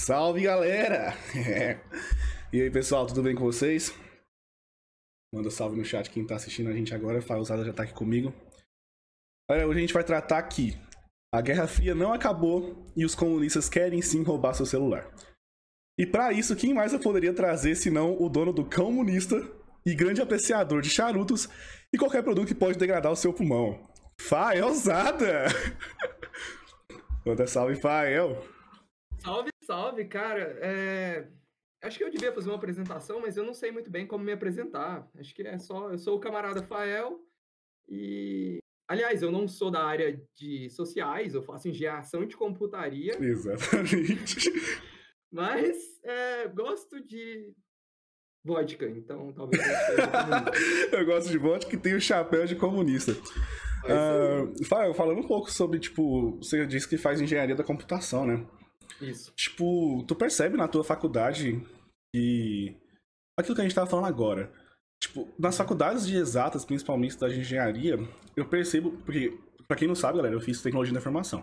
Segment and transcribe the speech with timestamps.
[0.00, 1.14] Salve galera!
[2.52, 3.94] E aí pessoal, tudo bem com vocês?
[5.32, 7.22] Manda salve no chat quem tá assistindo a gente agora.
[7.22, 8.34] Fausada já tá aqui comigo.
[9.48, 10.76] Olha, hoje a gente vai tratar aqui.
[11.32, 15.08] A Guerra Fria não acabou e os comunistas querem sim roubar seu celular.
[15.96, 19.36] E para isso, quem mais eu poderia trazer senão o dono do comunista
[19.86, 21.48] e grande apreciador de charutos
[21.94, 23.88] e qualquer produto que pode degradar o seu pulmão?
[24.20, 25.44] Faelzada!
[27.24, 28.42] Manda salve, Fael!
[29.22, 30.58] Salve, salve, cara.
[30.60, 31.28] É...
[31.82, 34.32] Acho que eu devia fazer uma apresentação, mas eu não sei muito bem como me
[34.32, 35.08] apresentar.
[35.16, 35.90] Acho que é só.
[35.90, 37.20] Eu sou o camarada Fael
[37.88, 38.58] e.
[38.88, 43.16] Aliás, eu não sou da área de sociais, eu faço engenharia de computaria.
[43.22, 44.50] Exatamente.
[45.32, 47.52] Mas é, gosto de
[48.44, 53.12] vodka, então talvez eu eu gosto de vodka e tenho o chapéu de comunista.
[53.84, 58.44] Uh, Fael, falando um pouco sobre, tipo, você disse que faz engenharia da computação, né?
[59.00, 59.32] Isso.
[59.34, 61.60] Tipo, tu percebe na tua faculdade
[62.14, 62.76] que.
[63.38, 64.52] Aquilo que a gente tava falando agora.
[65.02, 67.98] Tipo, nas faculdades de exatas, principalmente da engenharia,
[68.36, 68.92] eu percebo.
[69.04, 71.42] Porque, pra quem não sabe, galera, eu fiz tecnologia da informação.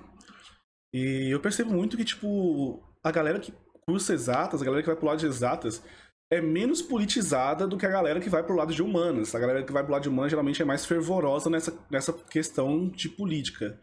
[0.94, 3.54] E eu percebo muito que, tipo, a galera que
[3.88, 5.84] cursa exatas, a galera que vai pro lado de exatas,
[6.32, 9.34] é menos politizada do que a galera que vai pro lado de humanas.
[9.34, 12.90] A galera que vai pro lado de humanas geralmente é mais fervorosa nessa, nessa questão
[12.90, 13.80] de política.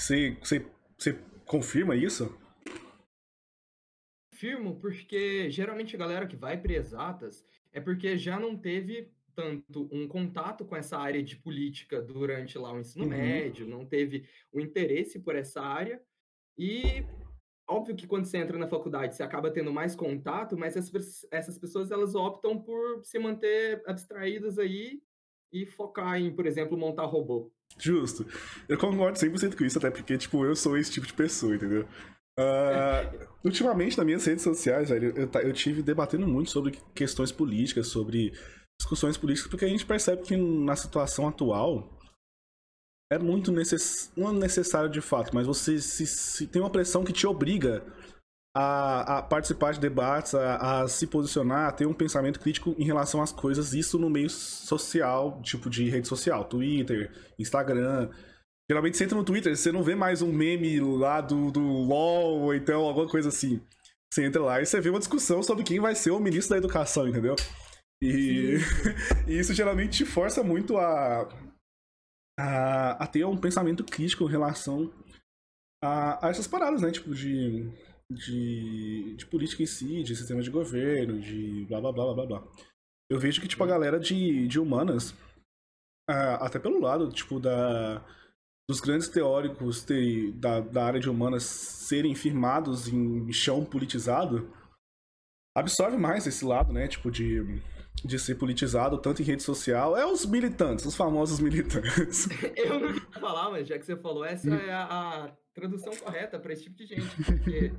[0.00, 0.66] Você, você,
[0.98, 1.12] você
[1.46, 2.36] confirma isso?
[4.42, 9.88] Confirmo, porque geralmente a galera que vai para exatas é porque já não teve tanto
[9.92, 13.10] um contato com essa área de política durante lá o ensino Uhum.
[13.10, 16.02] médio, não teve o interesse por essa área.
[16.58, 17.04] E
[17.68, 21.56] óbvio que quando você entra na faculdade, você acaba tendo mais contato, mas essas, essas
[21.56, 25.00] pessoas elas optam por se manter abstraídas aí
[25.52, 27.52] e focar em, por exemplo, montar robô.
[27.78, 28.26] Justo.
[28.68, 31.86] Eu concordo 100% com isso, até porque, tipo, eu sou esse tipo de pessoa, entendeu?
[32.38, 33.10] Ah,
[33.44, 38.32] ultimamente, nas minhas redes sociais, velho, eu, eu tive debatendo muito sobre questões políticas, sobre
[38.80, 41.98] discussões políticas, porque a gente percebe que na situação atual
[43.12, 44.10] é muito necess...
[44.16, 47.84] não é necessário de fato, mas você se, se tem uma pressão que te obriga
[48.56, 52.84] a, a participar de debates, a, a se posicionar, a ter um pensamento crítico em
[52.84, 58.10] relação às coisas, isso no meio social, tipo de rede social, Twitter, Instagram.
[58.72, 62.40] Geralmente você entra no Twitter, você não vê mais um meme lá do, do LOL,
[62.40, 63.60] ou então alguma coisa assim.
[64.10, 66.56] Você entra lá e você vê uma discussão sobre quem vai ser o ministro da
[66.56, 67.36] educação, entendeu?
[68.00, 68.56] E,
[69.28, 71.28] e isso geralmente te força muito a,
[72.40, 74.90] a, a ter um pensamento crítico em relação
[75.84, 76.90] a, a essas paradas, né?
[76.90, 77.70] Tipo, de,
[78.10, 82.26] de, de política em si, de sistema de governo, de blá blá blá blá blá
[82.26, 82.52] blá.
[83.10, 85.14] Eu vejo que, tipo, a galera de, de humanas,
[86.08, 88.02] ah, até pelo lado, tipo, da,
[88.68, 94.50] dos grandes teóricos te- da, da área de humanas serem firmados em chão politizado,
[95.56, 96.88] absorve mais esse lado, né?
[96.88, 97.42] Tipo, de,
[98.04, 99.96] de ser politizado tanto em rede social.
[99.96, 102.28] É os militantes, os famosos militantes.
[102.56, 104.84] Eu não ia falar, mas já que você falou, essa é a,
[105.26, 107.24] a tradução correta para esse tipo de gente.
[107.24, 107.72] Porque,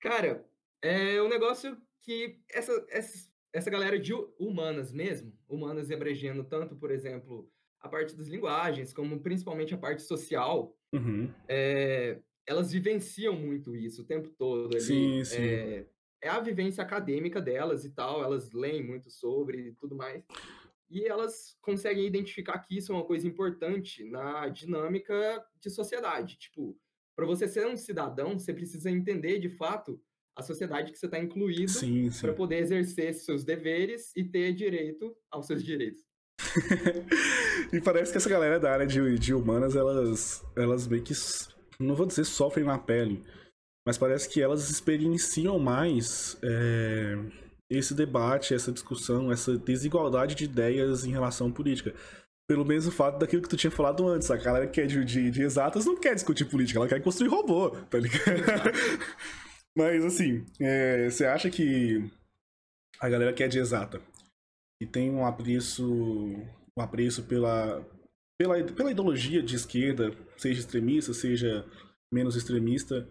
[0.00, 0.44] cara,
[0.82, 6.74] é um negócio que essa, essa, essa galera de hu- humanas mesmo, humanas abregiando tanto,
[6.76, 7.50] por exemplo,
[7.80, 11.30] a parte das linguagens, como principalmente a parte social, Uhum.
[11.46, 14.70] é, elas vivenciam muito isso o tempo todo.
[14.70, 14.80] Ali.
[14.80, 15.36] Sim, sim.
[15.36, 15.86] É,
[16.22, 20.24] é a vivência acadêmica delas e tal, elas leem muito sobre e tudo mais.
[20.90, 26.38] E elas conseguem identificar que isso é uma coisa importante na dinâmica de sociedade.
[26.38, 26.74] Tipo,
[27.14, 30.00] para você ser um cidadão, você precisa entender de fato
[30.34, 31.72] a sociedade que você está incluído
[32.22, 36.07] para poder exercer seus deveres e ter direito aos seus direitos.
[37.72, 41.12] e parece que essa galera da área de, de humanas, elas, elas meio que,
[41.78, 43.24] não vou dizer sofrem na pele,
[43.86, 47.16] mas parece que elas experienciam mais é,
[47.70, 51.94] esse debate, essa discussão, essa desigualdade de ideias em relação à política.
[52.48, 55.04] Pelo menos o fato daquilo que tu tinha falado antes, a galera que é de,
[55.04, 58.22] de, de exatas não quer discutir política, ela quer construir robô, tá ligado?
[59.76, 62.10] mas assim, é, você acha que
[63.00, 64.00] a galera que é de exata
[64.80, 67.84] e tem um apreço, um apreço pela,
[68.38, 71.66] pela, pela ideologia de esquerda, seja extremista, seja
[72.12, 73.08] menos extremista,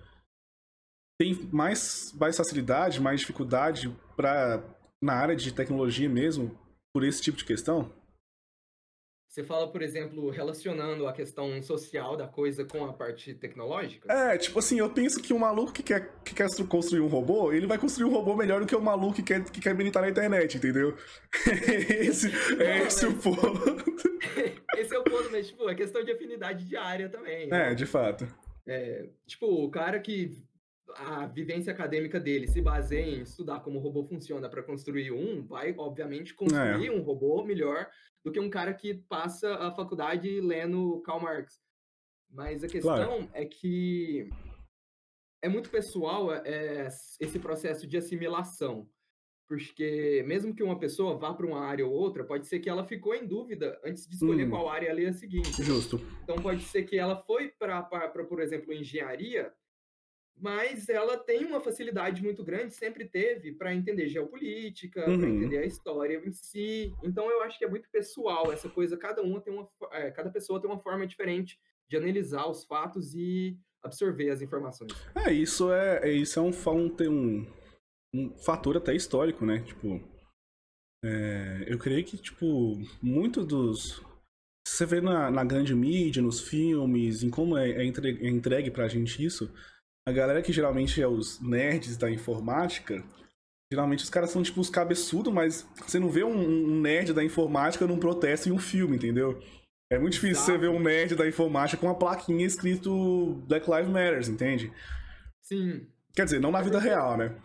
[1.20, 4.64] tem mais, mais facilidade, mais dificuldade para
[5.02, 6.58] na área de tecnologia mesmo,
[6.94, 7.92] por esse tipo de questão?
[9.28, 14.12] Você fala, por exemplo, relacionando a questão social da coisa com a parte tecnológica?
[14.12, 17.52] É, tipo assim, eu penso que o maluco que quer, que quer construir um robô,
[17.52, 20.02] ele vai construir um robô melhor do que o maluco que quer, que quer militar
[20.02, 20.96] na internet, entendeu?
[22.00, 22.28] esse,
[22.60, 23.98] é Não, esse o mas- ponto.
[24.78, 27.48] Esse é o ponto, mas, tipo, é questão de afinidade de área também.
[27.48, 27.72] né?
[27.72, 28.28] É, de fato.
[28.68, 30.38] É, tipo, o cara que.
[30.96, 35.44] a vivência acadêmica dele se baseia em estudar como o robô funciona para construir um,
[35.44, 36.92] vai, obviamente, construir é.
[36.92, 37.88] um robô melhor
[38.28, 41.62] do que um cara que passa a faculdade lendo Karl Marx.
[42.30, 43.30] Mas a questão claro.
[43.32, 44.30] é que
[45.42, 46.90] é muito pessoal é,
[47.22, 48.90] esse processo de assimilação.
[49.48, 52.84] Porque mesmo que uma pessoa vá para uma área ou outra, pode ser que ela
[52.84, 55.42] ficou em dúvida antes de escolher hum, qual área ela ia seguir.
[55.64, 56.02] Justo.
[56.22, 57.82] Então pode ser que ela foi para,
[58.28, 59.54] por exemplo, engenharia,
[60.40, 65.20] mas ela tem uma facilidade muito grande, sempre teve, para entender geopolítica, uhum.
[65.20, 66.94] para entender a história em si.
[67.04, 68.96] Então eu acho que é muito pessoal essa coisa.
[68.98, 73.16] Cada uma tem uma, é, cada pessoa tem uma forma diferente de analisar os fatos
[73.16, 74.92] e absorver as informações.
[75.16, 77.48] É, isso é, é isso é um, um, um,
[78.14, 79.60] um fator até histórico, né?
[79.62, 80.02] Tipo,
[81.04, 84.06] é, eu creio que, tipo, muitos dos...
[84.68, 88.70] Você vê na, na grande mídia, nos filmes, em como é, é entregue, é entregue
[88.70, 89.50] pra gente isso,
[90.08, 93.04] a galera que geralmente é os nerds da informática,
[93.70, 97.22] geralmente os caras são, tipo, os cabeçudos, mas você não vê um, um nerd da
[97.22, 99.38] informática num protesto em um filme, entendeu?
[99.92, 100.52] É muito difícil Exato.
[100.54, 104.72] você ver um nerd da informática com uma plaquinha escrito Black Lives Matter, entende?
[105.42, 105.86] Sim.
[106.16, 107.38] Quer dizer, não na vida real, né?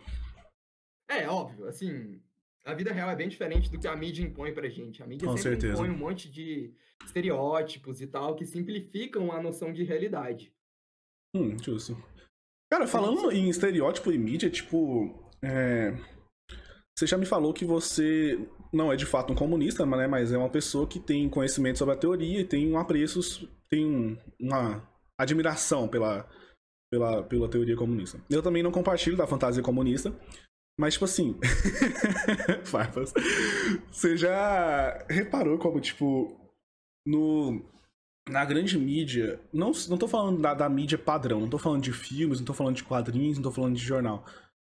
[1.09, 2.21] É, óbvio, assim,
[2.63, 5.03] a vida real é bem diferente do que a mídia impõe pra gente.
[5.03, 5.73] A mídia Com sempre certeza.
[5.73, 6.73] impõe um monte de
[7.05, 10.53] estereótipos e tal que simplificam a noção de realidade.
[11.35, 12.01] Hum, justo.
[12.73, 15.13] Cara, falando em estereótipo e mídia, tipo.
[15.43, 15.95] É...
[16.97, 18.39] Você já me falou que você
[18.73, 21.93] não é de fato um comunista, né, mas é uma pessoa que tem conhecimento sobre
[21.93, 26.27] a teoria e tem um apreço, tem uma admiração pela,
[26.91, 28.19] pela, pela teoria comunista.
[28.27, 30.11] Eu também não compartilho da fantasia comunista,
[30.79, 31.39] mas, tipo assim.
[32.65, 33.13] Farpas.
[33.91, 36.35] Você já reparou como, tipo.
[37.05, 37.63] No.
[38.29, 39.39] Na grande mídia.
[39.51, 42.53] Não, não tô falando da, da mídia padrão, não tô falando de filmes, não tô
[42.53, 44.25] falando de quadrinhos, não tô falando de jornal.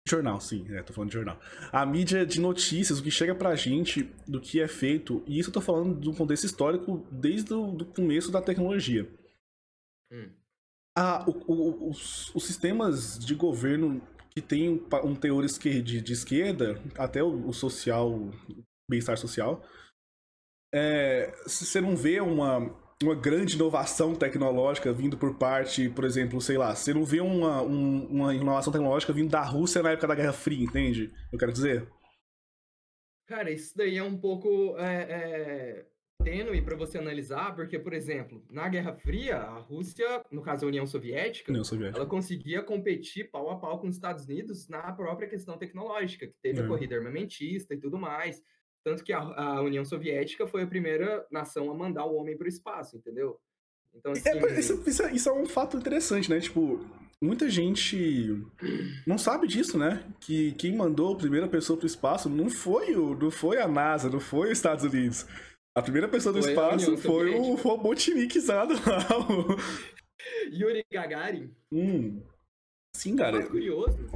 [0.08, 1.40] Jornal, sim, é, tô falando de jornal.
[1.72, 5.50] A mídia de notícias, o que chega pra gente do que é feito, e isso
[5.50, 9.10] eu tô falando do contexto histórico desde o começo da tecnologia.
[10.12, 10.30] Hum.
[10.98, 16.14] Ah, o, o, os, os sistemas de governo que tem um, um teor de, de
[16.14, 18.32] esquerda, até o, o social,
[18.90, 19.66] bem-estar social,
[20.74, 22.60] é, você não vê uma,
[23.04, 27.62] uma grande inovação tecnológica vindo por parte, por exemplo, sei lá, você não vê uma,
[27.62, 31.12] um, uma inovação tecnológica vindo da Rússia na época da Guerra Fria, entende?
[31.32, 31.88] Eu quero dizer.
[33.28, 35.86] Cara, isso daí é um pouco é, é,
[36.24, 40.68] tênue para você analisar, porque, por exemplo, na Guerra Fria, a Rússia, no caso a
[40.70, 42.00] União Soviética, União Soviética.
[42.00, 46.36] ela conseguia competir pau a pau com os Estados Unidos na própria questão tecnológica, que
[46.42, 46.64] teve é.
[46.64, 48.42] a corrida armamentista e tudo mais.
[48.86, 52.46] Tanto que a, a, União Soviética foi a primeira nação a mandar o homem para
[52.46, 53.40] o espaço, entendeu?
[53.94, 54.30] Então, é, assim...
[54.30, 56.40] É, isso, isso, isso, é um fato interessante, né?
[56.40, 56.86] Tipo,
[57.22, 58.46] muita gente
[59.08, 60.06] não sabe disso, né?
[60.20, 63.68] Que quem mandou a primeira pessoa para o espaço não foi, o, não foi a
[63.68, 65.26] NASA, não foi os Estados Unidos
[65.76, 69.06] a primeira pessoa do foi espaço foi o robotnikizado lá.
[70.50, 71.54] Yuri Gagarin.
[71.70, 72.24] Hum.
[72.96, 73.40] Sim, cara.
[73.40, 74.10] É curioso.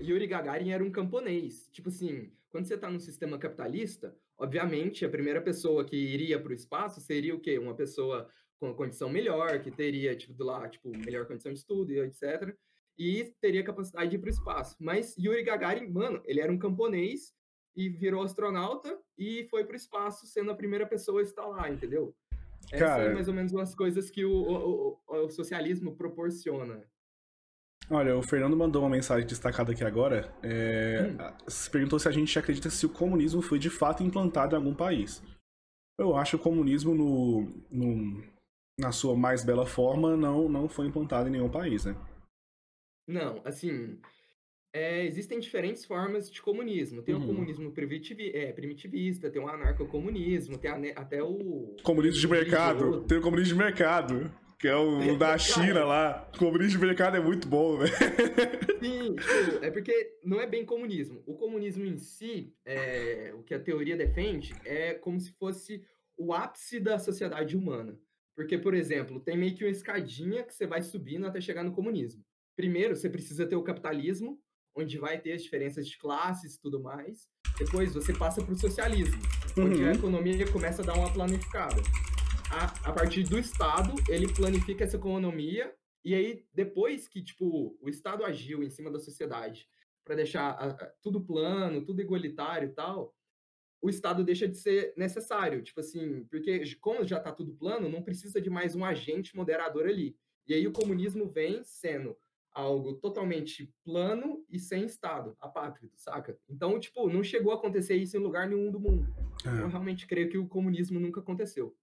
[0.00, 1.68] Yuri Gagarin era um camponês.
[1.70, 6.52] Tipo assim, quando você tá num sistema capitalista, obviamente a primeira pessoa que iria para
[6.52, 7.58] o espaço seria o quê?
[7.58, 8.28] Uma pessoa
[8.60, 12.56] com condição melhor, que teria, tipo, do lá, tipo, melhor condição de estudo e etc.
[12.96, 14.76] E teria capacidade de ir para o espaço.
[14.78, 17.34] Mas Yuri Gagarin, mano, ele era um camponês
[17.74, 21.68] e virou astronauta e foi para o espaço sendo a primeira pessoa a estar lá,
[21.68, 22.14] entendeu?
[22.70, 26.88] Essas são mais ou menos as coisas que o, o, o, o, socialismo proporciona.
[27.90, 30.32] Olha, o Fernando mandou uma mensagem destacada aqui agora.
[30.42, 31.48] É, hum.
[31.48, 34.74] Se perguntou se a gente acredita se o comunismo foi de fato implantado em algum
[34.74, 35.22] país.
[35.98, 38.24] Eu acho que o comunismo, no, no,
[38.78, 41.94] na sua mais bela forma, não, não foi implantado em nenhum país, né?
[43.06, 43.98] Não, assim,
[44.74, 47.00] é, existem diferentes formas de comunismo.
[47.00, 47.22] Tem uhum.
[47.22, 51.76] o comunismo primitivi é, primitivista, tem o anarcocomunismo, tem a, até o.
[51.84, 53.02] Comunismo de mercado.
[53.02, 54.32] Tem o comunismo de mercado.
[54.64, 56.26] Que é o, da China lá.
[56.34, 57.92] O comunismo de mercado é muito bom, velho.
[58.80, 61.22] Sim, tipo, é porque não é bem comunismo.
[61.26, 65.84] O comunismo em si, é, o que a teoria defende, é como se fosse
[66.16, 68.00] o ápice da sociedade humana.
[68.34, 71.74] Porque, por exemplo, tem meio que uma escadinha que você vai subindo até chegar no
[71.74, 72.24] comunismo.
[72.56, 74.40] Primeiro, você precisa ter o capitalismo,
[74.74, 77.28] onde vai ter as diferenças de classes e tudo mais.
[77.58, 79.20] Depois você passa para o socialismo,
[79.58, 79.90] onde uhum.
[79.90, 81.82] a economia começa a dar uma planificada.
[82.54, 87.88] A, a partir do Estado, ele planifica essa economia, e aí, depois que tipo, o
[87.88, 89.66] Estado agiu em cima da sociedade
[90.04, 93.12] para deixar a, a, tudo plano, tudo igualitário e tal,
[93.82, 95.62] o Estado deixa de ser necessário.
[95.62, 99.88] Tipo assim, porque como já está tudo plano, não precisa de mais um agente moderador
[99.88, 100.16] ali.
[100.46, 102.16] E aí o comunismo vem sendo
[102.52, 106.38] algo totalmente plano e sem Estado, apátrido, saca?
[106.48, 109.12] Então, tipo, não chegou a acontecer isso em lugar nenhum do mundo.
[109.44, 109.60] É.
[109.60, 111.74] Eu realmente creio que o comunismo nunca aconteceu.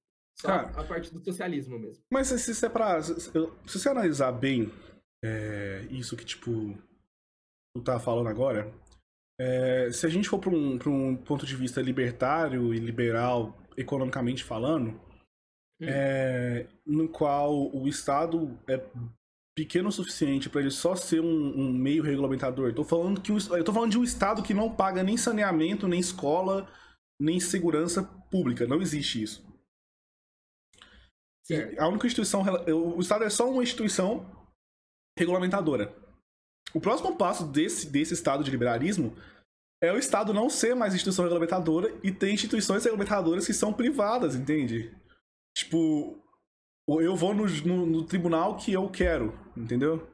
[0.41, 2.03] Só Cara, a parte do socialismo mesmo.
[2.11, 3.31] Mas se, se, é pra, se, se
[3.67, 4.71] você analisar bem
[5.23, 6.75] é, isso que, tipo,
[7.75, 8.73] tu tá falando agora,
[9.39, 14.43] é, se a gente for para um, um ponto de vista libertário e liberal, economicamente
[14.43, 14.99] falando,
[15.79, 15.85] hum.
[15.85, 18.83] é, no qual o Estado é
[19.55, 22.69] pequeno o suficiente para ele só ser um, um meio regulamentador.
[22.69, 25.87] Eu tô falando que eu tô falando de um Estado que não paga nem saneamento,
[25.87, 26.67] nem escola,
[27.21, 28.65] nem segurança pública.
[28.65, 29.50] Não existe isso.
[31.77, 32.43] A única instituição.
[32.67, 34.25] O Estado é só uma instituição
[35.17, 35.95] regulamentadora.
[36.73, 39.15] O próximo passo desse, desse estado de liberalismo
[39.83, 44.35] é o Estado não ser mais instituição regulamentadora e ter instituições regulamentadoras que são privadas,
[44.35, 44.95] entende?
[45.57, 46.23] Tipo,
[46.87, 50.07] eu vou no, no, no tribunal que eu quero, entendeu?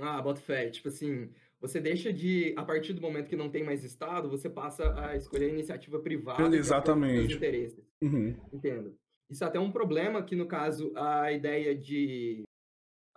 [0.00, 0.68] Ah, bota fé.
[0.68, 4.50] Tipo assim, você deixa de, a partir do momento que não tem mais Estado, você
[4.50, 6.54] passa a escolher a iniciativa privada.
[6.56, 7.34] Exatamente.
[7.34, 7.84] interesses.
[8.02, 8.36] Uhum.
[8.52, 8.96] Entendo.
[9.30, 12.44] Isso é até um problema que, no caso, a ideia de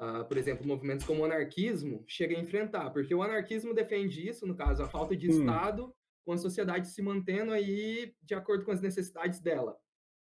[0.02, 4.48] Uh, por exemplo, movimentos como o anarquismo chega a enfrentar, porque o anarquismo defende isso,
[4.48, 5.28] no caso, a falta de.
[5.28, 5.94] Estado,
[6.26, 9.78] com a sociedade se mantendo aí de acordo com as necessidades dela.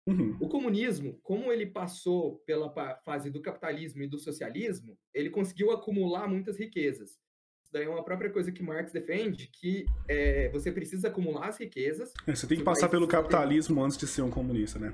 [0.07, 0.37] Uhum.
[0.39, 2.71] O comunismo, como ele passou pela
[3.03, 7.19] fase do capitalismo e do socialismo, ele conseguiu acumular muitas riquezas.
[7.63, 11.59] Isso daí é uma própria coisa que Marx defende, que é, você precisa acumular as
[11.59, 12.11] riquezas.
[12.25, 14.93] É, você tem que passar pelo capitalismo antes de ser um comunista, né?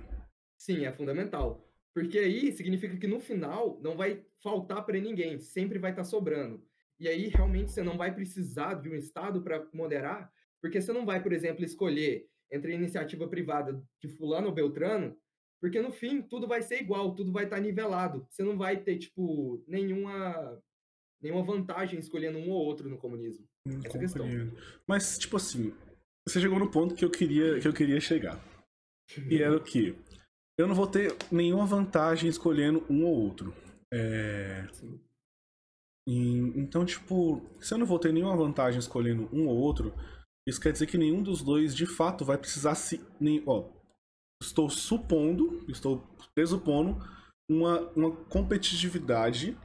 [0.58, 1.64] Sim, é fundamental.
[1.94, 6.10] Porque aí significa que no final não vai faltar para ninguém, sempre vai estar tá
[6.10, 6.64] sobrando.
[7.00, 11.06] E aí realmente você não vai precisar de um Estado para moderar, porque você não
[11.06, 15.16] vai, por exemplo, escolher entre a iniciativa privada de fulano ou beltrano,
[15.60, 18.28] porque no fim tudo vai ser igual, tudo vai estar tá nivelado.
[18.30, 20.62] Você não vai ter, tipo, nenhuma,
[21.22, 23.48] nenhuma vantagem escolhendo um ou outro no comunismo.
[23.66, 24.28] Hum, Essa é questão.
[24.86, 25.74] Mas, tipo assim,
[26.28, 28.40] você chegou no ponto que eu queria, que eu queria chegar.
[29.30, 29.96] E era o quê?
[30.58, 33.54] Eu não vou ter nenhuma vantagem escolhendo um ou outro.
[33.94, 34.68] É...
[36.08, 39.94] E, então, tipo, se eu não vou ter nenhuma vantagem escolhendo um ou outro,
[40.48, 43.06] isso quer dizer que nenhum dos dois de fato vai precisar se.
[43.20, 43.70] Nem, ó,
[44.42, 46.02] estou supondo, estou
[46.34, 46.98] presupondo
[47.50, 49.58] uma, uma competitividade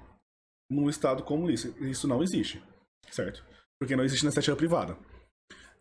[0.71, 1.69] num Estado comunista.
[1.85, 2.63] Isso não existe,
[3.11, 3.45] certo?
[3.81, 4.99] Porque não existe iniciativa privada.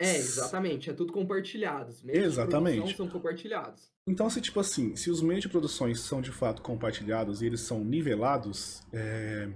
[0.01, 0.89] É, exatamente.
[0.89, 1.91] É tudo compartilhado.
[1.91, 2.88] Os meios exatamente.
[2.88, 3.91] de são compartilhados.
[4.08, 7.62] Então, se tipo assim, se os meios de produções são de fato compartilhados e eles
[7.62, 9.48] são nivelados, é...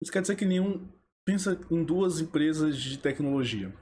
[0.00, 0.88] isso quer dizer que nenhum
[1.24, 3.74] pensa em duas empresas de tecnologia.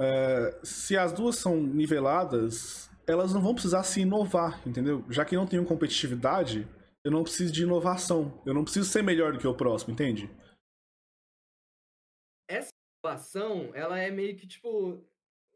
[0.00, 0.58] É...
[0.64, 5.04] Se as duas são niveladas, elas não vão precisar se inovar, entendeu?
[5.08, 6.66] Já que não tem competitividade,
[7.04, 8.42] eu não preciso de inovação.
[8.44, 10.28] Eu não preciso ser melhor do que o próximo, entende?
[12.50, 15.04] Essa inovação, ela é meio que tipo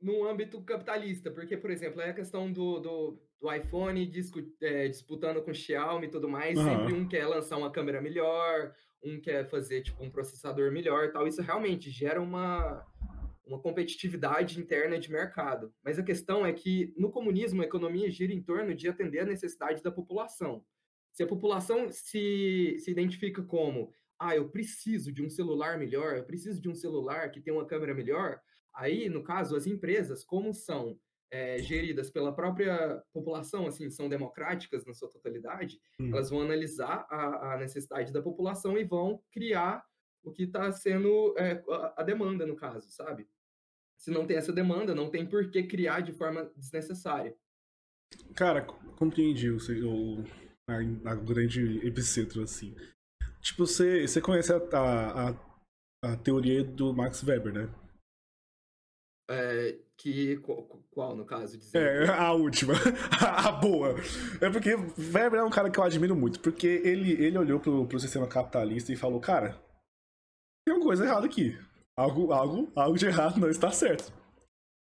[0.00, 4.88] no âmbito capitalista, porque, por exemplo, é a questão do, do, do iPhone discu, é,
[4.88, 6.64] disputando com o Xiaomi e tudo mais, uhum.
[6.64, 11.26] sempre um quer lançar uma câmera melhor, um quer fazer tipo um processador melhor tal.
[11.28, 12.84] Isso realmente gera uma,
[13.46, 15.72] uma competitividade interna de mercado.
[15.84, 19.26] Mas a questão é que no comunismo a economia gira em torno de atender a
[19.26, 20.64] necessidade da população.
[21.12, 23.92] Se a população se, se identifica como
[24.29, 27.67] ah, eu preciso de um celular melhor, eu preciso de um celular que tem uma
[27.67, 28.41] câmera melhor,
[28.75, 30.99] Aí, no caso, as empresas, como são
[31.31, 36.11] é, geridas pela própria população, assim, são democráticas na sua totalidade, hum.
[36.11, 39.85] elas vão analisar a, a, necessidade da população e vão criar
[40.23, 43.29] o que está sendo é, a, a, demanda, no caso, sabe?
[43.99, 47.35] Se não tem essa demanda, não tem por que criar de forma desnecessária.
[48.35, 50.25] Cara, compreendi o, o
[50.67, 52.75] a, a grande epicentro, assim.
[53.42, 57.75] Tipo, você, você conhece a, a, a teoria do Max Weber, né?
[59.28, 60.37] É, que
[60.90, 61.58] qual, no caso?
[61.58, 62.75] Dizer é, a última.
[63.20, 63.94] a boa.
[64.40, 67.87] É porque Weber é um cara que eu admiro muito, porque ele, ele olhou pro,
[67.87, 69.61] pro sistema capitalista e falou, cara,
[70.66, 71.58] tem uma coisa errada aqui.
[71.96, 74.12] Algo, algo, algo de errado não está certo.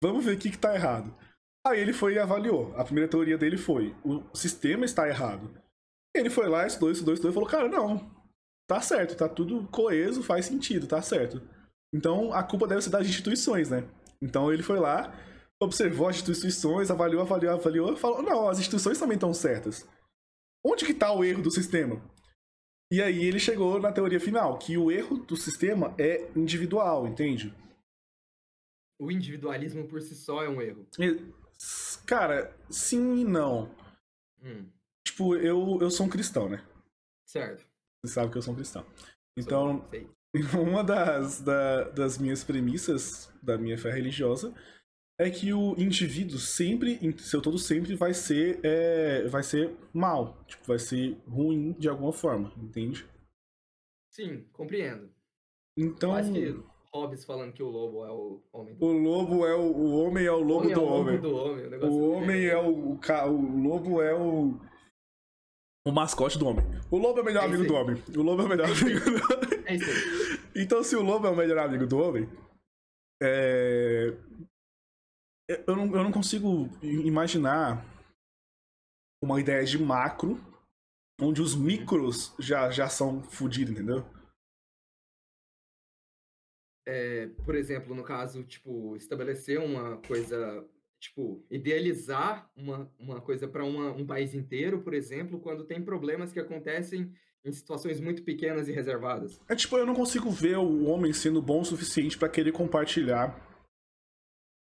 [0.02, 1.14] Vamos ver o que, que tá errado.
[1.67, 2.75] Aí ele foi e avaliou.
[2.76, 5.50] A primeira teoria dele foi: o sistema está errado.
[6.14, 8.20] Ele foi lá, estudou, estudou, estudou e falou: Cara, não.
[8.71, 11.43] Tá certo, tá tudo coeso, faz sentido, tá certo.
[11.93, 13.83] Então a culpa deve ser das instituições, né?
[14.23, 15.12] Então ele foi lá,
[15.61, 19.85] observou as instituições, avaliou, avaliou, avaliou, falou: não, as instituições também estão certas.
[20.65, 22.00] Onde que está o erro do sistema?
[22.93, 27.53] E aí ele chegou na teoria final, que o erro do sistema é individual, entende?
[29.00, 30.87] O individualismo por si só é um erro.
[32.07, 33.75] Cara, sim e não.
[34.41, 34.71] Hum.
[35.05, 36.65] Tipo, eu, eu sou um cristão, né?
[37.27, 37.70] Certo.
[38.02, 38.85] Você sabe que eu sou um cristão.
[39.37, 39.85] Então,
[40.61, 44.54] uma das, da, das minhas premissas da minha fé religiosa
[45.19, 50.42] é que o indivíduo sempre, em seu todo sempre, vai ser, é, vai ser mal.
[50.47, 53.07] Tipo, vai ser ruim de alguma forma, entende?
[54.11, 55.11] Sim, compreendo.
[55.76, 56.14] Então.
[56.33, 56.59] Que
[56.92, 58.75] Hobbes falando que o lobo é o homem.
[58.75, 58.85] Do...
[58.85, 61.16] O lobo é o, o homem é o lobo homem do é o homem.
[61.16, 61.66] Lobo do homem.
[61.78, 64.59] O, o homem é o, o lobo é o
[65.87, 66.65] o mascote do homem.
[66.91, 68.03] O lobo é o melhor é amigo do homem.
[68.17, 69.65] O lobo é o melhor é amigo do homem.
[69.67, 70.63] É isso aí.
[70.63, 72.29] Então, se o lobo é o melhor amigo do homem,
[73.23, 74.09] é...
[75.67, 77.85] eu, não, eu não consigo imaginar
[79.23, 80.39] uma ideia de macro
[81.21, 84.05] onde os micros já, já são fodidos, entendeu?
[86.89, 90.67] É, por exemplo, no caso, tipo, estabelecer uma coisa
[91.00, 96.38] tipo, idealizar uma, uma coisa para um país inteiro, por exemplo, quando tem problemas que
[96.38, 97.11] acontecem
[97.42, 99.40] em situações muito pequenas e reservadas.
[99.49, 103.49] É tipo, eu não consigo ver o homem sendo bom o suficiente para querer compartilhar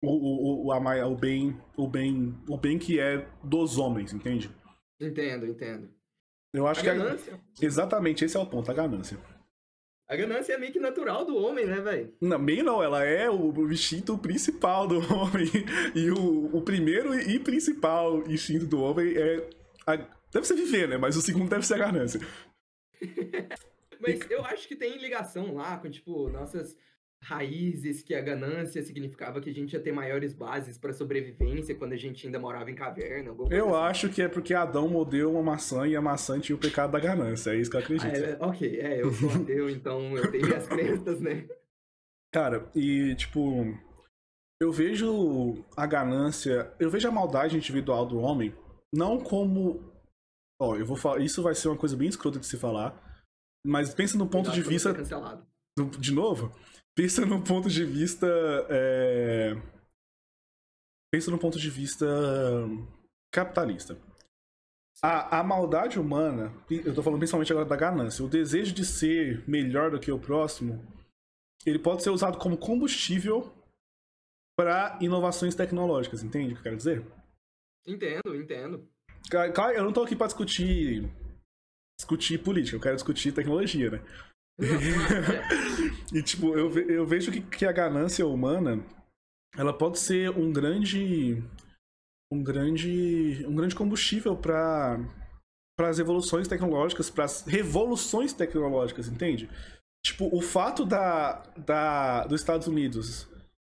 [0.03, 4.51] o, o, o, a, o, bem, o, bem, o bem que é dos homens, entende?
[5.01, 5.89] Entendo, entendo.
[6.53, 7.35] Eu acho a que ganância.
[7.35, 7.65] A...
[7.65, 9.19] Exatamente, esse é o ponto, a ganância.
[10.07, 12.15] A ganância é meio que natural do homem, né, velho?
[12.21, 15.47] Não, meio não, ela é o instinto principal do homem.
[15.95, 19.49] E o, o primeiro e principal instinto do homem é.
[19.87, 19.97] A...
[20.31, 20.99] Deve ser viver, né?
[20.99, 22.21] Mas o segundo deve ser a ganância.
[24.01, 26.77] Mas eu acho que tem ligação lá com, tipo, nossas
[27.25, 31.95] raízes que a ganância significava que a gente ia ter maiores bases para sobrevivência quando
[31.95, 33.35] a gente ainda morava em caverna.
[33.51, 33.89] Eu assim.
[33.89, 37.01] acho que é porque Adão mordeu uma maçã e a maçã tinha o pecado da
[37.01, 37.51] ganância.
[37.51, 38.07] É isso que eu acredito.
[38.07, 41.49] Ah, é, ok, é, eu sou ateu, então eu tenho minhas crenças, né?
[42.33, 43.65] Cara, e tipo,
[44.61, 48.55] eu vejo a ganância, eu vejo a maldade individual do homem
[48.93, 49.93] não como.
[50.61, 51.21] Ó, eu vou falar.
[51.21, 53.03] Isso vai ser uma coisa bem escrota de se falar.
[53.67, 54.95] Mas pensa no ponto Cuidado de vista.
[55.99, 56.55] De novo?
[56.95, 58.27] Pensa no ponto de vista.
[58.71, 59.55] É...
[61.13, 62.07] Pensa no ponto de vista
[63.33, 63.99] capitalista.
[65.03, 69.47] A, a maldade humana, eu tô falando principalmente agora da ganância, o desejo de ser
[69.49, 70.85] melhor do que o próximo,
[71.67, 73.53] ele pode ser usado como combustível
[74.57, 77.07] para inovações tecnológicas, entende o que eu quero dizer?
[77.87, 78.89] Entendo, entendo.
[79.29, 81.11] Claro, eu não tô aqui para discutir
[81.99, 84.03] discutir política, eu quero discutir tecnologia, né?
[86.13, 88.85] e tipo, eu, eu vejo que, que a ganância humana
[89.57, 91.43] ela pode ser um grande
[92.33, 94.99] um grande um grande combustível para
[95.77, 99.51] para as evoluções tecnológicas, para as revoluções tecnológicas, entende?
[100.05, 103.29] Tipo, o fato da, da dos Estados Unidos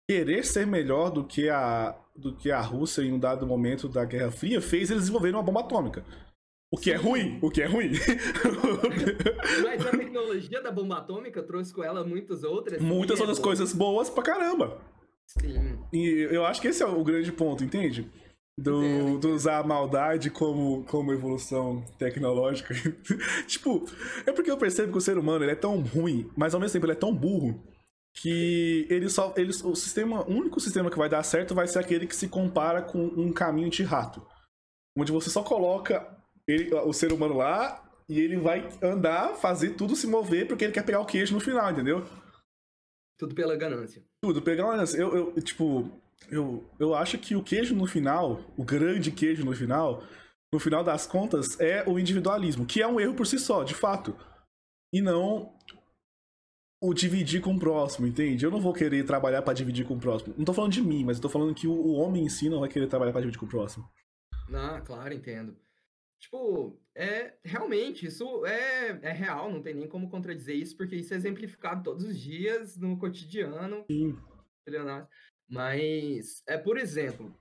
[0.07, 4.03] querer ser melhor do que a do que a Rússia em um dado momento da
[4.03, 6.03] Guerra Fria fez eles desenvolverem uma bomba atômica.
[6.69, 7.91] O que é é ruim, o que é ruim.
[9.63, 12.81] Mas a tecnologia da bomba atômica trouxe com ela muitas outras.
[12.81, 14.81] Muitas outras coisas boas pra caramba.
[15.25, 15.79] Sim.
[15.93, 18.09] E eu acho que esse é o grande ponto, entende?
[18.59, 22.73] Do, do usar a maldade como, como evolução tecnológica.
[23.47, 23.85] tipo,
[24.25, 26.73] é porque eu percebo que o ser humano ele é tão ruim, mas ao mesmo
[26.73, 27.63] tempo ele é tão burro
[28.13, 29.33] que ele só.
[29.37, 30.27] Ele, o sistema.
[30.27, 33.31] O único sistema que vai dar certo vai ser aquele que se compara com um
[33.31, 34.25] caminho de rato.
[34.97, 36.16] Onde você só coloca
[36.47, 40.73] ele, o ser humano lá e ele vai andar, fazer tudo se mover porque ele
[40.73, 42.05] quer pegar o queijo no final, entendeu?
[43.19, 44.03] Tudo pela ganância.
[44.23, 44.97] Tudo pela ganância.
[44.97, 45.91] Eu, eu tipo,
[46.31, 50.03] eu, eu acho que o queijo no final, o grande queijo no final,
[50.53, 53.73] no final das contas, é o individualismo, que é um erro por si só, de
[53.73, 54.15] fato.
[54.93, 55.53] E não
[56.81, 58.45] o dividir com o próximo, entende?
[58.45, 60.35] Eu não vou querer trabalhar para dividir com o próximo.
[60.37, 62.49] Não tô falando de mim, mas eu tô falando que o, o homem em si
[62.49, 63.89] não vai querer trabalhar para dividir com o próximo.
[64.53, 65.57] Ah, claro, entendo.
[66.19, 71.13] Tipo, é realmente, isso é, é real, não tem nem como contradizer isso, porque isso
[71.13, 73.85] é exemplificado todos os dias no cotidiano.
[73.89, 74.17] Sim.
[75.47, 77.33] Mas, é, por exemplo,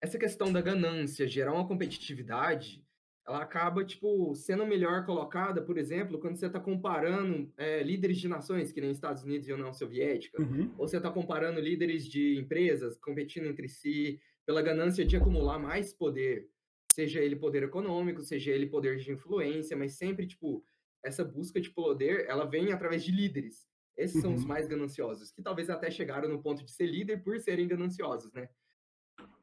[0.00, 2.84] essa questão da ganância gerar uma competitividade,
[3.26, 8.28] ela acaba, tipo, sendo melhor colocada, por exemplo, quando você está comparando é, líderes de
[8.28, 10.72] nações, que nem Estados Unidos e União Soviética, uhum.
[10.76, 15.92] ou você está comparando líderes de empresas competindo entre si pela ganância de acumular mais
[15.94, 16.48] poder
[16.92, 20.64] seja ele poder econômico, seja ele poder de influência, mas sempre, tipo,
[21.04, 23.66] essa busca de poder, ela vem através de líderes.
[23.96, 24.22] Esses uhum.
[24.22, 24.48] são os uhum.
[24.48, 28.48] mais gananciosos, que talvez até chegaram no ponto de ser líder por serem gananciosos, né?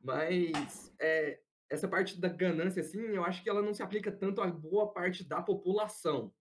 [0.01, 4.41] Mas é, essa parte da ganância, assim, eu acho que ela não se aplica tanto
[4.41, 6.33] a boa parte da população.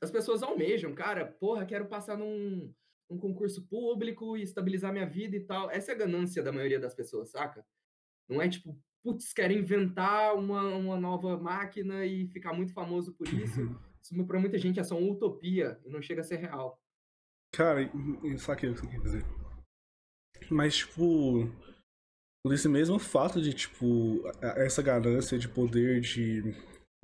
[0.00, 2.72] As pessoas almejam, cara, porra, quero passar num,
[3.10, 5.70] num concurso público e estabilizar minha vida e tal.
[5.70, 7.64] Essa é a ganância da maioria das pessoas, saca?
[8.28, 13.26] Não é tipo, putz, quero inventar uma, uma nova máquina e ficar muito famoso por
[13.28, 13.60] isso.
[14.02, 16.80] isso para muita gente é só uma utopia e não chega a ser real.
[17.52, 17.90] Cara,
[18.38, 19.24] saquei o que você quer dizer.
[20.50, 21.50] Mas, tipo,
[22.44, 26.54] por esse mesmo fato de, tipo, essa ganância de poder, de.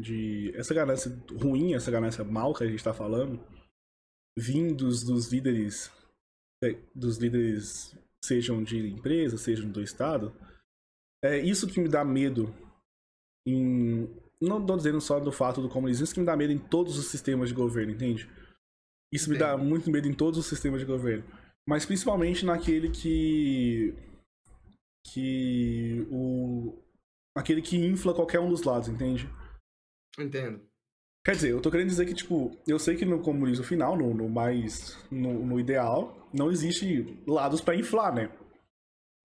[0.01, 3.43] de essa ganância ruim, essa ganância mal que a gente tá falando,
[4.39, 5.91] vindos dos líderes.
[6.63, 10.35] É, dos líderes, sejam de empresa, sejam do Estado,
[11.25, 12.55] é isso que me dá medo
[13.47, 14.09] em.
[14.41, 16.99] Não tô dizendo só do fato do comunismo, isso que me dá medo em todos
[16.99, 18.29] os sistemas de governo, entende?
[19.13, 21.25] Isso me dá muito medo em todos os sistemas de governo.
[21.67, 23.95] Mas principalmente naquele que.
[25.07, 26.07] que.
[26.11, 26.77] o.
[27.37, 29.29] aquele que infla qualquer um dos lados, entende?
[30.19, 30.61] Entendo.
[31.25, 34.13] Quer dizer, eu tô querendo dizer que, tipo, eu sei que no comunismo final, no,
[34.13, 34.99] no mais.
[35.11, 38.31] No, no, ideal, não existe lados para inflar, né?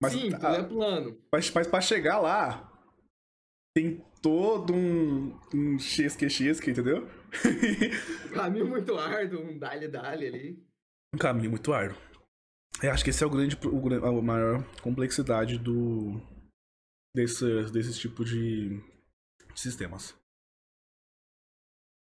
[0.02, 1.22] Mas, Sim, a, é plano.
[1.32, 2.72] Mas, mas pra chegar lá,
[3.76, 7.08] tem todo um, um xesque-xesque, entendeu?
[8.28, 10.64] um caminho muito árduo, um dale-dale ali.
[11.14, 11.98] Um caminho muito árduo.
[12.82, 16.22] Eu acho que esse é o grande, o, a maior complexidade do
[17.14, 18.82] desse, desse tipo de
[19.56, 20.16] sistemas.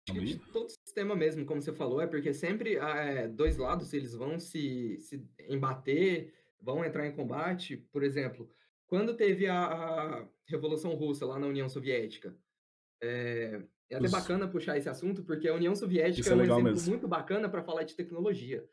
[0.10, 4.40] De todo sistema mesmo, como você falou, é porque sempre é, dois lados eles vão
[4.40, 7.78] se, se embater, vão entrar em combate.
[7.92, 8.50] Por exemplo,
[8.88, 12.36] quando teve a, a Revolução Russa lá na União Soviética,
[13.02, 16.64] é, é até bacana puxar esse assunto, porque a União Soviética é, é um exemplo
[16.64, 16.90] mesmo.
[16.90, 18.66] muito bacana para falar de tecnologia.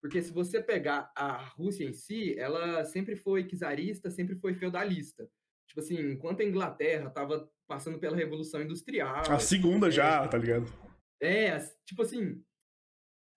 [0.00, 5.28] Porque se você pegar a Rússia em si, ela sempre foi czarista, sempre foi feudalista.
[5.66, 9.22] Tipo assim, enquanto a Inglaterra estava passando pela Revolução Industrial.
[9.28, 10.72] A segunda é, já, tá ligado?
[11.20, 12.42] É, tipo assim.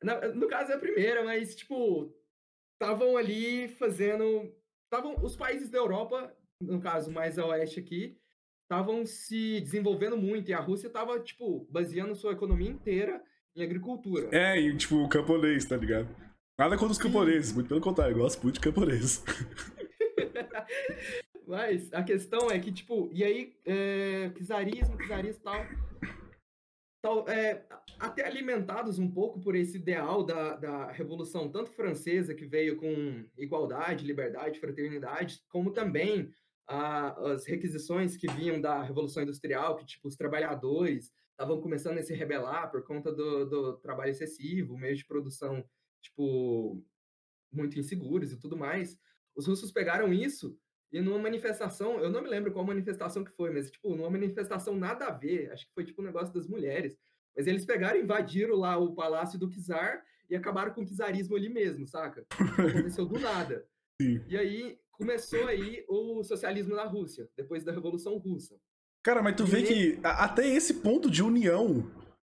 [0.02, 2.14] Na, no caso é a primeira, mas, tipo,
[2.80, 4.50] estavam ali fazendo.
[4.86, 8.18] Estavam os países da Europa, no caso mais a oeste aqui,
[8.64, 13.22] estavam se desenvolvendo muito e a Rússia estava, tipo, baseando sua economia inteira
[13.56, 14.30] em agricultura.
[14.32, 16.08] É, e, tipo, o camponês, tá ligado?
[16.58, 19.24] Nada contra os camponeses, muito pelo contrário, eu gosto muito de camponeses.
[21.48, 25.66] Mas a questão é que, tipo, e aí, é, czarismo, czarismo e tal,
[27.28, 27.66] é,
[27.98, 33.26] até alimentados um pouco por esse ideal da, da Revolução, tanto francesa, que veio com
[33.38, 36.30] igualdade, liberdade, fraternidade, como também
[36.68, 42.14] as requisições que vinham da Revolução Industrial, que, tipo, os trabalhadores estavam começando a se
[42.14, 45.66] rebelar por conta do, do trabalho excessivo, meio de produção,
[46.02, 46.84] tipo,
[47.52, 49.00] muito inseguros e tudo mais.
[49.36, 50.56] Os russos pegaram isso
[50.92, 54.76] e numa manifestação, eu não me lembro qual manifestação que foi, mas, tipo, numa manifestação
[54.76, 56.98] nada a ver, acho que foi, tipo, um negócio das mulheres.
[57.36, 61.50] Mas eles pegaram, invadiram lá o palácio do czar e acabaram com o czarismo ali
[61.50, 62.26] mesmo, saca?
[62.32, 63.66] Aconteceu do nada.
[64.02, 64.22] Sim.
[64.28, 68.56] E aí começou aí o socialismo na Rússia, depois da Revolução Russa.
[69.04, 71.90] Cara, mas tu e vê que até esse ponto de união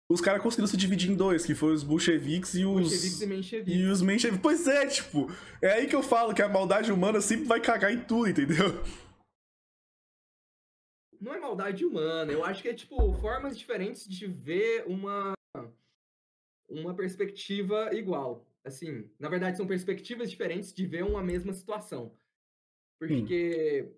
[0.09, 2.89] os caras conseguiram se dividir em dois, que foi os bolcheviques e os.
[2.89, 3.79] Bolcheviques e mencheviques.
[3.79, 4.41] E os mencheviques.
[4.41, 5.27] Pois é, tipo,
[5.61, 8.83] é aí que eu falo que a maldade humana sempre vai cagar em tudo, entendeu?
[11.21, 15.33] Não é maldade humana, eu acho que é, tipo, formas diferentes de ver uma.
[16.67, 18.47] uma perspectiva igual.
[18.63, 22.17] Assim, na verdade, são perspectivas diferentes de ver uma mesma situação.
[22.99, 23.91] Porque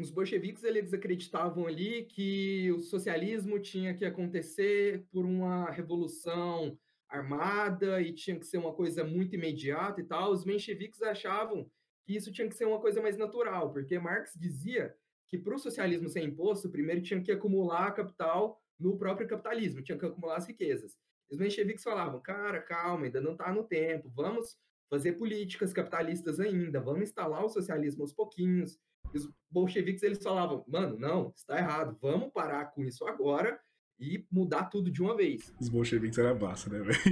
[0.00, 8.00] os bolcheviques eles acreditavam ali que o socialismo tinha que acontecer por uma revolução armada
[8.00, 10.32] e tinha que ser uma coisa muito imediata e tal.
[10.32, 11.68] Os mencheviques achavam
[12.04, 14.94] que isso tinha que ser uma coisa mais natural, porque Marx dizia
[15.28, 19.98] que para o socialismo ser imposto, primeiro tinha que acumular capital no próprio capitalismo, tinha
[19.98, 20.96] que acumular as riquezas.
[21.30, 24.56] Os mencheviques falavam, cara, calma, ainda não está no tempo, vamos
[24.88, 28.76] fazer políticas capitalistas ainda, vamos instalar o socialismo aos pouquinhos,
[29.14, 33.58] os bolcheviques eles falavam, mano, não, está errado, vamos parar com isso agora
[33.98, 35.52] e mudar tudo de uma vez.
[35.60, 36.98] Os bolcheviques era massa, né, velho?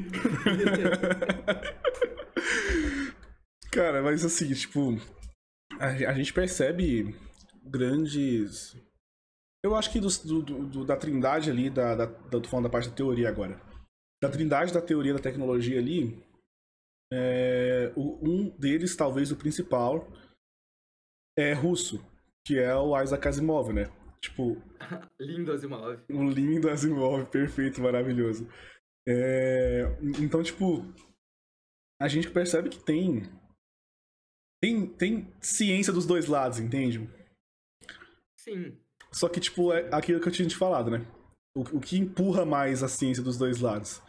[3.70, 4.96] Cara, mas assim, tipo,
[5.78, 7.14] a, a, gente percebe
[7.62, 8.74] grandes.
[9.62, 12.88] Eu acho que do, do, do, da trindade ali, da, da, tô falando da parte
[12.88, 13.60] da teoria agora.
[14.22, 16.18] Da trindade da teoria da tecnologia ali,
[17.12, 20.10] é, um deles, talvez o principal,
[21.38, 22.04] é russo,
[22.44, 23.84] que é o Isaac Asimov, né?
[24.20, 24.60] Tipo.
[25.20, 26.00] lindo Asimov.
[26.10, 28.48] O lindo Asimov, perfeito, maravilhoso.
[29.06, 29.84] É...
[30.20, 30.84] Então, tipo,
[32.02, 33.22] a gente percebe que tem.
[34.60, 37.08] Tem, tem ciência dos dois lados, entende?
[38.40, 38.76] Sim.
[39.12, 41.06] Só que, tipo, é aquilo que eu tinha te falado, né?
[41.56, 44.02] O, o que empurra mais a ciência dos dois lados?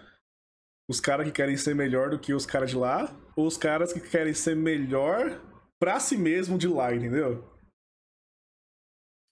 [0.89, 3.93] Os caras que querem ser melhor do que os caras de lá, ou os caras
[3.93, 5.39] que querem ser melhor
[5.79, 7.47] pra si mesmo de lá, entendeu?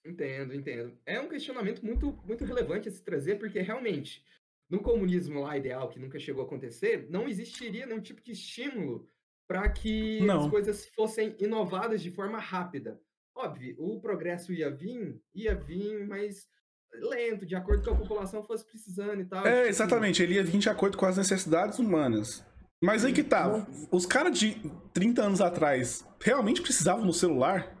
[0.04, 0.98] Entendo, entendo.
[1.04, 4.24] É um questionamento muito, muito relevante a se trazer, porque realmente
[4.70, 9.06] no comunismo lá ideal, que nunca chegou a acontecer, não existiria nenhum tipo de estímulo
[9.46, 10.44] para que Não.
[10.44, 13.00] as coisas fossem inovadas de forma rápida.
[13.34, 16.46] Óbvio, o progresso ia vir, ia vir, mas
[16.94, 19.46] lento, de acordo com a população fosse precisando e tal.
[19.46, 22.44] É, tipo, exatamente, ele ia vir de acordo com as necessidades humanas.
[22.82, 24.54] Mas aí que tá, os caras de
[24.92, 27.76] 30 anos atrás realmente precisavam no celular?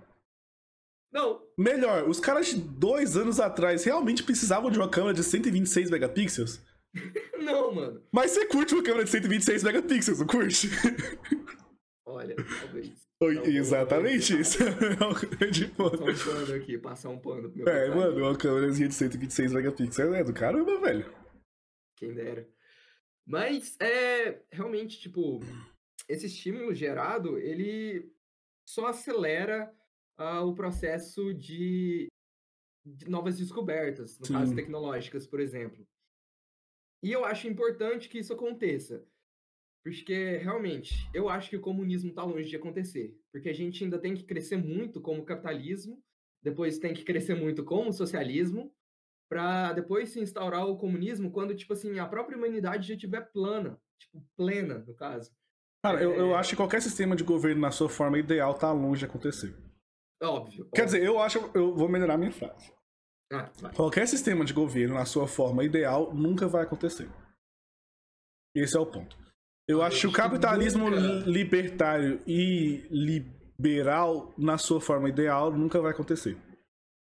[1.12, 5.90] Não, Melhor, os caras de dois anos atrás realmente precisavam de uma câmera de 126
[5.90, 6.60] megapixels?
[7.40, 8.02] não, mano.
[8.12, 10.68] Mas você curte uma câmera de 126 megapixels, não curte?
[12.06, 12.92] Olha, talvez.
[13.20, 14.58] Não, Exatamente isso.
[14.62, 15.98] É um grande ponto.
[16.04, 17.96] Passar um pano aqui, passar um pano pro meu É, pai.
[17.98, 21.12] mano, uma câmerazinha de 126 megapixels é do caramba, velho.
[21.96, 22.46] Quem dera.
[23.28, 25.40] Mas, é, realmente, tipo,
[26.08, 28.10] esse estímulo gerado, ele
[28.66, 29.70] só acelera
[30.16, 32.08] ah, o processo de,
[32.86, 34.32] de novas descobertas, no Sim.
[34.32, 35.86] caso tecnológicas, por exemplo.
[37.02, 39.06] E eu acho importante que isso aconteça.
[39.84, 43.14] Porque, realmente, eu acho que o comunismo está longe de acontecer.
[43.30, 46.02] Porque a gente ainda tem que crescer muito como capitalismo,
[46.42, 48.74] depois tem que crescer muito como socialismo,
[49.28, 53.78] para depois se instaurar o comunismo quando, tipo assim, a própria humanidade já estiver plana.
[54.00, 55.30] Tipo, plena, no caso.
[55.84, 56.34] Cara, eu, eu É.
[56.36, 59.54] acho que qualquer sistema de governo na sua forma ideal tá longe de acontecer.
[60.22, 60.68] Óbvio.
[60.74, 62.72] Quer dizer, eu acho, eu vou melhorar minha frase.
[63.32, 63.50] Ah.
[63.76, 67.08] Qualquer sistema de governo na sua forma ideal nunca vai acontecer.
[68.56, 69.16] Esse é o ponto.
[69.68, 75.52] Eu acho que o acho que capitalismo nunca- libertário e liberal na sua forma ideal
[75.52, 76.36] nunca vai acontecer.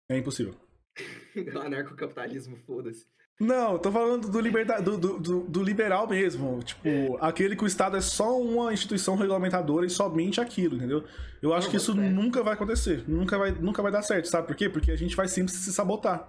[0.09, 0.53] É impossível.
[1.63, 3.05] Anarcocapitalismo, foda-se.
[3.39, 4.79] Não, tô falando do, liberta...
[4.79, 6.61] do, do, do- liberal mesmo.
[6.61, 11.03] Tipo, aquele que o Estado é só uma instituição regulamentadora e somente aquilo, entendeu?
[11.41, 12.09] Eu acho Não, que isso fé.
[12.09, 13.03] nunca vai acontecer.
[13.09, 14.69] Nunca vai, nunca vai dar certo, sabe por quê?
[14.69, 16.27] Porque a gente vai sempre se sabotar.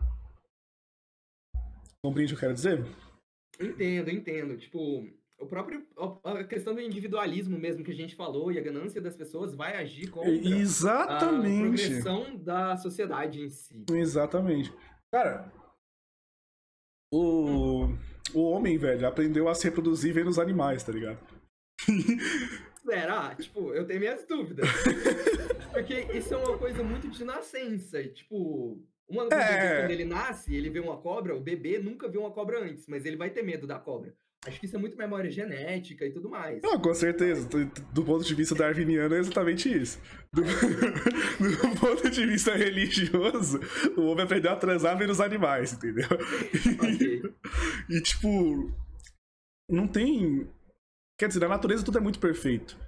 [2.03, 2.85] Compreende o que eu quero dizer?
[3.61, 4.57] Entendo, entendo.
[4.57, 5.07] Tipo,
[5.42, 5.87] o próprio.
[5.96, 9.55] a- A questão do individualismo mesmo que a gente falou e a ganância das pessoas
[9.55, 11.61] vai agir contra a Exatamente.
[11.83, 13.85] progressão da sociedade em si.
[13.92, 14.72] Exatamente.
[15.12, 15.52] Cara,
[17.12, 17.88] o,
[18.35, 21.18] o homem, velho, aprendeu a se reproduzir vendo os animais, tá ligado?
[22.85, 23.35] Será?
[23.35, 24.66] Tipo, eu tenho minhas dúvidas.
[25.72, 28.02] Porque isso é uma coisa muito de nascença.
[28.09, 29.81] Tipo, uma, É.
[29.81, 33.05] quando ele nasce, ele vê uma cobra, o bebê nunca viu uma cobra antes, mas
[33.05, 34.14] ele vai ter medo da cobra.
[34.44, 36.61] Acho que isso é muito memória genética e tudo mais.
[36.62, 37.48] Não, com certeza.
[37.48, 40.00] Do, do ponto de vista darwiniano é exatamente isso.
[40.33, 43.61] Do, do ponto de vista religioso,
[43.96, 46.09] o homem aprendeu a transar vendo os animais, entendeu?
[46.81, 47.22] Ok.
[47.90, 48.72] E tipo,
[49.68, 50.48] não tem.
[51.18, 52.78] Quer dizer, na natureza tudo é muito perfeito.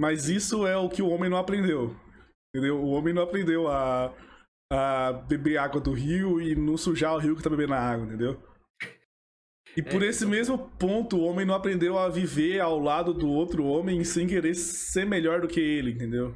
[0.00, 1.96] Mas isso é o que o homem não aprendeu.
[2.54, 2.78] Entendeu?
[2.78, 4.14] O homem não aprendeu a,
[4.72, 8.06] a beber água do rio e não sujar o rio que tá bebendo a água,
[8.06, 8.40] entendeu?
[9.76, 13.28] E por É, esse mesmo ponto, o homem não aprendeu a viver ao lado do
[13.28, 16.34] outro homem sem querer ser melhor do que ele, entendeu?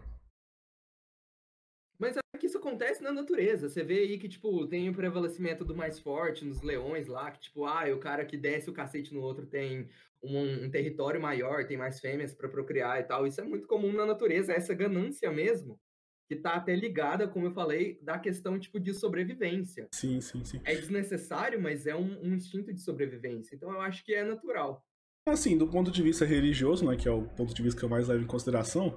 [1.98, 3.68] Mas é que isso acontece na natureza.
[3.68, 7.40] Você vê aí que, tipo, tem o prevalecimento do mais forte nos leões lá, que,
[7.40, 9.88] tipo, ah, o cara que desce o cacete no outro tem
[10.22, 13.26] um, um território maior, tem mais fêmeas para procriar e tal.
[13.26, 15.80] Isso é muito comum na natureza, essa ganância mesmo,
[16.30, 19.88] que tá até ligada, como eu falei, da questão, tipo, de sobrevivência.
[19.92, 20.60] Sim, sim, sim.
[20.62, 23.56] É desnecessário, mas é um, um instinto de sobrevivência.
[23.56, 24.80] Então eu acho que é natural.
[25.28, 27.88] Assim, do ponto de vista religioso, né, que é o ponto de vista que eu
[27.88, 28.96] mais levo em consideração,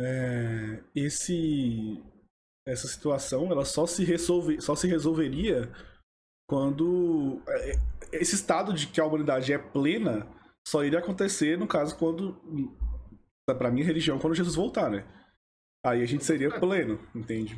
[0.00, 2.02] é, esse
[2.66, 5.70] essa situação ela só se resolve, só se resolveria
[6.48, 7.78] quando é,
[8.10, 10.26] esse estado de que a humanidade é plena
[10.66, 12.36] só iria acontecer no caso quando
[13.46, 15.06] para minha religião quando Jesus voltar, né?
[15.84, 17.56] Aí a gente seria pleno, entende?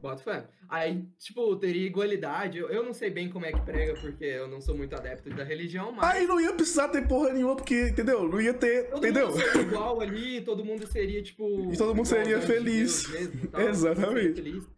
[0.00, 0.48] Bota fé.
[0.68, 2.58] Aí, tipo, teria igualdade.
[2.58, 5.30] Eu, eu não sei bem como é que prega, porque eu não sou muito adepto
[5.30, 6.16] da religião, mas.
[6.16, 8.28] Aí não ia precisar ter porra nenhuma porque, entendeu?
[8.28, 9.28] Não ia ter, Todo entendeu?
[9.28, 11.44] mundo seria igual ali, todo mundo seria, tipo.
[11.72, 13.06] E todo mundo seria de feliz.
[13.06, 14.34] Deus mesmo tal, seria Exatamente.
[14.42, 14.68] feliz.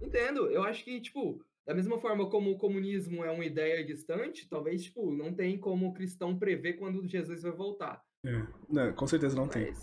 [0.00, 0.50] Entendo.
[0.50, 4.84] Eu acho que, tipo, da mesma forma como o comunismo é uma ideia distante, talvez,
[4.84, 8.02] tipo, não tem como o cristão prever quando Jesus vai voltar.
[8.24, 9.74] É, né, com certeza não tem.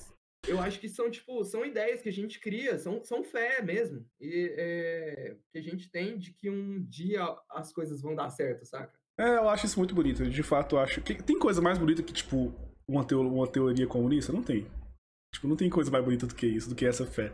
[0.48, 4.06] Eu acho que são, tipo, são ideias que a gente cria, são, são fé mesmo.
[4.20, 8.66] E é, que a gente tem de que um dia as coisas vão dar certo,
[8.66, 8.98] saca?
[9.20, 10.30] É, eu acho isso muito bonito.
[10.30, 12.54] De fato, eu acho que tem coisa mais bonita que, tipo,
[12.88, 14.32] uma, teo- uma teoria comunista?
[14.32, 14.66] Não tem.
[15.34, 17.34] Tipo, não tem coisa mais bonita do que isso, do que essa fé.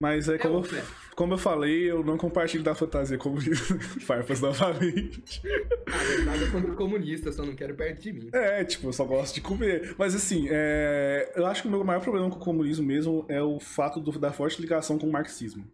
[0.00, 0.84] Mas é como, uma eu,
[1.16, 3.78] como eu falei, eu não compartilho da fantasia comunista.
[4.04, 5.40] Farpas novamente.
[5.86, 8.30] Ah, nada contra o comunista, só não quero perto de mim.
[8.32, 9.94] É, tipo, eu só gosto de comer.
[9.96, 13.40] Mas assim, é, eu acho que o meu maior problema com o comunismo mesmo é
[13.42, 15.64] o fato do- da forte ligação com o marxismo.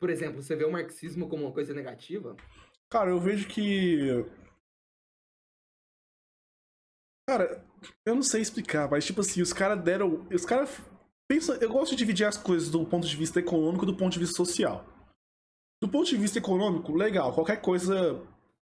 [0.00, 2.34] Por exemplo, você vê o marxismo como uma coisa negativa?
[2.88, 4.24] Cara, eu vejo que
[7.28, 7.64] Cara,
[8.04, 10.26] eu não sei explicar, mas tipo assim, os caras deram.
[10.32, 10.80] Os caras.
[11.30, 14.12] Pensa, eu gosto de dividir as coisas do ponto de vista econômico e do ponto
[14.12, 14.84] de vista social.
[15.80, 18.20] Do ponto de vista econômico, legal, qualquer coisa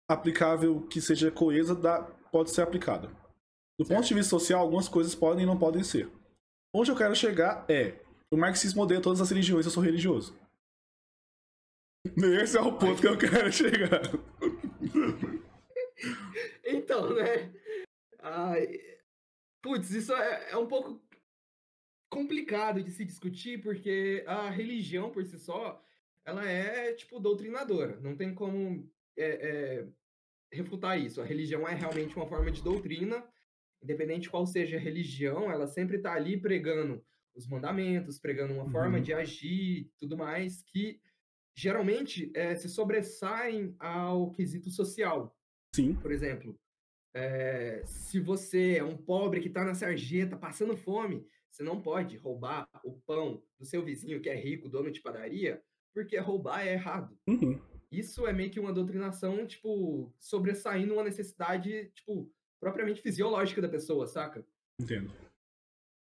[0.10, 2.01] aplicável que seja coesa dá,
[2.32, 3.08] pode ser aplicada.
[3.78, 6.10] Do ponto de vista social, algumas coisas podem e não podem ser.
[6.73, 8.01] Onde eu quero chegar é:
[8.32, 10.36] o marxismo odeia todas as religiões, eu sou religioso.
[12.41, 14.01] Esse é o ponto que eu quero chegar.
[16.67, 17.54] Então, né?
[18.19, 18.67] Ai,
[19.62, 20.99] putz, isso é, é um pouco
[22.15, 25.84] complicado de se discutir, porque a religião por si só,
[26.23, 27.99] ela é, tipo, doutrinadora.
[27.99, 29.88] Não tem como é, é,
[30.49, 31.21] refutar isso.
[31.21, 33.21] A religião é realmente uma forma de doutrina,
[33.84, 37.04] independente de qual seja a religião, ela sempre está ali pregando
[37.36, 38.71] os mandamentos, pregando uma uhum.
[38.71, 41.01] forma de agir, tudo mais, que
[41.54, 45.38] geralmente é, se sobressaem ao quesito social.
[45.75, 45.93] Sim.
[45.95, 46.58] Por exemplo,
[47.13, 52.18] é, se você é um pobre que está na sarjeta passando fome, você não pode
[52.18, 55.63] roubar o pão do seu vizinho que é rico, dono de padaria,
[55.94, 57.18] porque roubar é errado.
[57.26, 57.62] Uhum.
[57.89, 64.06] Isso é meio que uma doutrinação, tipo, sobressaindo uma necessidade, tipo, propriamente fisiológica da pessoa,
[64.06, 64.46] saca?
[64.82, 65.13] Entendo.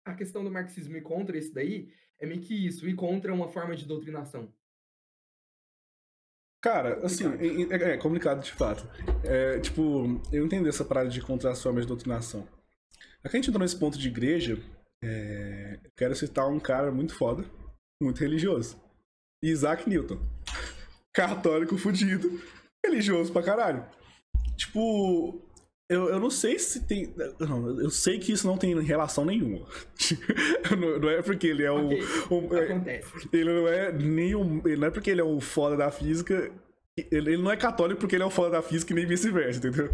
[0.05, 3.47] A questão do marxismo e contra isso daí é meio que isso, e contra uma
[3.47, 4.53] forma de doutrinação.
[6.59, 7.23] Cara, assim,
[7.71, 8.85] é, é, complicado de fato.
[9.23, 12.45] É, tipo, eu entendo essa parada de contra as formas de doutrinação.
[13.23, 14.61] Aqui a gente entrou nesse ponto de igreja,
[15.03, 17.45] é, quero citar um cara muito foda,
[18.01, 18.79] muito religioso.
[19.43, 20.19] Isaac Newton.
[21.13, 22.41] Católico fudido,
[22.85, 23.85] religioso pra caralho.
[24.55, 25.41] Tipo,
[25.89, 27.13] eu, eu não sei se tem.
[27.39, 29.65] Não, eu sei que isso não tem relação nenhuma.
[30.79, 31.87] não, não, é porque ele é o.
[31.87, 32.03] Okay.
[32.29, 33.01] o é.
[33.33, 34.61] Ele não é nem um.
[34.65, 36.51] Ele não é porque ele é o foda da física.
[36.95, 39.57] Ele, ele não é católico porque ele é o foda da física e nem vice-versa,
[39.57, 39.89] entendeu?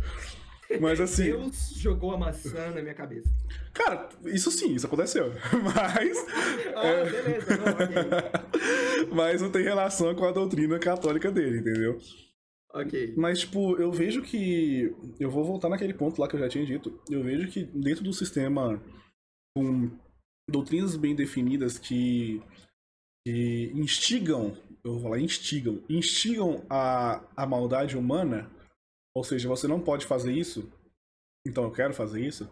[0.82, 1.26] Mas assim.
[1.26, 3.30] Deus jogou a maçã na minha cabeça.
[3.74, 5.32] Cara, isso sim, isso aconteceu.
[5.64, 6.26] Mas.
[6.76, 7.10] ah, é...
[7.10, 9.08] beleza, não, okay.
[9.14, 12.00] Mas não tem relação com a doutrina católica dele, entendeu?
[12.74, 13.14] Ok.
[13.16, 14.94] Mas, tipo, eu vejo que.
[15.20, 17.00] Eu vou voltar naquele ponto lá que eu já tinha dito.
[17.10, 18.82] Eu vejo que dentro do sistema
[19.56, 19.90] com
[20.50, 22.42] doutrinas bem definidas que,
[23.26, 28.52] que instigam, eu vou falar instigam, instigam a, a maldade humana,
[29.16, 30.70] ou seja, você não pode fazer isso,
[31.48, 32.50] então eu quero fazer isso,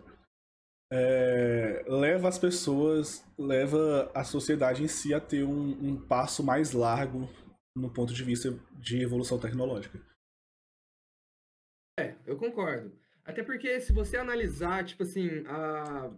[0.91, 6.71] é, leva as pessoas, leva a sociedade em si a ter um, um passo mais
[6.71, 7.27] largo
[7.75, 9.99] no ponto de vista de evolução tecnológica.
[11.99, 12.95] É, eu concordo.
[13.25, 16.11] Até porque se você analisar, tipo assim, a...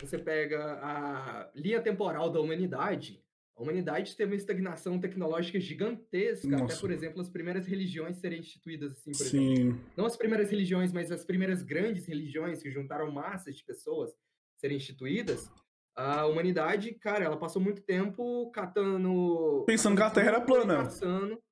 [0.00, 3.22] você pega a linha temporal da humanidade,
[3.62, 6.64] a humanidade teve uma estagnação tecnológica gigantesca, Nossa.
[6.64, 9.52] até, por exemplo, as primeiras religiões serem instituídas, assim, por Sim.
[9.52, 9.80] exemplo.
[9.96, 14.10] Não as primeiras religiões, mas as primeiras grandes religiões que juntaram massas de pessoas
[14.58, 15.48] serem instituídas.
[15.94, 19.62] A humanidade, cara, ela passou muito tempo catando.
[19.64, 20.82] Pensando que a Terra era plana.
[20.82, 21.42] Pensando,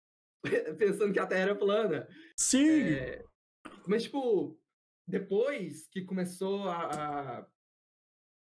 [0.79, 2.09] pensando que a Terra era plana.
[2.37, 2.81] Sim.
[2.81, 3.25] É,
[3.87, 4.59] mas, tipo,
[5.07, 7.47] depois que começou a, a,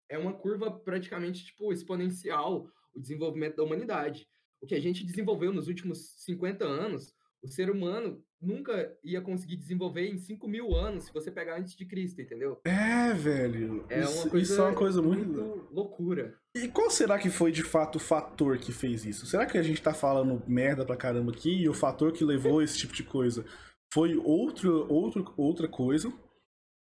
[0.08, 4.26] É uma curva praticamente, tipo, exponencial o desenvolvimento da humanidade.
[4.62, 9.56] O que a gente desenvolveu nos últimos 50 anos, o ser humano nunca ia conseguir
[9.56, 12.60] desenvolver em 5 mil anos se você pegar antes de Cristo, entendeu?
[12.64, 13.84] É, velho.
[13.88, 15.26] É isso, uma coisa, isso é uma coisa muito...
[15.26, 16.38] muito loucura.
[16.54, 19.26] E qual será que foi de fato o fator que fez isso?
[19.26, 22.62] Será que a gente tá falando merda pra caramba aqui e o fator que levou
[22.62, 23.44] esse tipo de coisa
[23.92, 26.12] foi outro, outro, outra coisa,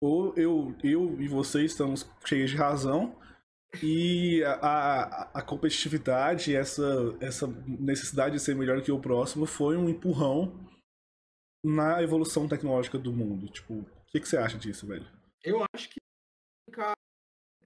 [0.02, 3.16] ou eu, eu e você estamos cheios de razão,
[3.82, 9.76] e a, a, a, competitividade, essa, essa necessidade de ser melhor que o próximo foi
[9.76, 10.68] um empurrão
[11.64, 13.48] na evolução tecnológica do mundo.
[13.48, 15.06] Tipo, o que, que você acha disso, velho?
[15.44, 16.00] Eu acho que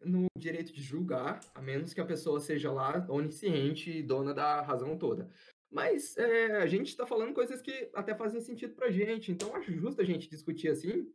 [0.05, 4.61] no direito de julgar, a menos que a pessoa seja lá onisciente e dona da
[4.61, 5.31] razão toda.
[5.71, 9.73] Mas é, a gente está falando coisas que até fazem sentido para gente, então acho
[9.73, 11.11] justo a gente discutir assim,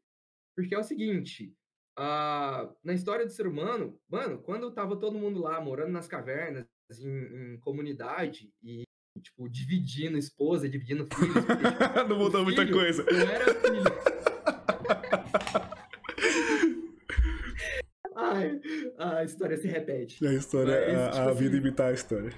[0.56, 1.56] porque é o seguinte:
[2.00, 6.66] uh, na história do ser humano, mano, quando tava todo mundo lá morando nas cavernas,
[7.00, 8.84] em, em comunidade e
[9.22, 13.04] tipo dividindo esposa, dividindo filhos, porque, tipo, não mudou muita coisa.
[13.04, 13.84] Não era filho.
[18.16, 18.60] Ai,
[18.98, 20.26] a história se repete.
[20.26, 22.34] A história, Mas, a, tipo a assim, vida imitar a história.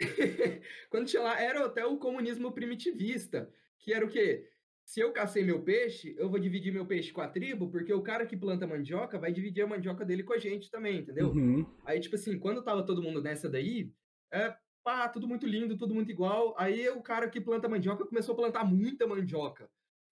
[0.90, 4.48] Quando tinha lá, era até o comunismo primitivista, que era o quê?
[4.88, 8.00] Se eu cacei meu peixe, eu vou dividir meu peixe com a tribo, porque o
[8.00, 11.28] cara que planta mandioca vai dividir a mandioca dele com a gente também, entendeu?
[11.28, 11.66] Uhum.
[11.84, 13.92] Aí, tipo assim, quando tava todo mundo nessa daí,
[14.32, 16.54] é, pá, tudo muito lindo, tudo muito igual.
[16.58, 19.68] Aí o cara que planta mandioca começou a plantar muita mandioca.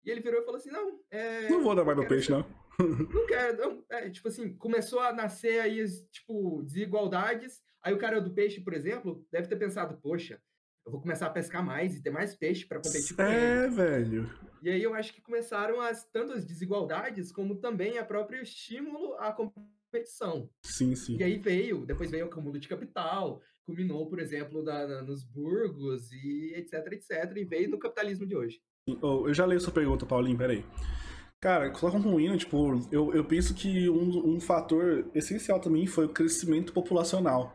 [0.05, 1.49] E ele virou e falou assim: não, é.
[1.49, 2.45] Não vou dar mais meu peixe, não.
[2.81, 3.85] Não quero, não.
[3.89, 7.63] É, tipo assim, começou a nascer aí, tipo, desigualdades.
[7.81, 10.43] Aí o cara do peixe, por exemplo, deve ter pensado, poxa,
[10.85, 14.29] eu vou começar a pescar mais e ter mais peixe para competir com É, velho.
[14.65, 19.13] E aí eu acho que começaram as tanto as desigualdades como também a próprio estímulo
[19.19, 20.49] à competição.
[20.65, 21.19] Sim, sim.
[21.19, 25.23] E aí veio, depois veio o acúmulo de capital, culminou, por exemplo, da, na, nos
[25.23, 28.59] burgos e etc, etc, e veio no capitalismo de hoje.
[29.03, 30.65] Oh, eu já leio sua pergunta, Paulinho, peraí.
[31.43, 36.13] Cara, só concluindo, tipo, eu, eu penso que um, um fator essencial também foi o
[36.13, 37.55] crescimento populacional.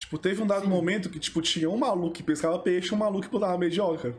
[0.00, 0.70] Tipo, teve um dado Sim.
[0.70, 4.14] momento que, tipo, tinha um maluco que pescava peixe e um maluco que plantava mandioca.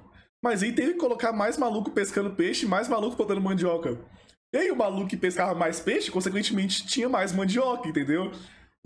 [0.48, 4.00] Mas aí teve que colocar mais maluco pescando peixe e mais maluco plantando mandioca.
[4.56, 8.32] E aí o maluco que pescava mais peixe, consequentemente, tinha mais mandioca, entendeu?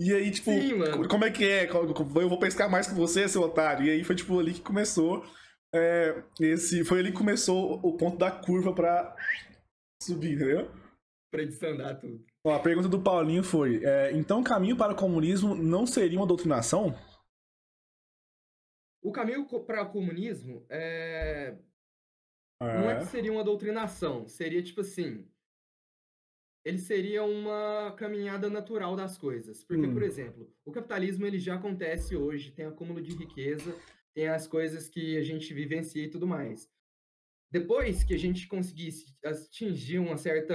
[0.00, 1.70] E aí, tipo, Sim, como é que é?
[1.70, 3.86] Eu vou pescar mais que você, seu otário.
[3.86, 5.24] E aí foi, tipo, ali que começou.
[5.72, 9.14] é, esse, foi ali que começou o ponto da curva pra
[10.02, 10.68] subir, entendeu?
[11.32, 12.24] Pra desandar tudo.
[12.44, 16.18] Ó, a pergunta do Paulinho foi: é, então o caminho para o comunismo não seria
[16.18, 16.92] uma doutrinação?
[19.02, 21.58] O caminho para o comunismo é...
[22.60, 25.28] não é que seria uma doutrinação, seria tipo assim,
[26.64, 29.64] ele seria uma caminhada natural das coisas.
[29.64, 29.92] Porque, Hum.
[29.92, 33.76] por exemplo, o capitalismo ele já acontece hoje, tem acúmulo de riqueza,
[34.14, 36.70] tem as coisas que a gente vivencia e tudo mais.
[37.50, 40.54] Depois que a gente conseguisse atingir uma certa,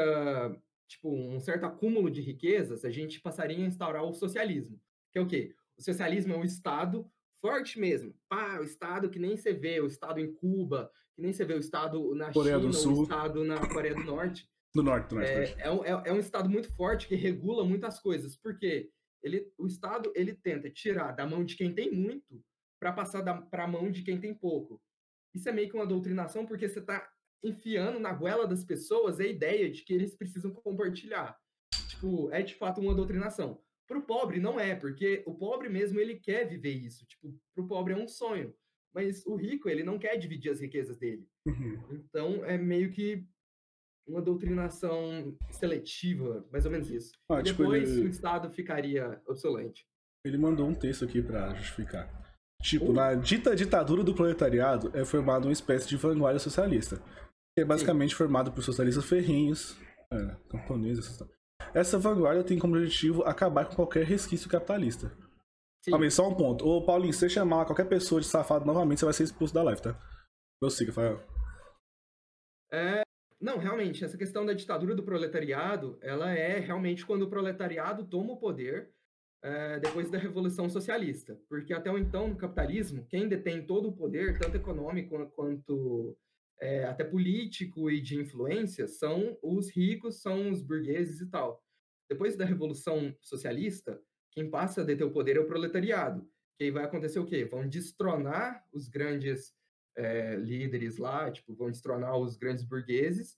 [0.87, 4.81] tipo, um certo acúmulo de riquezas, a gente passaria a instaurar o socialismo.
[5.11, 5.53] Que é o quê?
[5.77, 8.13] O socialismo é um Estado forte mesmo.
[8.29, 11.53] Pá, o Estado que nem você vê, o Estado em Cuba, que nem você vê
[11.53, 13.03] o Estado na Coreia do China, o.
[13.03, 14.49] Estado na Coreia do Norte.
[14.75, 15.31] Do norte, do norte.
[15.31, 18.89] É, é, um, é- é um Estado muito forte que regula muitas coisas, porque
[19.23, 22.43] ele, o Estado ele tenta tirar da mão de quem tem muito
[22.79, 24.79] para passar para a mão de quem tem pouco.
[25.33, 27.09] Isso é meio que uma doutrinação, porque você está
[27.43, 31.37] enfiando na goela das pessoas a ideia de que eles precisam compartilhar.
[31.89, 33.59] Tipo, é de fato uma doutrinação.
[33.87, 37.05] Para o pobre não é, porque o pobre mesmo ele quer viver isso.
[37.05, 38.53] Tipo, para o pobre é um sonho,
[38.93, 41.25] mas o rico ele não quer dividir as riquezas dele.
[41.47, 41.79] Uhum.
[41.91, 43.25] Então é meio que
[44.07, 47.11] uma doutrinação seletiva, mais ou menos isso.
[47.29, 49.85] Ah, E tipo, depois ele- o Estado ficaria obsolente.
[50.25, 52.09] Ele mandou um texto aqui pra justificar.
[52.61, 56.97] Tipo, na dita ditadura do proletariado é formada uma espécie de vanguarda socialista.
[57.55, 59.77] Que é basicamente formada por socialistas ferrinhos,
[60.11, 61.19] é, camponeses.
[61.73, 65.09] Essa vanguarda tem como objetivo acabar com qualquer resquício capitalista.
[65.83, 65.91] Sim.
[65.91, 66.67] Calma aí, só um ponto.
[66.67, 69.63] Ô, Paulinho, se você chamar qualquer pessoa de safado novamente, você vai ser expulso da
[69.63, 69.95] live, tá?
[70.59, 71.23] Prossiga, Fael.
[73.39, 78.33] Não, realmente, essa questão da ditadura do proletariado, ela é realmente quando o proletariado toma
[78.33, 78.89] o poder
[79.43, 81.39] eh, depois da Revolução Socialista.
[81.47, 86.17] Porque até então, no capitalismo, quem detém todo o poder, tanto econômico quanto
[86.59, 91.63] eh, até político e de influência, são os ricos, são os burgueses e tal.
[92.09, 94.01] Depois da Revolução Socialista,
[94.31, 96.27] quem passa a deter o poder é o proletariado.
[96.57, 97.45] Que aí vai acontecer o quê?
[97.45, 99.53] Vão destronar os grandes
[99.95, 103.37] eh, líderes lá, tipo, vão destronar os grandes burgueses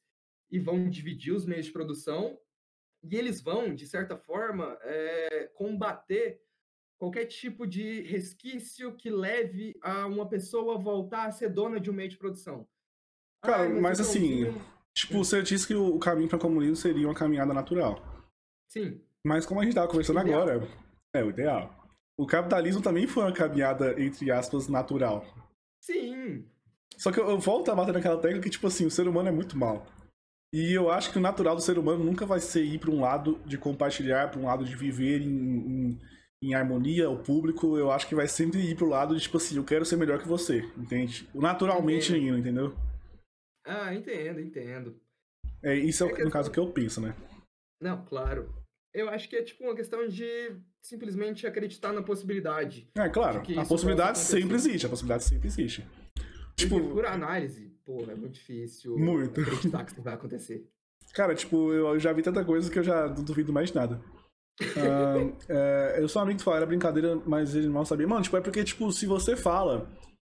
[0.52, 2.40] e vão dividir os meios de produção
[3.04, 6.42] e eles vão, de certa forma, eh, combater
[6.98, 11.94] qualquer tipo de resquício que leve a uma pessoa voltar a ser dona de um
[11.94, 12.68] meio de produção.
[13.42, 14.54] Cara, Ah, mas o assim,
[14.94, 18.02] Tipo, você disse que o caminho para o comunismo seria uma caminhada natural.
[18.68, 20.42] Sim, Mas como a gente tava conversando Ideal.
[20.42, 20.68] agora,
[21.14, 21.74] é o ideal.
[22.18, 25.26] O capitalismo também foi uma caminhada, entre aspas, natural.
[25.82, 26.46] sim,
[26.98, 29.30] Só que eu, eu volto a bater naquela tecla que, tipo assim, o ser humano
[29.30, 29.86] é muito mal.
[30.54, 33.00] E eu acho que o natural do ser humano nunca vai ser ir para um
[33.02, 36.02] lado de compartilhar, para um lado de viver em, em,
[36.44, 37.78] em harmonia, o público.
[37.78, 40.20] Eu acho que vai sempre ir pro lado de, tipo assim, eu quero ser melhor
[40.20, 41.30] que você, entende?
[41.36, 42.28] Naturalmente Entendo.
[42.28, 42.76] indo, entendeu?
[43.70, 45.00] Ah, entendo, entendo.
[45.62, 47.14] É, isso é, É no caso que eu penso, né?
[47.80, 48.52] Não, claro.
[48.92, 52.90] Eu acho que é tipo uma questão de simplesmente acreditar na possibilidade.
[52.98, 55.86] É, claro, a possibilidade sempre existe, a possibilidade sempre existe.
[56.56, 59.40] Tipo, por análise, porra, é muito difícil Muito.
[59.40, 60.68] acreditar que isso vai acontecer.
[61.14, 64.02] Cara, tipo, eu já vi tanta coisa que eu já não duvido mais de nada.
[64.62, 65.16] Ah,
[65.48, 68.08] é, eu sou amigo que fala, era brincadeira, mas ele mal sabia.
[68.08, 69.88] Mano, tipo, é porque, tipo, se você fala,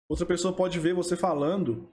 [0.08, 1.90] outra pessoa pode ver você falando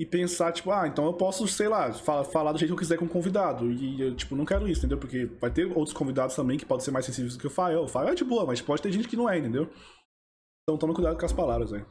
[0.00, 2.78] e pensar, tipo, ah, então eu posso, sei lá, fa- falar do jeito que eu
[2.78, 3.70] quiser com o convidado.
[3.70, 4.98] E eu, tipo, não quero isso, entendeu?
[4.98, 7.82] Porque vai ter outros convidados também que podem ser mais sensíveis do que o Fael.
[7.84, 9.70] O Fael é de boa, mas pode ter gente que não é, entendeu?
[10.62, 11.86] Então toma cuidado com as palavras, velho.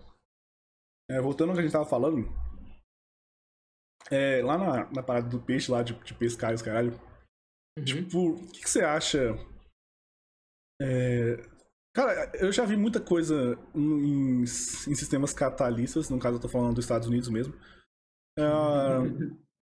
[1.09, 2.27] É, voltando ao que a gente tava falando.
[4.09, 6.99] É, lá na, na parada do peixe lá, de, de pescar e os caralho.
[7.77, 7.85] Uhum.
[7.85, 9.35] Tipo, o que, que você acha?
[10.81, 11.37] É,
[11.93, 16.75] Cara, eu já vi muita coisa em, em sistemas capitalistas, no caso eu tô falando
[16.75, 17.53] dos Estados Unidos mesmo.
[18.39, 19.01] Ah,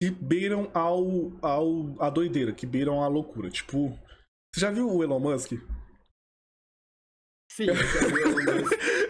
[0.01, 3.51] que beiram ao, ao a doideira, que beiram a loucura.
[3.51, 3.91] Tipo,
[4.55, 5.53] você já viu o Elon Musk?
[7.51, 7.67] Sim.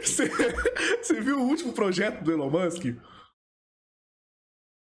[0.03, 0.29] Você,
[1.01, 2.87] você viu o último projeto do Elon Musk?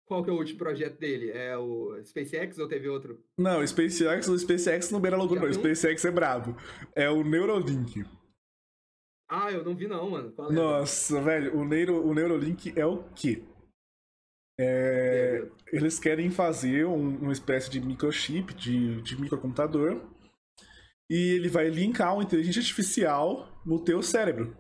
[0.08, 1.32] Qual que é o último projeto dele?
[1.32, 3.24] É o SpaceX ou teve outro?
[3.38, 5.50] Não, o SpaceX, o SpaceX não beira loucura, não.
[5.50, 5.54] O?
[5.54, 6.56] SpaceX é brabo.
[6.96, 8.04] É o Neuralink.
[9.30, 10.34] Ah, eu não vi não, mano.
[10.38, 10.54] É?
[10.54, 13.44] Nossa, velho, o, Neuro, o Neuralink é o quê?
[14.58, 20.02] É, É, eles querem fazer um- uma espécie de microchip, de, de microcomputador,
[21.10, 24.56] e ele vai linkar uma inteligência artificial no teu cérebro.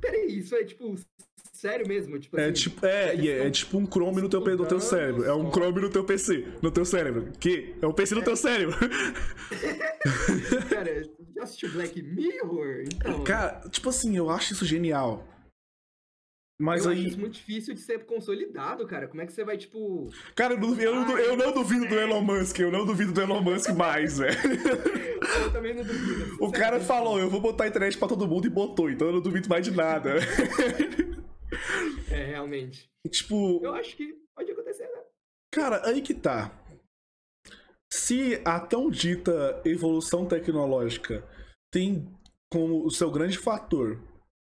[0.00, 0.96] Peraí, isso é tipo
[1.52, 2.18] sério mesmo?
[2.18, 4.66] Tipo É assim, tipo, é, e é, é tão tipo um Chrome no teu, no
[4.66, 5.24] teu cérebro.
[5.24, 5.50] É um.
[5.52, 7.30] Chrome no teu PC, no teu cérebro.
[7.38, 7.76] Que?
[7.80, 8.76] É um PC no teu cérebro.
[10.68, 11.02] Cara,
[11.36, 12.84] já assistiu Black Mirror?
[12.92, 15.24] Então, Cara, tipo assim, eu acho isso genial.
[16.60, 17.06] Mas eu aí.
[17.06, 19.08] acho muito difícil de ser consolidado, cara.
[19.08, 20.10] Como é que você vai, tipo.
[20.34, 23.20] Cara, eu não, eu, não, eu não duvido do Elon Musk, eu não duvido do
[23.22, 24.36] Elon Musk mais, velho.
[25.20, 26.36] Eu também não duvido.
[26.40, 29.12] O cara falou, eu vou botar a internet pra todo mundo e botou, então eu
[29.12, 30.14] não duvido mais de nada.
[32.10, 32.88] É, realmente.
[33.10, 35.02] tipo, Eu acho que pode acontecer, né?
[35.52, 36.50] cara, aí que tá.
[37.92, 41.22] Se a tão dita evolução tecnológica
[41.70, 42.10] tem
[42.50, 44.00] como o seu grande fator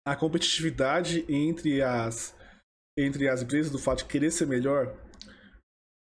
[0.05, 2.35] a competitividade entre as
[2.97, 4.93] entre as empresas do fato de querer ser melhor,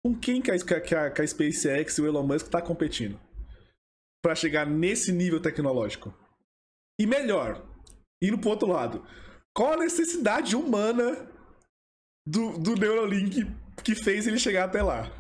[0.03, 3.21] com quem que a, que a, que a SpaceX e o Elon Musk tá competindo?
[4.23, 6.15] Pra chegar nesse nível tecnológico.
[6.99, 7.63] E melhor,
[8.23, 9.07] indo pro outro lado,
[9.55, 11.31] qual a necessidade humana
[12.27, 13.45] do, do Neuralink
[13.85, 15.13] que fez ele chegar até lá?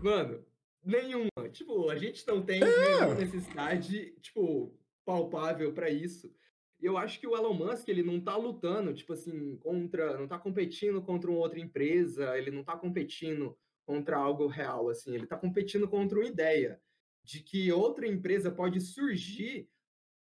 [0.00, 0.44] Mano,
[0.84, 1.28] nenhuma.
[1.52, 2.66] Tipo, a gente não tem É.
[2.66, 4.72] nenhuma necessidade, tipo,
[5.04, 6.32] palpável pra isso.
[6.82, 10.38] Eu acho que o Elon Musk, ele não tá lutando, tipo assim, contra, não tá
[10.38, 13.56] competindo contra uma outra empresa, ele não tá competindo
[13.86, 16.80] contra algo real, assim, ele tá competindo contra uma ideia
[17.24, 19.68] de que outra empresa pode surgir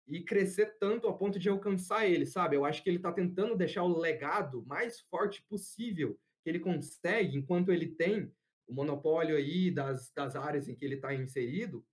[0.07, 2.57] e crescer tanto a ponto de alcançar ele, sabe?
[2.57, 7.37] Eu acho que ele tá tentando deixar o legado mais forte possível que ele consegue
[7.37, 8.31] enquanto ele tem
[8.67, 11.85] o monopólio aí das, das áreas em que ele está inserido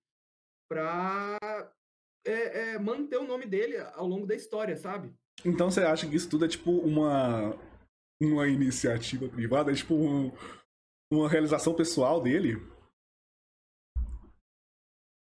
[0.68, 1.38] para
[2.80, 5.12] manter o nome dele ao longo da história, sabe?
[5.44, 7.56] Então você acha que isso tudo é tipo uma,
[8.22, 9.70] uma iniciativa privada?
[9.70, 10.30] É tipo um-
[11.12, 12.56] uma realização pessoal dele?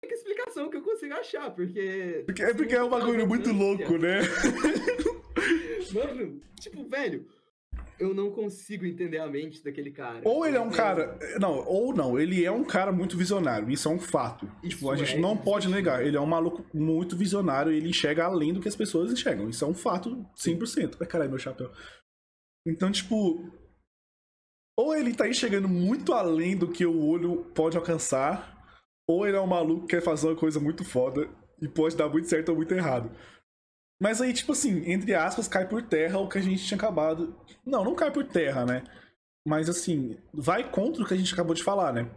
[0.03, 2.23] É que explicação que eu consigo achar, porque.
[2.25, 4.19] Porque, é porque é um bagulho muito louco, né?
[5.93, 7.27] Mano, tipo, velho,
[8.01, 10.21] eu não consigo entender a mente daquele cara.
[10.25, 11.19] Ou ele é um cara.
[11.39, 13.69] Não, ou não, ele é um cara muito visionário.
[13.69, 14.51] Isso é um fato.
[14.63, 16.03] Isso tipo, a gente é não pode negar.
[16.03, 19.47] Ele é um maluco muito visionário e ele enxerga além do que as pessoas enxergam.
[19.47, 20.97] Isso é um fato 100%.
[20.99, 21.71] Ai, caralho, meu chapéu.
[22.65, 23.39] Então, tipo.
[24.75, 28.65] Ou ele tá enxergando muito além do que o olho pode alcançar,
[29.07, 31.29] ou ele é um maluco que quer fazer uma coisa muito foda
[31.61, 33.11] e pode dar muito certo ou muito errado.
[34.01, 37.35] Mas aí, tipo assim, entre aspas, cai por terra o que a gente tinha acabado.
[37.63, 38.83] Não, não cai por terra, né?
[39.47, 42.09] Mas assim, vai contra o que a gente acabou de falar, né?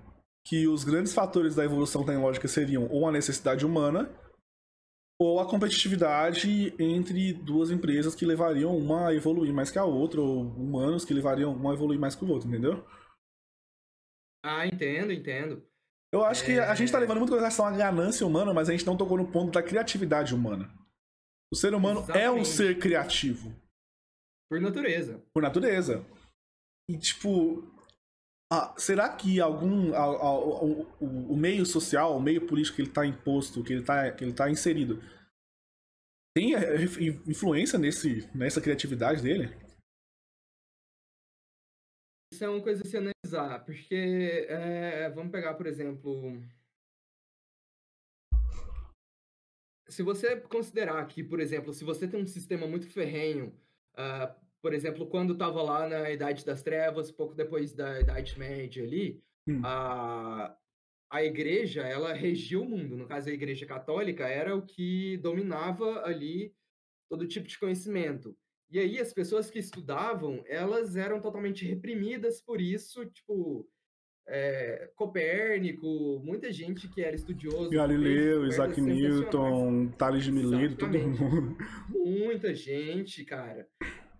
[0.47, 4.11] Que os grandes fatores da evolução tecnológica seriam ou a necessidade humana
[5.21, 10.21] ou a competitividade entre duas empresas que levariam uma a evoluir mais que a outra,
[10.21, 12.85] ou humanos que levariam uma a evoluir mais que o outro, entendeu?
[14.45, 15.63] Ah, entendo, entendo.
[16.13, 16.77] Eu acho que a É.
[16.77, 19.31] gente tá levando muito em relação à ganância humana, mas a gente não tocou no
[19.31, 20.69] ponto da criatividade humana.
[21.55, 22.49] O ser humano é um Exatamente.
[22.49, 23.55] ser criativo.
[24.51, 25.23] Por natureza.
[25.33, 26.05] por natureza.
[26.91, 27.63] E, tipo,
[28.53, 29.95] ah, será que algum.
[29.95, 33.73] a- a- o, o- o meio social, o meio político que ele tá imposto, que
[33.73, 35.01] ele tá, que ele tá inserido,
[36.37, 36.99] tem inf-
[37.29, 39.47] influência nesse, nessa criatividade dele?
[42.33, 43.95] Isso é uma coisa a se analisar, porque
[44.49, 46.43] é, vamos pegar, por exemplo.
[49.95, 53.57] Se você considerar que, por exemplo, se você tem um sistema muito ferrenho,
[53.95, 58.83] ah, por exemplo, quando estava lá na Idade das Trevas, pouco depois da Idade Média
[58.83, 59.61] ali, Hum.
[59.63, 60.57] a,
[61.11, 62.97] a igreja, ela regia o mundo.
[62.97, 66.57] No caso, a igreja católica era o que dominava ali
[67.09, 68.37] todo tipo de conhecimento.
[68.71, 73.71] E aí as pessoas que estudavam, elas eram totalmente reprimidas por isso, tipo,
[74.27, 77.71] é, Copérnico, muita gente que era estudioso.
[77.71, 78.81] Galileu, Isaac.
[78.81, 81.57] Newton, Tales de Mileto, todo mundo.
[81.91, 83.69] Muita gente, cara.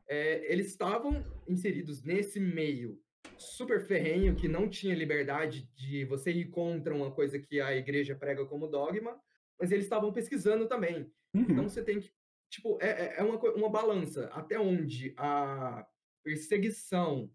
[0.09, 2.99] É, eles estavam inseridos nesse meio
[3.39, 8.15] super ferrenho, que não tinha liberdade de você ir contra uma coisa que a igreja
[8.15, 9.19] prega como dogma,
[9.59, 11.11] mas eles estavam pesquisando também.
[11.35, 11.47] Uhum.
[11.49, 12.11] Então você tem que.
[12.51, 14.27] Tipo, é, é- é uma, uma balança.
[14.33, 15.85] Até onde a,
[16.25, 17.31] perseguição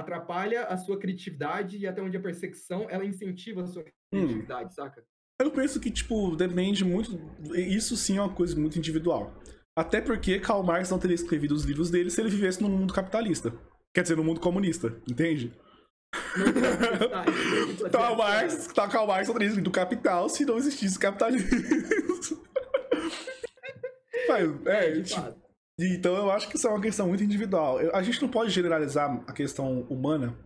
[0.00, 4.20] atrapalha a sua criatividade e até onde a perseguição ela incentiva a sua Hum.
[4.20, 5.04] criatividade, saca?
[5.40, 7.18] Eu penso que, tipo, depende muito.
[7.54, 9.34] Isso sim é uma coisa muito individual.
[9.78, 12.94] Até porque Karl Marx não teria escrevido os livros dele se ele vivesse no mundo
[12.94, 13.52] capitalista.
[13.94, 15.52] Quer dizer, no mundo comunista, entende?
[17.92, 21.48] Karl Marx, tá, Karl Marx não teria escrito Capital se não existisse capitalismo.
[24.28, 25.45] Mas, é, de tipo.
[25.78, 27.80] Então eu acho que isso é uma questão muito individual.
[27.80, 30.36] Eu- A gente não pode generalizar a questão humana,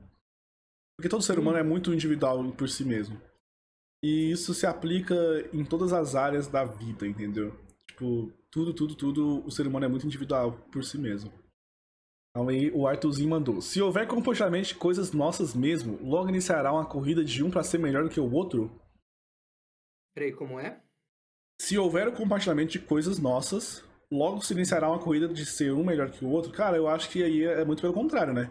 [0.97, 3.21] porque todo ser humano é muito individual por si mesmo.
[4.03, 5.15] E isso se aplica
[5.53, 7.55] em todas as áreas da vida, entendeu?
[7.87, 11.31] Tipo, tudo, tudo, tudo, o ser humano é muito individual por si mesmo.
[12.31, 13.61] Então aí o Arthurzinho mandou.
[13.61, 17.79] Se houver comportamento de coisas nossas mesmo, logo iniciará uma corrida de um pra ser
[17.79, 18.71] melhor do que o outro?
[20.15, 20.83] Peraí, como é?
[21.61, 25.85] Se houver o compartilhamento de coisas nossas, logo se iniciará uma corrida de ser um
[25.85, 26.53] melhor que o outro?
[26.53, 28.51] Cara, eu acho que aí é muito pelo contrário, né?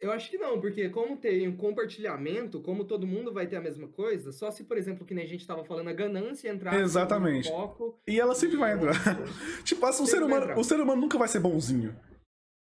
[0.00, 3.60] Eu acho que não, porque como tem um compartilhamento, como todo mundo vai ter a
[3.60, 6.74] mesma coisa, só se, por exemplo, que nem a gente estava falando, a ganância entrar
[6.80, 7.50] Exatamente.
[7.50, 8.00] no foco.
[8.08, 8.94] E ela sempre vai entrar.
[9.62, 10.58] tipo, assim, o ser, humano, entrar.
[10.58, 11.94] o ser humano nunca vai ser bonzinho.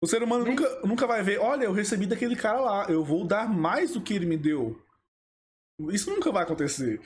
[0.02, 3.04] O ser humano Mas- nunca, nunca vai ver, olha, eu recebi daquele cara lá, eu
[3.04, 4.80] vou dar mais do que ele me deu.
[5.90, 7.00] Isso nunca vai acontecer.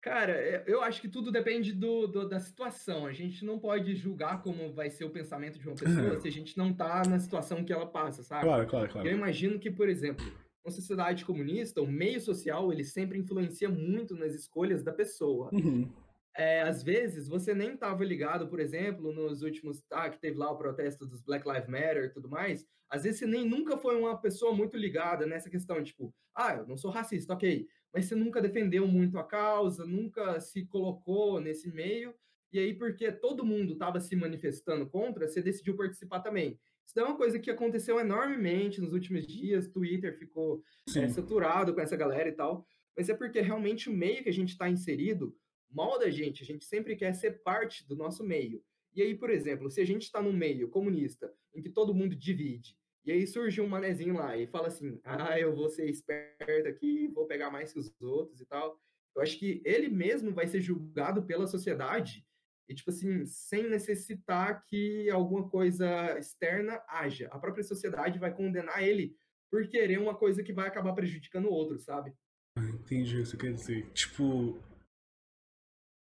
[0.00, 3.04] Cara, é- eu acho que tudo depende do, do- da situação.
[3.04, 6.32] A gente não pode julgar como vai ser o pensamento de uma pessoa se a
[6.32, 8.44] gente não tá na situação que ela passa, sabe?
[8.44, 9.08] Claro, claro, Eu claro.
[9.10, 10.24] imagino que, por exemplo,
[10.64, 15.50] uma sociedade comunista, o meio social, ele sempre influencia muito nas escolhas da pessoa.
[15.52, 15.90] Uhum.
[16.36, 19.82] É, às vezes, você nem estava ligado, por exemplo, nos últimos...
[19.90, 22.64] Ah, que teve lá o protesto dos Black Lives Matter e tudo mais.
[22.88, 26.14] Às vezes, você nem nunca foi uma pessoa muito ligada nessa questão, tipo...
[26.32, 27.66] Ah, eu não sou racista, ok.
[27.92, 32.14] Mas você nunca defendeu muito a causa, nunca se colocou nesse meio.
[32.52, 36.58] E aí, porque todo mundo estava se manifestando contra, você decidiu participar também.
[36.86, 39.68] Isso é uma coisa que aconteceu enormemente nos últimos dias.
[39.68, 40.62] Twitter ficou
[40.96, 42.66] é, saturado com essa galera e tal.
[42.96, 45.36] Mas é porque realmente o meio que a gente está inserido
[45.70, 46.42] molda a gente.
[46.42, 48.62] A gente sempre quer ser parte do nosso meio.
[48.94, 52.16] E aí, por exemplo, se a gente está num meio comunista em que todo mundo
[52.16, 52.77] divide,
[53.08, 57.08] e aí surge um manezinho lá e fala assim: ah, eu vou ser esperto aqui,
[57.08, 58.78] vou pegar mais que os outros e tal.
[59.16, 62.22] Eu acho que ele mesmo vai ser julgado pela sociedade
[62.68, 67.28] e, tipo assim, sem necessitar que alguma coisa externa haja.
[67.32, 69.16] A própria sociedade vai condenar ele
[69.50, 72.12] por querer uma coisa que vai acabar prejudicando o outro, sabe?
[72.58, 73.90] Entendi o que você quer dizer.
[73.92, 74.62] Tipo.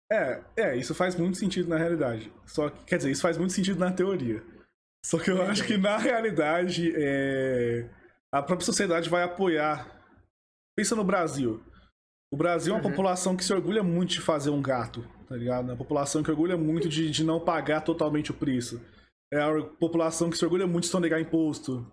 [0.08, 2.32] É, é, isso faz muito sentido na realidade.
[2.46, 4.40] Só que, quer dizer, isso faz muito sentido na teoria.
[5.04, 7.88] Só que eu acho que na realidade é,
[8.32, 10.00] a própria sociedade vai apoiar.
[10.76, 11.62] Pensa no Brasil.
[12.32, 12.90] O Brasil é uma Uhum.
[12.90, 15.68] população que se orgulha muito de fazer um gato, tá ligado?
[15.68, 18.80] É uma população que orgulha muito de, de não pagar totalmente o preço.
[19.32, 21.86] É a população que se orgulha muito de sonegar imposto.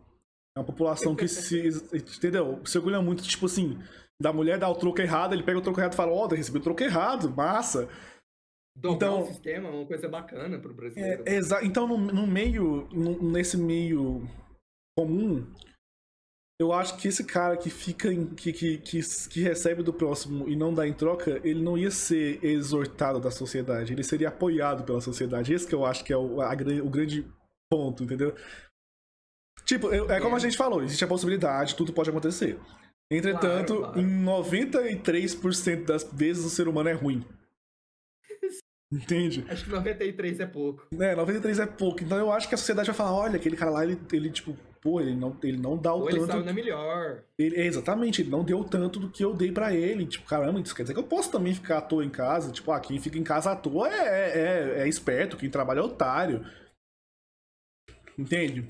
[0.55, 1.67] É uma população que se.
[1.93, 2.61] Entendeu?
[2.65, 3.77] Se orgulha muito, tipo assim,
[4.21, 6.27] da mulher dar o troco errado, ele pega o troco errado e fala: Ó, oh,
[6.27, 7.89] recebi o troco errado, massa.
[8.79, 11.23] Dobrar Então- o sistema é uma coisa bacana para o brasileiro.
[11.25, 14.27] É, exa- então, no, no meio, no- nesse meio
[14.97, 15.45] comum,
[16.61, 18.99] eu acho que esse cara que fica em- que, que, que,
[19.29, 23.31] que recebe do próximo e não dá em troca, ele não ia ser exortado da
[23.31, 25.53] sociedade, ele seria apoiado pela sociedade.
[25.53, 27.25] Esse que eu acho que é o, a o grande
[27.71, 28.33] ponto, entendeu?
[29.65, 32.59] Tipo, eu- é como a gente falou, existe a possibilidade, tudo pode acontecer.
[33.11, 33.99] Entretanto, Claro, claro.
[34.01, 37.23] em 93% das vezes o ser humano é ruim.
[38.91, 39.45] Entende?
[39.47, 40.87] Acho que 93 é pouco.
[40.99, 42.03] É, 93 é pouco.
[42.03, 44.57] Então eu acho que a sociedade vai falar, olha, aquele cara lá, ele, ele tipo,
[44.81, 46.31] pô, ele não, ele não dá o Ou ele tanto.
[46.31, 47.23] saiu na melhor.
[47.37, 50.07] Ele- é, exatamente, ele não deu tanto do que eu dei pra ele.
[50.07, 52.51] Tipo, caramba, isso quer dizer que eu posso também ficar à toa em casa.
[52.51, 55.83] Tipo, ah, quem fica em casa à toa é, é, é esperto, quem trabalha é
[55.83, 56.43] otário.
[58.17, 58.67] Entende?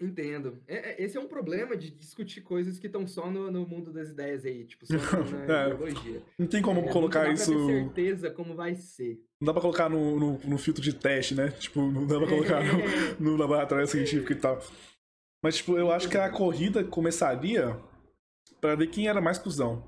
[0.00, 0.62] Entendo.
[0.68, 3.92] É- é- esse é um problema de discutir coisas que estão só no, no mundo
[3.92, 4.98] das ideias aí, tipo, só na,
[5.64, 5.66] É.
[5.72, 6.22] ideologia.
[6.38, 7.52] Não tem como É, colocar não dá isso.
[7.66, 9.20] Ter certeza como vai ser.
[9.40, 11.48] Não dá pra colocar no, no, no filtro de teste, né?
[11.50, 12.60] Tipo, não dá pra colocar
[13.20, 14.60] no, laboratório científico e tal.
[15.42, 17.76] Mas, tipo, eu acho que a corrida começaria
[18.60, 19.84] pra ver quem era mais cuzão.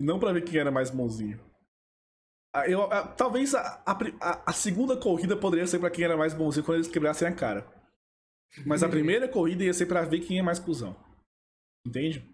[0.00, 1.40] Não pra ver quem era mais bonzinho.
[2.54, 6.16] Ah, Eu, ah, talvez a, a a- a segunda corrida poderia ser pra quem era
[6.16, 7.66] mais bonzinho quando eles quebrassem a cara.
[8.66, 10.96] Mas a primeira corrida ia ser pra ver quem é mais cuzão.
[11.86, 12.28] Entende?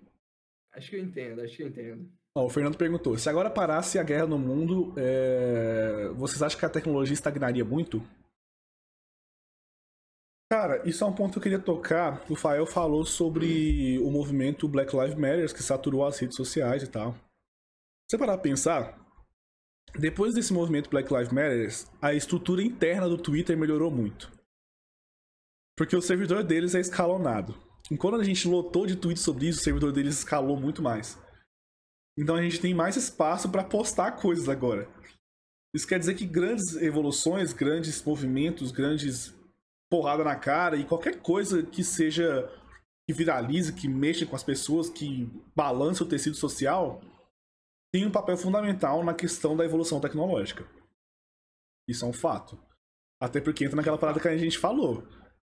[0.73, 2.11] Acho que eu entendo, acho que eu entendo.
[2.37, 6.67] Ó, o Fernando perguntou: se agora parasse a guerra no mundo, é, vocês acham que
[6.67, 8.03] a tecnologia estagnaria muito?
[10.51, 12.25] Cara, isso é um ponto que eu queria tocar.
[12.31, 16.87] O Fael falou sobre o movimento Black Lives Matter, que saturou as redes sociais e
[16.87, 17.13] tal.
[17.13, 18.99] Se você parar pra pensar,
[19.99, 21.69] depois desse movimento Black Lives Matter,
[22.01, 24.38] a estrutura interna do Twitter melhorou muito.
[25.79, 27.55] Porque o servidor deles é escalonado.
[27.89, 31.17] Enquanto a gente lotou de tweets sobre isso, o servidor deles escalou muito mais.
[32.19, 34.91] Então a gente tem mais espaço para postar coisas agora.
[35.73, 39.33] Isso quer dizer que grandes evoluções, grandes movimentos, grandes
[39.89, 42.51] porrada na cara e qualquer coisa que seja
[43.07, 47.01] que viralize, que mexa com as pessoas, que balance o tecido social,
[47.93, 50.67] tem um papel fundamental na questão da evolução tecnológica.
[51.89, 52.59] Isso é um fato.
[53.23, 55.07] Até porque entra naquela parada que a gente falou.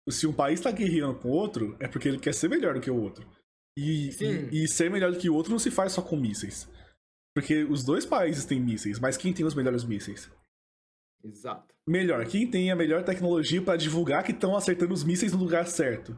[0.08, 2.80] Se um país está guerreando com o outro, é porque ele quer ser melhor do
[2.80, 3.26] que o outro.
[3.76, 6.68] E, e, e, ser melhor do que o outro não se faz só com mísseis.
[7.34, 10.30] Porque os dois países têm mísseis, mas quem tem os melhores mísseis?
[11.22, 11.74] Exato.
[11.86, 15.66] Melhor, quem tem a melhor tecnologia para divulgar que estão acertando os mísseis no lugar
[15.66, 16.16] certo?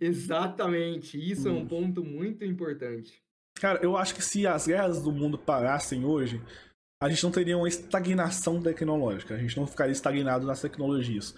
[0.00, 1.18] Exatamente.
[1.18, 1.50] Isso hum.
[1.50, 1.68] é um hum.
[1.68, 3.22] ponto muito importante.
[3.54, 6.42] Cara, eu acho que se as guerras do mundo parassem hoje,
[7.00, 9.34] a gente não teria uma estagnação tecnológica.
[9.34, 11.34] A gente não ficaria estagnado nas tecnologias.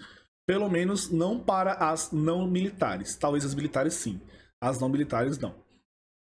[0.47, 3.15] Pelo menos não para as não militares.
[3.15, 4.21] Talvez as militares sim.
[4.61, 5.65] As não militares não.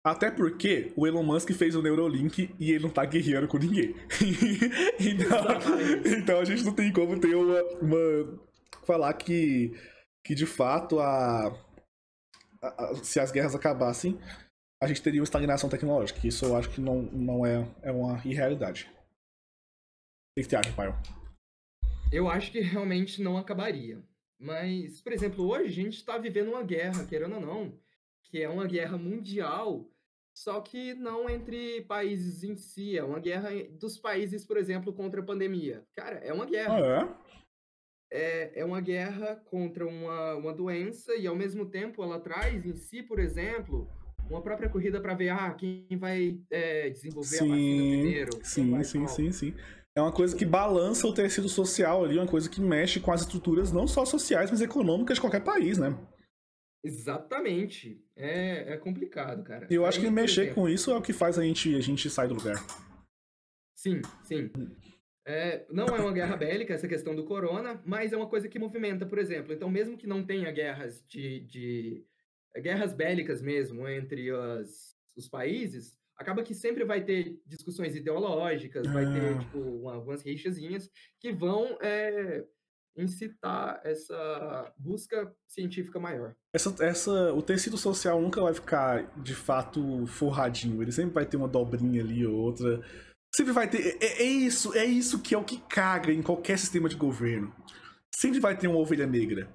[0.03, 3.95] Até porque o Elon Musk fez o Neurolink e ele não tá guerreando com ninguém.
[4.99, 8.39] então, então, a gente não tem como ter uma, uma.
[8.83, 9.71] falar que,
[10.25, 11.55] que de fato a,
[12.63, 14.19] a, se as guerras acabassem,
[14.81, 16.27] a gente teria uma estagnação tecnológica.
[16.27, 18.89] Isso eu acho que não, não é, é uma irrealidade.
[20.31, 20.91] O que você acha, Pai?
[22.11, 24.01] Eu acho que realmente não acabaria.
[24.41, 27.79] Mas, por exemplo, hoje a gente está vivendo uma guerra, querendo ou não
[28.31, 29.85] que é uma guerra mundial,
[30.33, 35.19] só que não entre países em si, é uma guerra dos países, por exemplo, contra
[35.19, 35.83] a pandemia.
[35.93, 36.77] Cara, é uma guerra.
[36.77, 37.31] Ah, é?
[38.13, 42.75] É, é uma guerra contra uma, uma doença e, ao mesmo tempo, ela traz em
[42.75, 43.89] si, por exemplo,
[44.29, 48.45] uma própria corrida para ver ah, quem vai é, desenvolver sim, a vacina primeiro.
[48.45, 49.55] Sim, sim, sim, sim.
[49.95, 53.21] É uma coisa que balança o tecido social ali, uma coisa que mexe com as
[53.21, 55.97] estruturas não só sociais, mas econômicas de qualquer país, né?
[56.83, 58.03] Exatamente.
[58.15, 59.67] É, é complicado, cara.
[59.69, 62.27] Eu acho que mexer com isso é o que faz a gente, a gente sair
[62.27, 62.55] do lugar.
[63.75, 64.49] Sim, sim.
[65.25, 68.57] É, não é uma guerra bélica essa questão do corona, mas é uma coisa que
[68.57, 69.53] movimenta, por exemplo.
[69.53, 72.05] Então, mesmo que não tenha guerras de, de
[72.57, 79.05] guerras bélicas mesmo entre as, os países, acaba que sempre vai ter discussões ideológicas, vai
[79.05, 79.39] ter ah.
[79.39, 82.45] tipo, uma, algumas rixazinhas que vão é,
[82.95, 86.35] incitar essa busca científica maior.
[86.53, 90.81] Essa, essa, o tecido social nunca vai ficar de fato forradinho.
[90.81, 92.81] Ele sempre vai ter uma dobrinha ali ou outra.
[93.33, 93.97] Sempre vai ter.
[94.01, 97.53] É, é isso, é isso que é o que caga em qualquer sistema de governo.
[98.13, 99.49] Sempre vai ter uma ovelha negra.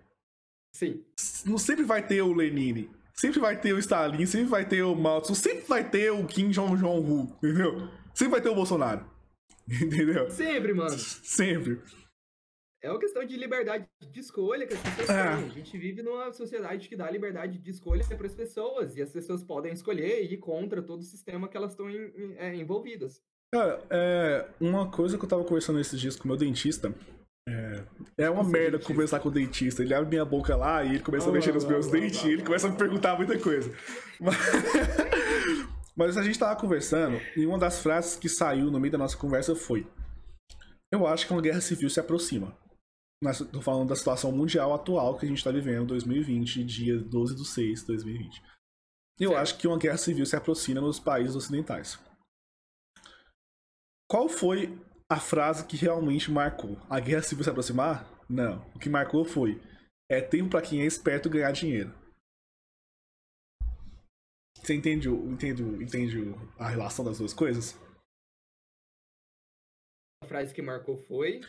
[0.74, 1.04] Sim.
[1.44, 2.90] Não sempre vai ter o Lenine.
[3.18, 6.50] Sempre vai ter o Stalin, sempre vai ter o Mao sempre vai ter o Kim
[6.50, 7.88] Jong-un, entendeu?
[8.14, 9.16] Sempre vai ter o Bolsonaro.
[9.68, 10.30] Entendeu?
[10.30, 10.96] Sempre, mano.
[10.96, 11.80] Sempre.
[12.82, 15.36] É uma questão de liberdade de escolha que as pessoas é.
[15.36, 15.44] têm.
[15.44, 19.10] A gente vive numa sociedade que dá liberdade de escolha para as pessoas, e as
[19.10, 23.20] pessoas podem escolher e ir contra todo o sistema que elas estão é, envolvidas.
[23.52, 26.94] Cara, é, uma coisa que eu tava conversando esses dias com o meu dentista.
[28.18, 28.92] É, é uma merda dentista.
[28.92, 29.82] conversar com o dentista.
[29.82, 32.32] Ele abre minha boca lá e ele começa oh, a mexer nos meus dentes e
[32.32, 33.72] ele começa a me perguntar muita coisa.
[34.20, 34.36] Mas...
[35.96, 39.16] Mas a gente tava conversando e uma das frases que saiu no meio da nossa
[39.16, 39.86] conversa foi:
[40.92, 42.54] Eu acho que uma guerra civil se aproxima.
[43.24, 47.48] Estou falando da situação mundial atual que a gente está vivendo, 2020, dia 12 de
[47.48, 48.42] 6 de 2020.
[49.18, 49.42] Eu certo.
[49.42, 51.98] acho que uma guerra civil se aproxima nos países ocidentais.
[54.06, 54.78] Qual foi
[55.08, 56.76] a frase que realmente marcou?
[56.90, 58.10] A guerra civil se aproximar?
[58.28, 58.66] Não.
[58.74, 59.60] O que marcou foi:
[60.10, 61.94] é tempo para quem é esperto ganhar dinheiro.
[64.58, 66.18] Você entende, entende, entende
[66.58, 67.78] a relação das duas coisas?
[70.22, 71.40] A frase que marcou foi: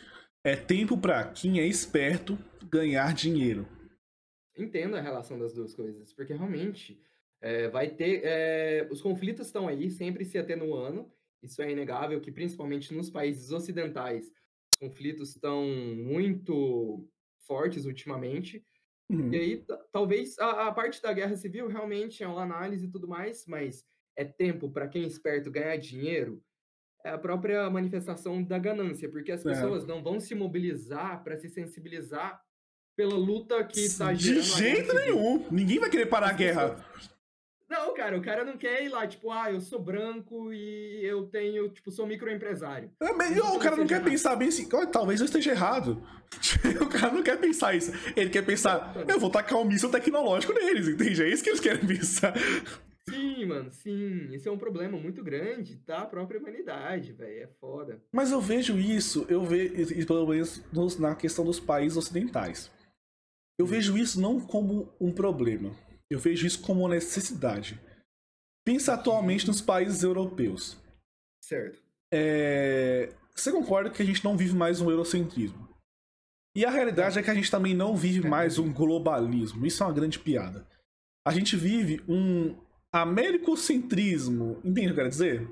[0.44, 2.38] é tempo para quem é esperto
[2.70, 3.66] ganhar dinheiro.
[4.56, 7.00] Entendo a relação das duas coisas, porque realmente
[7.40, 8.22] é, vai ter.
[8.24, 11.10] É, os conflitos estão aí, sempre se atenuando.
[11.42, 17.08] Isso é inegável, que principalmente nos países ocidentais, os conflitos estão muito
[17.46, 18.64] fortes ultimamente.
[19.10, 19.32] Uhum.
[19.32, 23.08] E aí, talvez a, a, parte da guerra civil realmente é uma análise e tudo
[23.08, 23.86] mais, mas
[24.16, 26.42] é tempo para quem é esperto ganhar dinheiro?
[27.04, 29.50] é a própria manifestação da ganância, porque as é.
[29.50, 29.86] pessoas é.
[29.86, 32.40] não vão se mobilizar para se sensibilizar
[32.96, 34.42] pela luta que está gerando.
[34.42, 35.46] De jeito nenhum!
[35.50, 36.70] Ninguém vai querer parar as a guerra.
[36.70, 37.17] Pessoas...
[37.68, 41.26] Não, cara, o cara não quer ir lá, tipo, ah, eu sou branco e eu
[41.26, 42.90] tenho, tipo, sou microempresário.
[43.00, 44.10] É, mas, o cara não quer errado.
[44.10, 46.02] pensar bem assim, talvez eu esteja errado.
[46.80, 47.92] o cara não quer pensar isso.
[48.16, 51.22] Ele quer pensar, eu vou tacar um míssil tecnológico neles, entende?
[51.22, 52.34] É isso que eles querem pensar.
[53.08, 54.28] Sim, mano, sim.
[54.32, 57.42] Esse é um problema muito grande da própria humanidade, velho.
[57.42, 58.00] É foda.
[58.12, 62.70] Mas eu vejo isso, eu vejo, pelo menos na questão dos países ocidentais.
[63.58, 65.74] Eu vejo isso não como um problema.
[66.10, 67.80] Eu vejo isso como uma necessidade.
[68.64, 70.76] Pensa atualmente nos países europeus.
[71.42, 71.82] Certo.
[72.12, 73.12] É...
[73.34, 75.68] Você concorda que a gente não vive mais um eurocentrismo?
[76.56, 79.64] E a realidade é que a gente também não vive mais um globalismo.
[79.64, 80.66] Isso é uma grande piada.
[81.26, 82.56] A gente vive um
[82.92, 84.60] americocentrismo.
[84.64, 85.48] Entende o que eu quero dizer?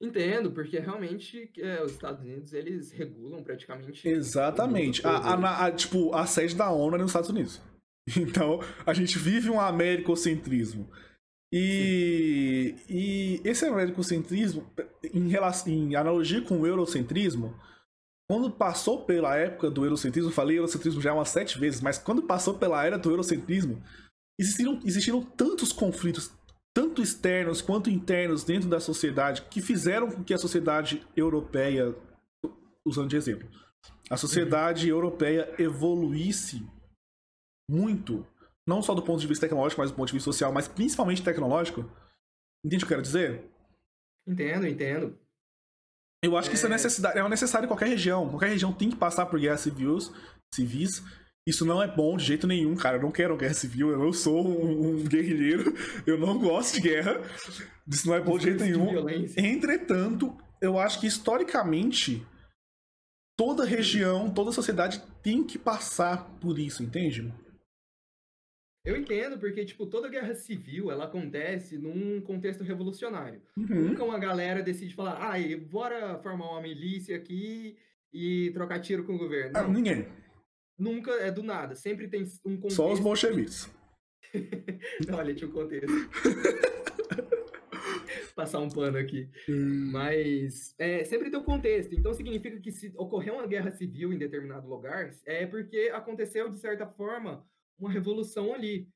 [0.00, 4.06] Entendo, porque realmente é, os Estados Unidos eles regulam praticamente.
[4.06, 5.06] Exatamente.
[5.06, 7.62] A, a, a, tipo, a sede da ONU é nos Estados Unidos.
[8.16, 10.88] Então, a gente vive um americocentrismo.
[11.52, 14.64] E, e esse americocentrismo,
[15.12, 17.54] em, relação, em analogia com o eurocentrismo,
[18.28, 22.54] quando passou pela época do eurocentrismo, falei eurocentrismo já umas sete vezes, mas quando passou
[22.54, 23.80] pela era do eurocentrismo,
[24.38, 26.32] existiram, existiram tantos conflitos,
[26.74, 31.94] tanto externos quanto internos dentro da sociedade, que fizeram com que a sociedade europeia,
[32.84, 33.48] usando de exemplo,
[34.10, 34.96] a sociedade uhum.
[34.96, 36.66] europeia evoluísse
[37.68, 38.26] muito,
[38.66, 41.22] não só do ponto de vista tecnológico, mas do ponto de vista social, mas principalmente
[41.22, 41.90] tecnológico.
[42.64, 43.44] Entende o que eu quero dizer?
[44.26, 45.18] Entendo, entendo.
[46.22, 46.50] Eu acho é...
[46.50, 48.28] que isso é, necessidade, é necessário em qualquer região.
[48.28, 50.10] Qualquer região tem que passar por guerras civis,
[50.52, 51.02] civis.
[51.46, 52.96] Isso não é bom de jeito nenhum, cara.
[52.96, 53.90] Eu não quero guerra civil.
[53.90, 55.72] Eu não sou um, um guerrilheiro.
[56.04, 57.20] Eu não gosto de guerra.
[57.86, 59.08] Isso não é bom de jeito nenhum.
[59.36, 62.26] Entretanto, eu acho que historicamente
[63.38, 67.32] toda região, toda sociedade tem que passar por isso, entende?
[68.86, 73.42] Eu entendo, porque, tipo, toda guerra civil, ela acontece num contexto revolucionário.
[73.56, 73.88] Uhum.
[73.88, 75.34] Nunca uma galera decide falar, ah,
[75.68, 77.76] bora formar uma milícia aqui
[78.12, 79.58] e trocar tiro com o governo.
[79.58, 80.06] Ah, ninguém.
[80.78, 82.76] Nunca é do nada, sempre tem um contexto.
[82.76, 83.68] Só os bolcheviques.
[85.12, 85.92] Olha, tinha um contexto.
[88.36, 89.28] Passar um pano aqui.
[89.48, 89.90] Hum.
[89.90, 91.94] Mas é, sempre tem um contexto.
[91.94, 96.58] Então significa que se ocorrer uma guerra civil em determinado lugar, é porque aconteceu, de
[96.58, 97.44] certa forma,
[97.78, 98.88] uma revolução ali.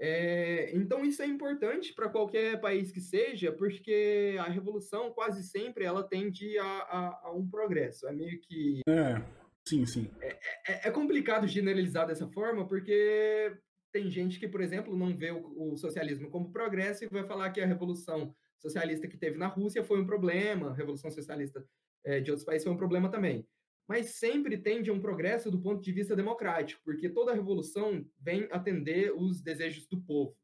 [0.00, 5.84] É, então isso é importante para qualquer país que seja, porque a revolução quase sempre
[5.84, 8.06] ela tende a, a, a um progresso.
[8.08, 9.22] É meio que é,
[9.66, 10.10] sim, sim.
[10.20, 10.38] É,
[10.68, 13.56] é, é, complicado generalizar dessa forma, porque
[13.92, 17.50] tem gente que, por exemplo, não vê o, o, socialismo como progresso e vai falar
[17.50, 21.64] que a revolução socialista que teve na Rússia foi um problema, a revolução socialista
[22.04, 23.46] é, de outros países foi um problema também
[23.88, 28.48] mas sempre tende a um progresso do ponto de vista democrático, porque toda revolução vem
[28.50, 30.36] atender os desejos do povo.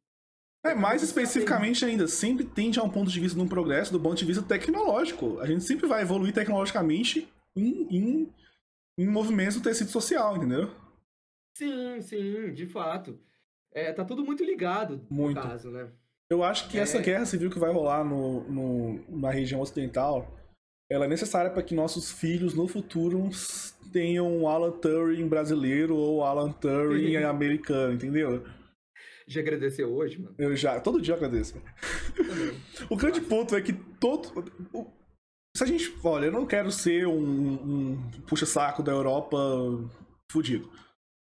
[0.64, 4.00] É, mais especificamente ainda, sempre tende a um ponto de vista de um progresso do
[4.00, 5.40] ponto de vista tecnológico.
[5.40, 7.26] A gente sempre vai evoluir tecnologicamente
[7.56, 8.34] em, em,
[8.98, 10.70] em movimentos do tecido social, entendeu?
[11.56, 13.18] Sim, sim, de fato.
[13.72, 15.36] É, tá tudo muito ligado, muito.
[15.36, 15.90] no caso, né?
[16.28, 16.82] Eu acho que é...
[16.82, 20.39] essa guerra civil que vai rolar no, no, na região ocidental
[20.90, 23.30] ela é necessária para que nossos filhos no futuro
[23.92, 28.44] tenham Alan Turing brasileiro ou Alan Turing americano, entendeu?
[29.28, 30.34] Já agradeceu hoje, mano?
[30.36, 31.54] Eu já, todo dia eu agradeço.
[32.90, 34.44] o grande ponto é que todo.
[35.56, 35.94] Se a gente.
[36.02, 39.38] Olha, eu não quero ser um, um puxa-saco da Europa
[40.32, 40.68] fudido.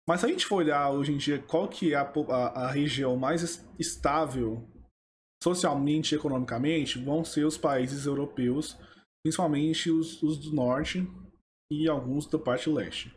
[0.09, 2.71] Mas se a gente for olhar hoje em dia qual que é a, a, a
[2.71, 4.67] região mais estável
[5.43, 8.77] socialmente e economicamente, vão ser os países europeus
[9.23, 11.07] principalmente os, os do norte
[11.71, 13.15] e alguns da parte leste.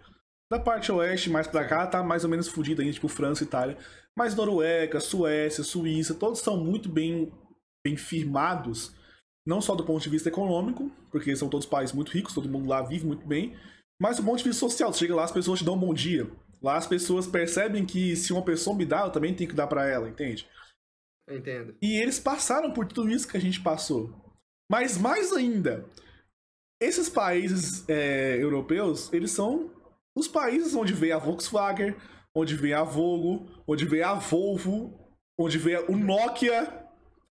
[0.50, 3.46] Da parte oeste, mais pra cá, tá mais ou menos fodido ainda, tipo França e
[3.46, 3.78] Itália.
[4.16, 7.32] Mas Noruega, Suécia, Suíça, todos são muito bem,
[7.84, 8.94] bem firmados,
[9.46, 12.68] não só do ponto de vista econômico, porque são todos países muito ricos, todo mundo
[12.68, 13.56] lá vive muito bem,
[14.00, 14.92] mas do ponto de vista social.
[14.92, 16.30] Você chega lá, as pessoas te dão um bom dia.
[16.62, 19.66] Lá as pessoas percebem que se uma pessoa me dá, eu também tenho que dar
[19.66, 20.48] para ela, entende?
[21.28, 21.76] Entendo.
[21.82, 24.23] E eles passaram por tudo isso que a gente passou.
[24.70, 25.84] Mas mais ainda,
[26.80, 29.70] esses países é, europeus, eles são
[30.16, 31.94] os países onde veio a Volkswagen,
[32.34, 34.98] onde veio a Volvo, onde veio a Volvo,
[35.38, 36.66] onde veio o Nokia,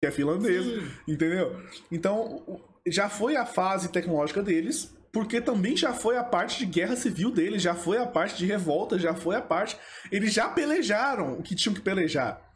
[0.01, 0.91] que é finlandesa, Sim.
[1.07, 1.61] entendeu?
[1.91, 6.95] Então, já foi a fase tecnológica deles, porque também já foi a parte de guerra
[6.95, 9.77] civil deles, já foi a parte de revolta, já foi a parte.
[10.11, 12.49] Eles já pelejaram o que tinham que pelejar.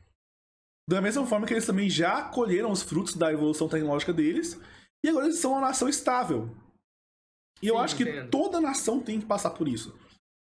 [0.89, 4.59] Da mesma forma que eles também já colheram os frutos da evolução tecnológica deles,
[5.03, 6.49] e agora eles são uma nação estável.
[7.61, 8.29] E eu acho que entendo.
[8.29, 9.97] toda nação tem que passar por isso.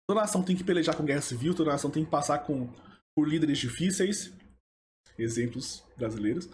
[0.07, 2.69] Toda nação tem que pelejar com guerra civil, toda nação tem que passar com,
[3.15, 4.31] por líderes difíceis,
[5.17, 6.47] exemplos brasileiros.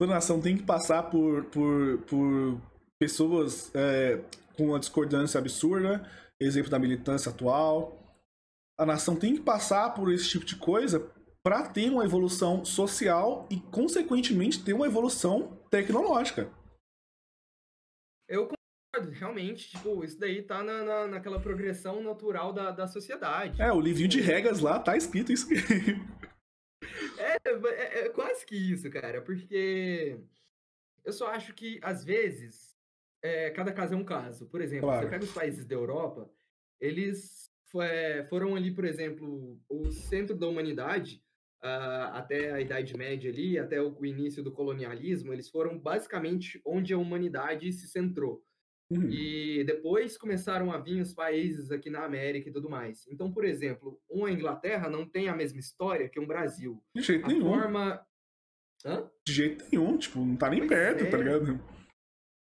[0.00, 2.60] Toda nação tem que passar por, por, por
[2.98, 4.22] pessoas é,
[4.56, 6.10] com uma discordância absurda,
[6.40, 8.02] exemplo da militância atual.
[8.78, 11.10] A nação tem que passar por esse tipo de coisa
[11.46, 16.52] para ter uma evolução social e, consequentemente, ter uma evolução tecnológica.
[18.28, 18.50] Eu
[19.12, 23.62] Realmente, tipo, isso daí tá na, na, naquela progressão natural da, da sociedade.
[23.62, 25.46] É, o livrinho de regras lá tá escrito isso.
[27.18, 30.18] é, é, é quase que isso, cara, porque
[31.04, 32.74] eu só acho que, às vezes,
[33.22, 34.46] é, cada caso é um caso.
[34.46, 35.04] Por exemplo, claro.
[35.04, 36.28] você pega os países da Europa,
[36.80, 37.52] eles
[38.30, 41.22] foram ali, por exemplo, o centro da humanidade
[41.62, 46.98] até a Idade Média ali, até o, início do colonialismo, eles foram basicamente onde a
[46.98, 48.42] humanidade se centrou.
[48.90, 49.10] Uhum.
[49.10, 53.04] E depois começaram a vir os países aqui na América e tudo mais.
[53.08, 56.80] Então, por exemplo, uma Inglaterra não tem a mesma história que um Brasil.
[56.94, 57.48] De jeito a nenhum.
[57.48, 58.06] Forma...
[58.84, 59.10] Hã?
[59.26, 61.10] De jeito nenhum, tipo, não tá nem pois perto, tá é.
[61.10, 61.60] tá ligado?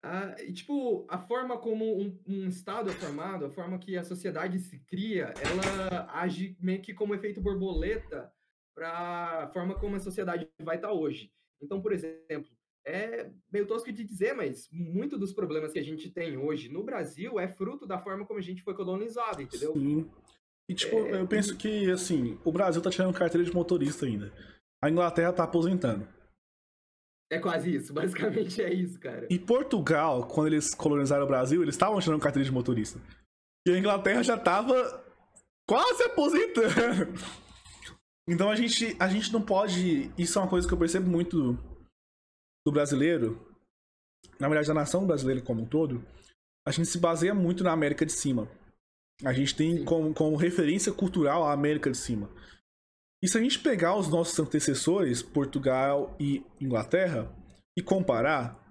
[0.04, 4.04] Ah, e, tipo, a forma como um, um, Estado é formado, a forma que a
[4.04, 8.32] sociedade se cria, ela age meio que como efeito borboleta
[8.78, 11.32] para a forma como a sociedade vai estar tá hoje.
[11.60, 12.48] Então, por exemplo,
[12.86, 16.84] é meio tosco de dizer, mas muito dos problemas que a gente tem hoje no
[16.84, 19.72] Brasil é fruto da forma como a gente foi colonizado, entendeu?
[19.72, 20.08] Sim.
[20.68, 21.20] E, tipo, é...
[21.20, 24.32] eu penso que, assim, o Brasil tá tirando carteira de motorista ainda.
[24.82, 26.06] A Inglaterra tá aposentando.
[27.30, 29.26] É quase isso, basicamente é isso, cara.
[29.28, 33.00] E Portugal, quando eles colonizaram o Brasil, eles estavam tirando carteira de motorista.
[33.66, 35.04] E a Inglaterra já tava
[35.66, 37.18] quase aposentando.
[38.28, 40.12] Então a gente, a gente não pode.
[40.18, 41.58] Isso é uma coisa que eu percebo muito
[42.66, 43.40] do brasileiro,
[44.38, 46.04] na verdade da nação brasileira como um todo.
[46.66, 48.46] A gente se baseia muito na América de Cima.
[49.24, 52.30] A gente tem como, como referência cultural a América de Cima.
[53.22, 57.34] E se a gente pegar os nossos antecessores, Portugal e Inglaterra,
[57.76, 58.67] e comparar,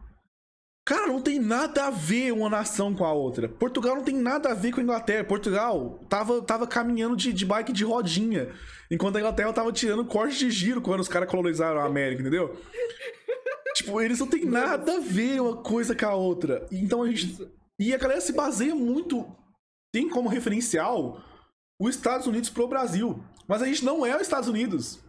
[0.87, 3.49] Cara, não tem nada a ver uma nação com a outra.
[3.49, 5.21] Portugal não tem nada a ver com a Inglaterra.
[5.25, 8.53] Portugal tava, tava caminhando de, de bike de rodinha,
[8.89, 12.57] enquanto a Inglaterra tava tirando corte de giro quando os caras colonizaram a América, entendeu?
[13.75, 16.65] tipo, eles não tem nada a ver uma coisa com a outra.
[16.71, 17.45] Então a gente.
[17.77, 19.29] E a galera se baseia muito.
[19.93, 21.21] Tem como referencial
[21.81, 23.21] os Estados Unidos pro Brasil.
[23.45, 25.03] Mas a gente não é os Estados Unidos.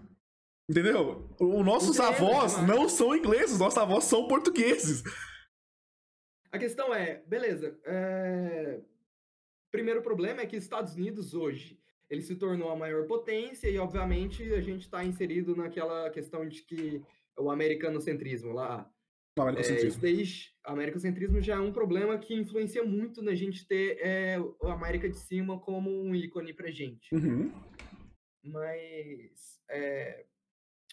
[0.68, 1.24] Entendeu?
[1.38, 5.04] Os nossos avós não são ingleses, nossos avós são portugueses.
[6.50, 8.80] A questão é, beleza, é...
[9.70, 11.78] primeiro problema é que Estados Unidos hoje,
[12.08, 16.62] ele se tornou a maior potência e, obviamente, a gente está inserido naquela questão de
[16.62, 17.02] que
[17.38, 18.90] o americanocentrismo lá.
[19.38, 20.06] O americanocentrismo.
[20.06, 25.08] É, americanocentrismo já é um problema que influencia muito na gente ter é, a América
[25.08, 27.14] de cima como um ícone pra gente.
[27.14, 27.52] Uhum.
[28.42, 30.24] Mas é,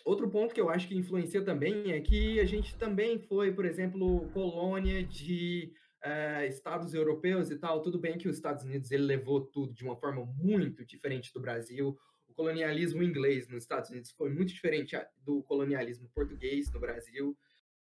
[0.06, 3.66] Outro ponto que eu acho que influencia também é que a gente também foi, por
[3.66, 5.74] exemplo, colônia de
[6.06, 7.82] uh, estados europeus e tal.
[7.82, 11.42] Tudo bem que os Estados Unidos ele levou tudo de uma forma muito diferente do
[11.42, 11.98] Brasil.
[12.28, 17.36] O colonialismo inglês nos Estados Unidos foi muito diferente do colonialismo português no Brasil.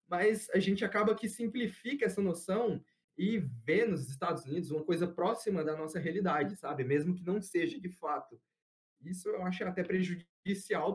[0.08, 2.82] Mas a gente acaba que simplifica essa noção
[3.18, 6.84] e vê nos Estados Unidos uma coisa próxima da nossa realidade, sabe?
[6.84, 8.40] Mesmo que não seja de fato.
[9.02, 10.33] Isso eu acho até prejudicial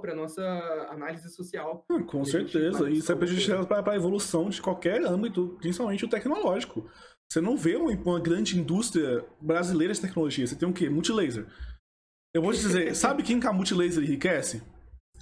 [0.02, 0.42] para nossa
[0.90, 1.86] análise social.
[1.90, 6.90] Ah, com certeza, isso é prejudicial para a evolução de qualquer âmbito, principalmente o tecnológico.
[7.32, 10.46] Você não vê uma, uma grande indústria brasileira de tecnologia.
[10.46, 10.90] Você tem o quê?
[10.90, 11.48] Multilaser.
[12.34, 14.62] Eu vou te dizer, sabe quem que a Multilaser enriquece?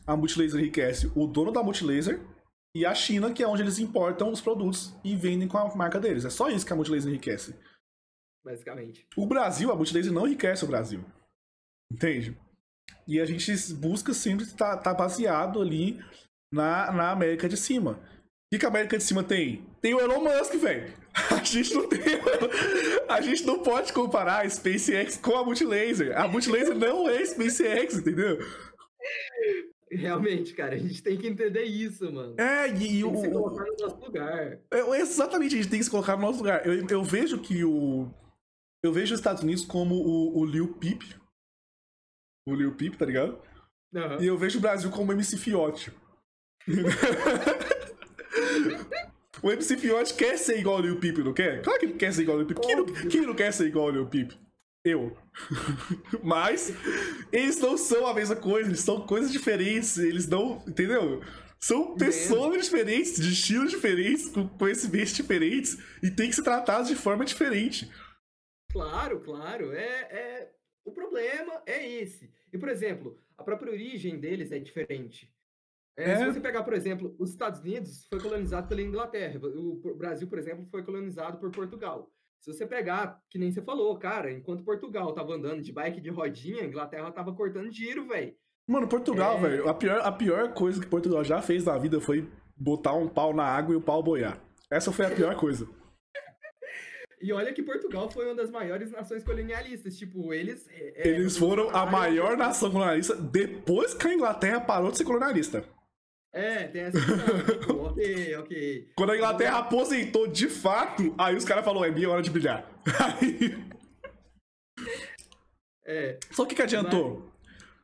[0.06, 2.22] A Multilaser enriquece o dono da Multilaser
[2.76, 6.00] e a China, que é onde eles importam os produtos e vendem com a marca
[6.00, 6.26] deles.
[6.26, 7.56] É só isso que a Multilaser enriquece.
[8.44, 9.06] Basicamente.
[9.18, 11.04] O Brasil, a Multilaser não enriquece o Brasil.
[11.92, 12.38] Entende?
[13.08, 16.00] E a gente busca sempre estar tá, tá baseado ali
[16.52, 17.92] na, na América de cima.
[18.48, 19.66] O que, que a América de cima tem?
[19.82, 20.94] Tem o Elon Musk, velho.
[21.32, 22.00] A gente não tem.
[23.10, 26.18] A gente não pode comparar a SpaceX com a Multilaser.
[26.18, 28.38] A Multilaser não é SpaceX, entendeu?
[29.90, 32.36] Realmente, cara, a gente tem que entender isso, mano.
[32.38, 34.60] É, e, tem que se colocar no nosso lugar.
[34.72, 36.66] É, exatamente, a gente tem que se colocar no nosso lugar.
[36.68, 38.08] Eu, eu vejo que o.
[38.84, 41.02] Eu vejo os Estados Unidos como o, o Lil Peep,
[42.48, 43.38] o Lil Peep, tá ligado?
[43.94, 44.22] Uhum.
[44.22, 45.92] E eu vejo o Brasil como MC Fiote.
[49.44, 51.62] o MC Fiote quer ser igual ao Lil Peep, não quer?
[51.62, 52.66] Claro que ele quer ser igual ao Lil Peep.
[52.66, 54.32] Quem não, quem não quer ser igual ao Lil Peep?
[54.86, 55.18] Eu.
[56.24, 56.74] Mas
[57.32, 60.64] eles não são a mesma coisa, eles são coisas diferentes, eles não.
[60.68, 61.22] Entendeu?
[61.60, 62.64] São pessoas Mesmo.
[62.64, 67.92] diferentes, de estilos diferentes, com conhecimentos diferentes, e tem que ser tratados de forma diferente.
[68.72, 69.74] Claro, claro.
[69.74, 70.52] É, é,
[70.88, 72.32] o problema é esse.
[72.52, 75.30] E, por exemplo, a própria origem deles é diferente.
[75.98, 76.18] É, é.
[76.18, 80.40] Se você pegar, por exemplo, os Estados Unidos foi colonizado pela Inglaterra, o Brasil, por
[80.40, 82.10] exemplo, foi colonizado por Portugal.
[82.40, 86.10] Se você pegar, que nem você falou, cara, enquanto Portugal tava andando de bike de
[86.10, 88.34] rodinha, a Inglaterra tava cortando giro, velho.
[88.66, 89.42] Mano, Portugal, é...
[89.42, 93.10] velho, a pior, a pior coisa que Portugal já fez na vida foi botar um
[93.10, 94.40] pau na água e o pau boiar.
[94.70, 95.68] Essa foi a pior coisa.
[97.20, 99.98] E olha que Portugal foi uma das maiores nações colonialistas.
[99.98, 100.68] Tipo, eles.
[100.70, 105.64] É, eles foram a maior nação colonialista depois que a Inglaterra parou de ser colonialista.
[106.34, 108.90] É, tem essa questão, tipo, ok, ok.
[108.96, 112.70] Quando a Inglaterra aposentou de fato, aí os caras falaram, é minha hora de brilhar.
[113.00, 113.58] Aí...
[115.90, 116.20] É.
[116.32, 117.22] Só que que adiantou?
[117.22, 117.32] Mas...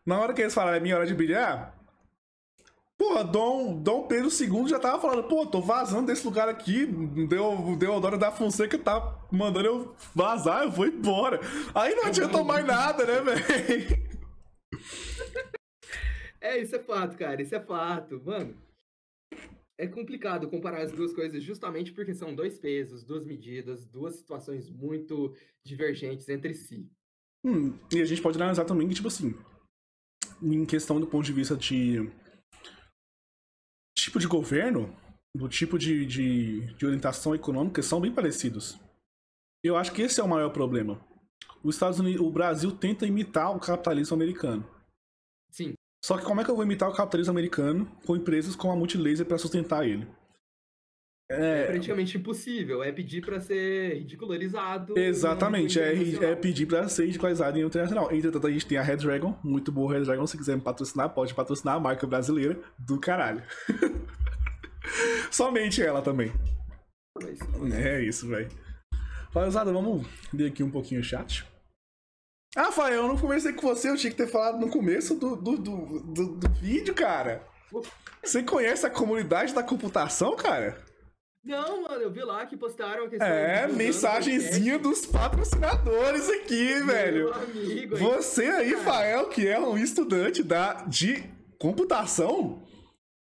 [0.06, 1.74] Na hora que eles falaram, é minha hora de brilhar,
[3.04, 7.76] Pô, Dom, Dom Pedro II já tava falando, pô, tô vazando desse lugar aqui, deu,
[7.76, 11.42] Deodoro da Fonseca tá mandando eu vazar, eu vou embora.
[11.76, 14.14] Aí não adianta mais nada, né, velho?
[16.40, 18.22] É, isso é fato, cara, isso é fato.
[18.26, 18.54] Mano,
[19.78, 24.70] é complicado comparar as duas coisas justamente porque são dois pesos, duas medidas, duas situações
[24.70, 25.34] muito
[25.66, 26.86] divergentes entre si.
[27.46, 29.34] Hum, e a gente pode analisar também que, tipo assim,
[30.42, 32.12] em questão do ponto de vista de
[34.14, 34.96] tipo de governo,
[35.36, 38.78] do tipo de, de, de orientação econômica, são bem parecidos.
[39.64, 41.00] Eu acho que esse é o maior problema.
[41.64, 44.64] Os Estados Unidos, o Brasil tenta imitar o capitalismo americano.
[45.50, 45.74] Sim.
[46.06, 48.76] Só que como é que eu vou imitar o capitalismo americano com empresas como a
[48.76, 50.08] Multilaser para sustentar ele?
[51.30, 51.62] É...
[51.62, 51.66] é...
[51.68, 52.84] praticamente impossível.
[52.84, 54.98] É pedir para ser ridicularizado.
[54.98, 55.94] Exatamente, é,
[56.24, 58.12] é, pedir para ser ridicularizado em internacional.
[58.12, 60.28] Entretanto, a gente tem a Red Dragon, muito boa Red Dragon.
[60.28, 63.44] Se quiser me patrocinar, pode patrocinar a marca brasileira do caralho.
[65.32, 66.32] Somente ela também.
[67.74, 68.50] É isso, velho.
[69.34, 71.46] Rapaziada, vamos ver aqui um pouquinho o chat.
[72.56, 75.36] Ah, Rafael, eu não conversei com você, eu tinha que ter falado no começo do,
[75.36, 77.44] do, do, do, do vídeo, cara.
[78.24, 80.78] Você conhece a comunidade da computação, cara?
[81.44, 87.34] Não, mano, eu vi lá que postaram que É, mensagenzinha dos patrocinadores aqui, Meu velho.
[87.34, 91.22] Amigo, Você aí, Fael, que é um estudante da, de
[91.60, 92.64] computação,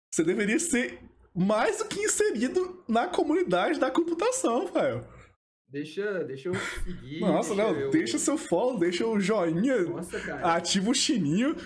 [0.08, 1.00] você deveria ser
[1.34, 5.04] mais do que inserido na comunidade da computação, Fael.
[5.68, 6.54] Deixa, deixa eu
[6.84, 7.20] seguir.
[7.20, 7.90] Nossa, deixa não, eu...
[7.90, 9.82] deixa seu follow, deixa o joinha.
[9.82, 10.54] Nossa, cara.
[10.54, 11.56] Ativa o chininho.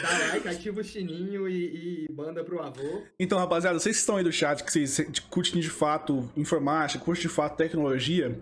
[0.00, 3.02] Dá like, ativa o sininho e, e manda pro avô.
[3.18, 7.22] Então, rapaziada, vocês que estão aí do chat, que vocês curtem de fato informática, curtem
[7.22, 8.40] de fato tecnologia,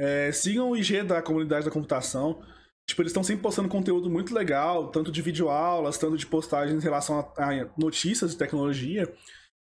[0.00, 2.42] é, sigam o IG da comunidade da computação.
[2.86, 6.84] Tipo, eles estão sempre postando conteúdo muito legal, tanto de videoaulas, tanto de postagens em
[6.84, 9.10] relação a, a notícias de tecnologia.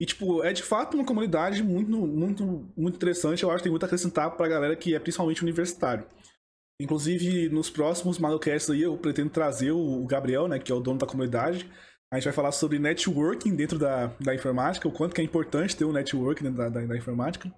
[0.00, 3.42] E, tipo, é de fato uma comunidade muito, muito, muito interessante.
[3.42, 6.06] Eu acho que tem muito a acrescentar pra galera que é principalmente universitário.
[6.80, 10.98] Inclusive, nos próximos Malucasts aí, eu pretendo trazer o Gabriel, né, que é o dono
[10.98, 11.70] da comunidade.
[12.12, 15.76] A gente vai falar sobre networking dentro da, da informática, o quanto que é importante
[15.76, 17.48] ter um networking dentro da, da, da informática.
[17.48, 17.52] O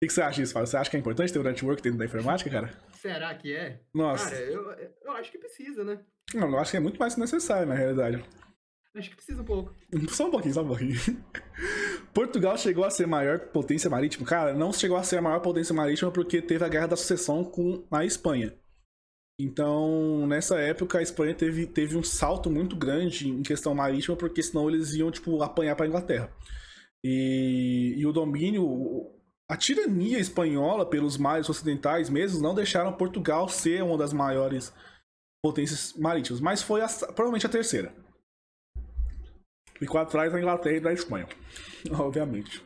[0.00, 0.66] que, que, você acha disso, Fábio?
[0.66, 2.70] Você acha que é importante ter um network dentro da informática, cara?
[2.94, 3.80] Será que é?
[3.94, 4.30] Nossa.
[4.30, 6.00] Cara, eu, eu acho que precisa, né?
[6.34, 8.24] Não, eu acho que é muito mais necessário, na realidade.
[8.94, 9.74] Acho que precisa um pouco.
[10.10, 10.94] Só um pouquinho, só um pouquinho.
[12.12, 14.26] Portugal chegou a ser a maior potência marítima?
[14.26, 17.42] Cara, não chegou a ser a maior potência marítima porque teve a Guerra da Sucessão
[17.42, 18.54] com a Espanha.
[19.40, 24.42] Então, nessa época, a Espanha teve, teve um salto muito grande em questão marítima, porque
[24.42, 26.30] senão eles iam, tipo, apanhar para a Inglaterra.
[27.02, 29.10] E, e o domínio,
[29.50, 34.72] a tirania espanhola pelos mares ocidentais mesmo, não deixaram Portugal ser uma das maiores
[35.42, 38.01] potências marítimas, mas foi a, provavelmente a terceira.
[39.82, 41.26] Ficou atrás da Inglaterra e da Espanha.
[41.98, 42.64] Obviamente.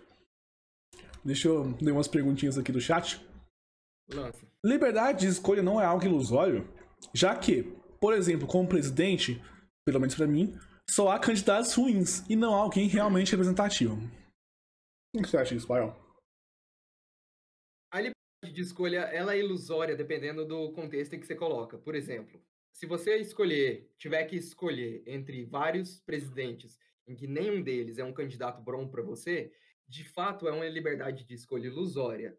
[1.24, 3.18] Deixa eu ler umas perguntinhas aqui do chat.
[4.06, 4.46] Nossa.
[4.62, 6.68] Liberdade de escolha não é algo ilusório,
[7.14, 7.62] já que,
[7.98, 9.42] por exemplo, como presidente,
[9.82, 10.58] pelo menos para mim,
[10.90, 13.96] só há candidatos ruins e não há alguém realmente representativo.
[15.14, 15.96] O que você acha disso, Paiol?
[17.94, 21.78] A liberdade de escolha ela é ilusória dependendo do contexto em que você coloca.
[21.78, 22.38] Por exemplo,
[22.74, 28.12] se você escolher, tiver que escolher entre vários presidentes em que nenhum deles é um
[28.12, 29.52] candidato bom para você,
[29.88, 32.36] de fato é uma liberdade de escolha ilusória.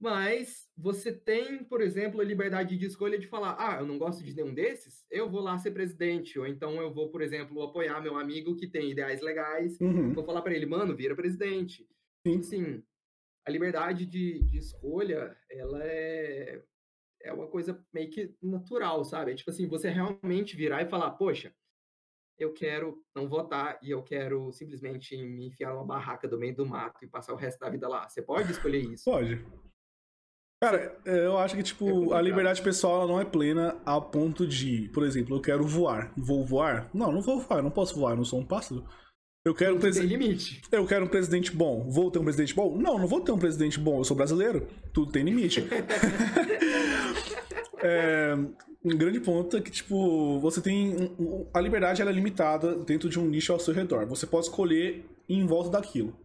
[0.00, 4.22] Mas você tem, por exemplo, a liberdade de escolha de falar: ah, eu não gosto
[4.22, 6.38] de nenhum desses, eu vou lá ser presidente.
[6.38, 10.12] Ou então eu vou, por exemplo, apoiar meu amigo que tem ideais legais, uhum.
[10.12, 11.84] vou falar para ele: mano, vira presidente.
[12.24, 12.38] Sim.
[12.38, 12.82] Assim,
[13.44, 16.62] a liberdade de, de escolha, ela é,
[17.22, 19.32] é uma coisa meio que natural, sabe?
[19.32, 21.52] É tipo assim, você realmente virar e falar: poxa,
[22.38, 26.64] eu quero não votar e eu quero simplesmente me enfiar numa barraca do meio do
[26.64, 28.08] mato e passar o resto da vida lá.
[28.08, 29.04] Você pode escolher isso?
[29.04, 29.44] Pode.
[30.60, 34.46] Cara, é, eu acho que, tipo, é a liberdade pessoal não é plena a ponto
[34.46, 36.12] de, por exemplo, eu quero voar.
[36.16, 36.90] Vou voar?
[36.92, 38.84] Não, não vou voar, não posso voar, não sou um pássaro.
[39.44, 40.16] Eu quero um presidente.
[40.16, 40.60] limite.
[40.70, 41.88] Eu quero um presidente bom.
[41.88, 42.76] Vou ter um presidente bom?
[42.76, 43.98] Não, não vou ter um presidente bom.
[43.98, 44.66] Eu sou brasileiro.
[44.92, 45.64] Tudo tem limite.
[47.82, 48.34] é,
[48.84, 50.94] um grande ponto é que, tipo, você tem.
[51.52, 54.06] A liberdade ela é limitada dentro de um nicho ao seu redor.
[54.06, 56.16] Você pode escolher em volta daquilo.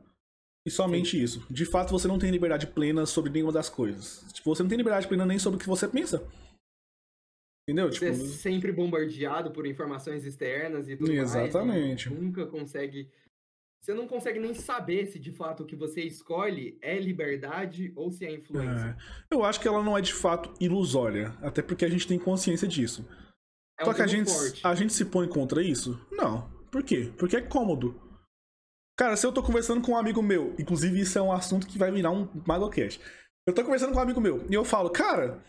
[0.66, 1.24] E somente Sim.
[1.24, 1.46] isso.
[1.50, 4.26] De fato, você não tem liberdade plena sobre nenhuma das coisas.
[4.32, 6.26] Tipo, você não tem liberdade plena nem sobre o que você pensa.
[7.68, 7.92] Entendeu?
[7.92, 8.24] Você tipo...
[8.24, 12.10] é sempre bombardeado por informações externas e tudo Exatamente.
[12.10, 12.22] mais.
[12.22, 13.10] Nunca consegue.
[13.84, 18.10] Você não consegue nem saber se de fato o que você escolhe é liberdade ou
[18.10, 18.96] se é influência.
[18.98, 19.34] É.
[19.36, 21.38] Eu acho que ela não é de fato ilusória.
[21.42, 23.06] Até porque a gente tem consciência disso.
[23.78, 24.32] É um Só que a gente,
[24.64, 26.00] a gente se põe contra isso?
[26.10, 26.50] Não.
[26.72, 27.12] Por quê?
[27.18, 28.02] Porque é cômodo.
[28.98, 31.78] Cara, se eu tô conversando com um amigo meu, inclusive isso é um assunto que
[31.78, 33.02] vai virar um MagoCast.
[33.46, 35.44] Eu tô conversando com um amigo meu e eu falo, cara,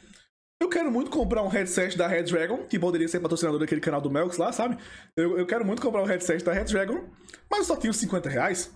[0.65, 4.01] eu quero muito comprar um headset da Red Dragon, que poderia ser patrocinador daquele canal
[4.01, 4.78] do Melks lá, sabe?
[5.16, 7.05] Eu, eu quero muito comprar um headset da Red Dragon,
[7.51, 8.73] mas eu só tenho 50 reais.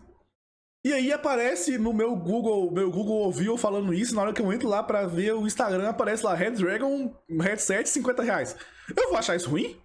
[0.84, 4.52] E aí aparece no meu Google, meu Google ouviu falando isso, na hora que eu
[4.52, 8.56] entro lá pra ver o Instagram, aparece lá Red Dragon, headset 50 reais.
[8.96, 9.80] Eu vou achar isso ruim?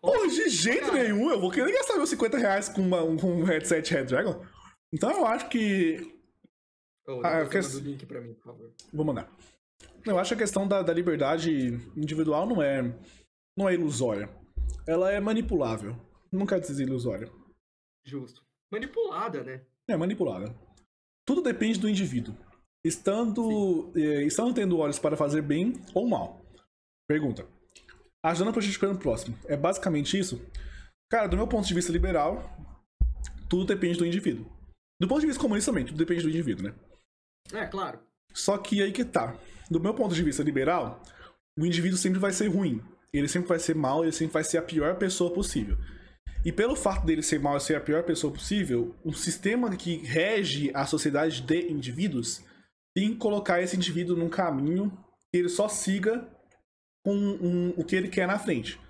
[0.00, 3.44] Pô, de jeito nenhum, eu vou querer gastar meus 50 reais com, uma, com um
[3.44, 4.44] headset Red Dragon.
[4.92, 6.14] Então eu acho que.
[7.06, 7.58] Oh, ah, que...
[7.58, 8.72] o link pra mim, por favor.
[8.92, 9.30] Vou mandar.
[10.06, 12.82] Eu acho que a questão da, da liberdade individual não é,
[13.58, 14.30] não é ilusória.
[14.86, 15.96] Ela é manipulável.
[16.60, 17.30] Dizer ilusória.
[18.04, 18.44] Justo.
[18.70, 19.62] Manipulada, né?
[19.88, 20.54] É, manipulada.
[21.26, 22.36] Tudo depende do indivíduo.
[22.84, 26.44] Estando, eh, estando tendo olhos para fazer bem ou mal.
[27.08, 27.48] Pergunta
[28.30, 29.38] ajudando a prejudicar o próximo.
[29.46, 30.40] É basicamente isso.
[31.10, 32.42] Cara, do meu ponto de vista liberal,
[33.48, 34.46] tudo depende do indivíduo.
[35.00, 36.74] Do ponto de vista comunista também, tudo depende do indivíduo, né?
[37.52, 38.00] É, claro.
[38.32, 39.36] Só que aí que tá.
[39.70, 41.02] Do meu ponto de vista liberal,
[41.58, 42.80] o indivíduo sempre vai ser ruim.
[43.12, 45.76] Ele sempre vai ser mal, ele sempre vai ser a pior pessoa possível.
[46.44, 49.96] E pelo fato dele ser mal e ser a pior pessoa possível, um sistema que
[49.96, 52.44] rege a sociedade de indivíduos
[52.94, 54.90] tem que colocar esse indivíduo num caminho
[55.32, 56.28] que ele só siga
[57.04, 58.80] com um, o que ele quer na frente.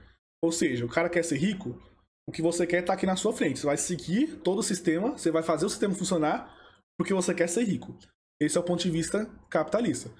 [0.43, 1.81] Ou seja, o cara quer ser rico,
[2.29, 3.59] o que você quer está aqui na sua frente.
[3.59, 6.55] Você vai seguir todo o sistema, você vai fazer o sistema funcionar
[6.99, 7.97] porque você quer ser rico.
[8.41, 10.11] Esse é o ponto de vista capitalista.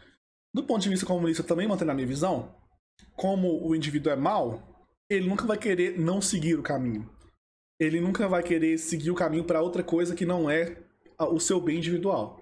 [0.57, 2.55] Do ponto de vista comunista, também mantendo a minha visão,
[3.15, 7.11] como o indivíduo é mau, ele nunca vai querer não seguir o caminho.
[7.79, 10.83] Ele nunca vai querer seguir o caminho para outra coisa que não é
[11.21, 12.41] o seu bem individual.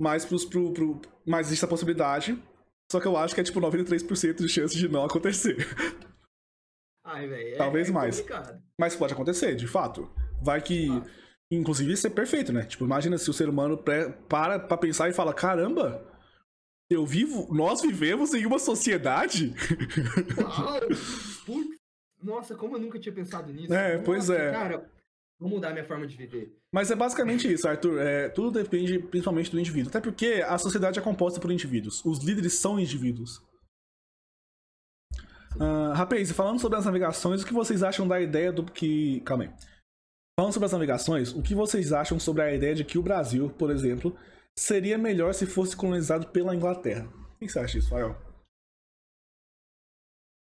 [0.00, 2.42] Mas, pros, pro, pro, mas existe a possibilidade
[2.90, 5.56] só que eu acho que é tipo 93% de chance de não acontecer.
[7.04, 7.54] Ai, velho.
[7.54, 8.24] É, Talvez é mais.
[8.78, 10.10] Mas pode acontecer, de fato.
[10.42, 10.88] Vai que.
[10.90, 11.04] Ah.
[11.50, 12.64] Inclusive, isso é perfeito, né?
[12.64, 16.11] Tipo, imagina se o ser humano para pra pensar e fala: caramba,
[16.92, 17.52] eu vivo.
[17.52, 19.54] Nós vivemos em uma sociedade.
[20.34, 20.88] Claro.
[22.22, 23.74] Nossa, como eu nunca tinha pensado nisso.
[23.74, 24.52] É, Nossa, pois é.
[24.52, 24.90] Cara,
[25.38, 26.56] vou mudar minha forma de viver.
[26.72, 28.00] Mas é basicamente isso, Arthur.
[28.00, 29.90] É, tudo depende principalmente do indivíduo.
[29.90, 32.04] Até porque a sociedade é composta por indivíduos.
[32.04, 33.42] Os líderes são indivíduos.
[35.56, 39.20] Uh, Rapaz, falando sobre as navegações, o que vocês acham da ideia do que.
[39.20, 39.50] Calma aí.
[40.38, 43.50] Falando sobre as navegações, o que vocês acham sobre a ideia de que o Brasil,
[43.50, 44.16] por exemplo,
[44.58, 47.06] seria melhor se fosse colonizado pela Inglaterra?
[47.36, 48.16] O que você acha disso, Fael?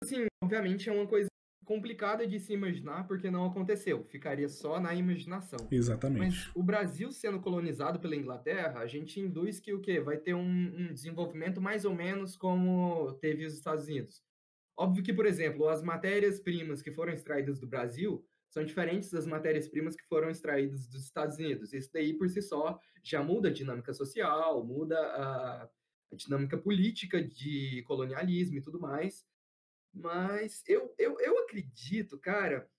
[0.03, 1.29] Sim, obviamente é uma coisa
[1.65, 5.59] complicada de se imaginar porque não aconteceu, ficaria só na imaginação.
[5.71, 6.19] Exatamente.
[6.19, 10.01] Mas o Brasil sendo colonizado pela Inglaterra, a gente induz que o quê?
[10.01, 14.21] Vai ter um, um desenvolvimento mais ou menos como teve os Estados Unidos.
[14.77, 19.95] Óbvio que, por exemplo, as matérias-primas que foram extraídas do Brasil são diferentes das matérias-primas
[19.95, 21.71] que foram extraídas dos Estados Unidos.
[21.73, 27.23] Isso daí, por si só, já muda a dinâmica social, muda a, a dinâmica política
[27.23, 29.25] de colonialismo e tudo mais.
[29.93, 32.69] Mas eu, eu, eu acredito, cara,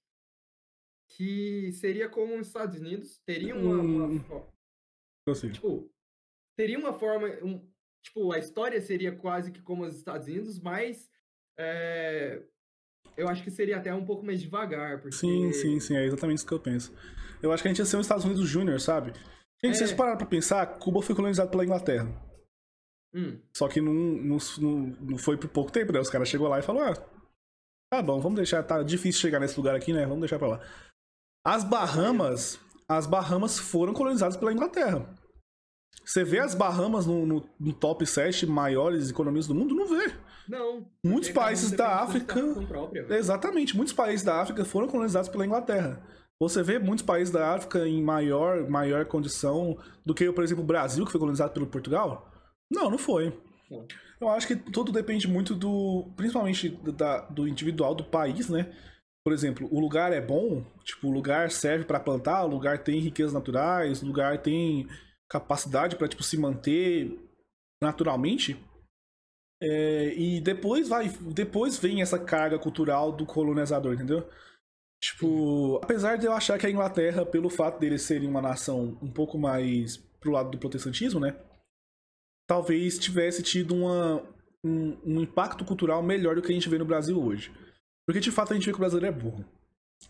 [1.09, 5.35] que seria como os Estados Unidos, teria uma, uma hum.
[5.53, 5.91] tipo,
[6.55, 7.67] teria uma forma, um,
[8.03, 11.11] tipo, a história seria quase que como os Estados Unidos, mas
[11.59, 12.43] é,
[13.17, 15.01] eu acho que seria até um pouco mais devagar.
[15.01, 15.17] Porque...
[15.17, 16.93] Sim, sim, sim, é exatamente isso que eu penso.
[17.43, 19.13] Eu acho que a gente ia ser os Estados Unidos Júnior, sabe?
[19.65, 19.79] Gente, é.
[19.79, 22.09] vocês pararam pra pensar, Cuba foi colonizado pela Inglaterra.
[23.15, 23.39] Hum.
[23.57, 24.39] Só que não, não,
[25.01, 26.01] não foi por pouco tempo, né?
[26.01, 26.95] Os caras chegou lá e falou, ah,
[27.93, 30.03] tá bom, vamos deixar, tá difícil chegar nesse lugar aqui, né?
[30.05, 30.61] Vamos deixar pra lá.
[31.45, 32.59] As Bahamas,
[32.89, 35.07] as Bahamas foram colonizadas pela Inglaterra.
[36.05, 39.75] Você vê as Bahamas no, no, no top 7 maiores economias do mundo?
[39.75, 40.13] Não vê.
[40.49, 40.87] Não.
[41.05, 42.41] Muitos países da África.
[42.67, 46.03] Própria, exatamente, muitos países da África foram colonizados pela Inglaterra.
[46.41, 50.67] Você vê muitos países da África em maior, maior condição do que, por exemplo, o
[50.67, 52.29] Brasil, que foi colonizado pelo Portugal.
[52.71, 53.33] Não, não foi.
[53.71, 53.87] Não.
[54.21, 56.13] Eu acho que tudo depende muito do.
[56.17, 58.73] Principalmente da, do individual do país, né?
[59.25, 62.99] Por exemplo, o lugar é bom, tipo, o lugar serve para plantar, o lugar tem
[62.99, 64.89] riquezas naturais, o lugar tem
[65.29, 67.19] capacidade para tipo se manter
[67.81, 68.57] naturalmente.
[69.65, 74.29] É, e depois vai, depois vem essa carga cultural do colonizador, entendeu?
[75.01, 79.11] Tipo, apesar de eu achar que a Inglaterra, pelo fato deles serem uma nação um
[79.11, 81.37] pouco mais pro lado do protestantismo, né?
[82.49, 84.23] Talvez tivesse tido uma,
[84.65, 87.53] um, um impacto cultural melhor do que a gente vê no Brasil hoje.
[88.05, 89.45] Porque de fato a gente vê que o brasileiro é burro.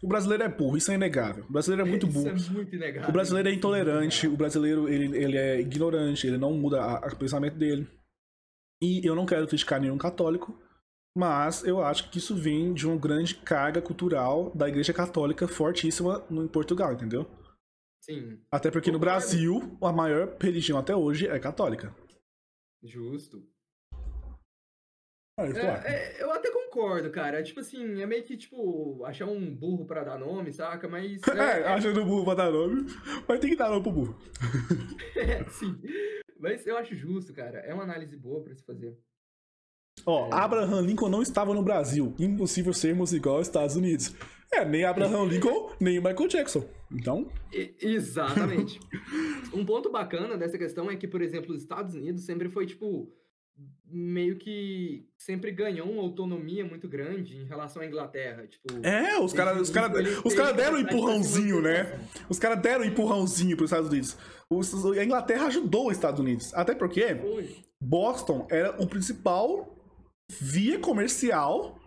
[0.02, 1.44] O brasileiro é burro, isso é inegável.
[1.46, 2.32] O brasileiro é muito burro.
[2.34, 3.10] Isso é muito inegável.
[3.10, 7.58] O brasileiro é intolerante, o brasileiro ele, ele é ignorante, ele não muda o pensamento
[7.58, 7.86] dele.
[8.82, 10.60] E eu não quero criticar nenhum católico,
[11.16, 16.26] mas eu acho que isso vem de uma grande carga cultural da Igreja Católica fortíssima
[16.28, 17.30] no, em Portugal, entendeu?
[18.00, 18.40] Sim.
[18.50, 21.94] Até porque no Brasil, a maior religião até hoje é católica.
[22.82, 23.46] Justo.
[25.38, 27.42] Eu, é, é, eu até concordo, cara.
[27.42, 30.88] Tipo assim, é meio que, tipo, achar um burro pra dar nome, saca?
[30.88, 31.20] Mas.
[31.30, 32.84] É, é achando burro pra dar nome,
[33.28, 34.18] mas tem que dar nome pro burro.
[35.16, 35.80] é, sim.
[36.43, 37.60] Mas eu acho justo, cara.
[37.60, 38.98] É uma análise boa pra se fazer.
[40.05, 40.31] Ó, é.
[40.32, 42.12] Abraham Lincoln não estava no Brasil.
[42.19, 44.12] Impossível sermos igual aos Estados Unidos.
[44.52, 46.69] É, nem Abraham Lincoln, nem Michael Jackson.
[46.90, 47.31] Então.
[47.52, 48.81] E, exatamente.
[49.55, 53.09] um ponto bacana dessa questão é que, por exemplo, os Estados Unidos sempre foi, tipo,
[53.93, 58.47] meio que sempre ganhou uma autonomia muito grande em relação à Inglaterra.
[58.47, 59.93] Tipo, é, os caras os cara,
[60.24, 62.01] os cara deram um empurrãozinho, né?
[62.28, 64.16] Os caras deram um empurrãozinho para os Estados Unidos.
[64.51, 66.52] Os, a Inglaterra ajudou os Estados Unidos.
[66.55, 67.16] Até porque
[67.81, 69.77] Boston era o principal
[70.31, 71.78] via comercial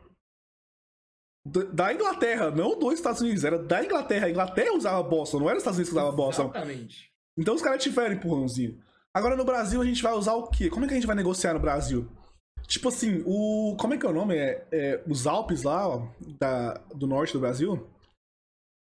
[1.45, 4.25] da Inglaterra, não dos Estados Unidos, era da Inglaterra.
[4.25, 6.43] A Inglaterra usava Boston, não era os Estados Unidos que usava Boston.
[6.45, 7.11] Exatamente.
[7.37, 8.79] Então os caras tiveram empurrãozinho.
[9.15, 10.69] Agora no Brasil a gente vai usar o quê?
[10.69, 12.05] Como é que a gente vai negociar no Brasil?
[12.67, 13.77] Tipo assim, o.
[13.79, 14.35] Como é que é o nome?
[14.35, 17.89] É, é os Alpes lá, ó, da, do norte do Brasil?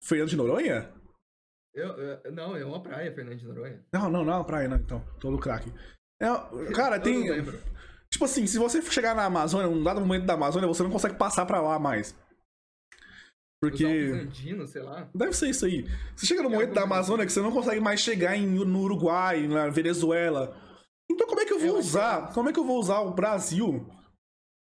[0.04, 0.92] Fernando de Noronha?
[1.72, 3.82] Eu, eu, não, é uma praia, Fernando de Noronha.
[3.94, 5.02] Não, não, não é uma praia, não, então.
[5.18, 5.72] Todo craque.
[6.20, 6.26] É,
[6.74, 7.24] cara, eu tem.
[8.10, 11.14] Tipo assim, se você chegar na Amazônia, num dado momento da Amazônia, você não consegue
[11.14, 12.14] passar pra lá mais.
[13.60, 13.84] Porque.
[13.84, 15.08] Andinos, sei lá.
[15.14, 15.86] Deve ser isso aí.
[16.16, 18.80] Você chega no é momento da Amazônia que você não consegue mais chegar em, no
[18.80, 20.56] Uruguai, na Venezuela.
[21.10, 22.32] Então como é que eu vou usar?
[22.32, 23.86] Como é que eu vou usar o Brasil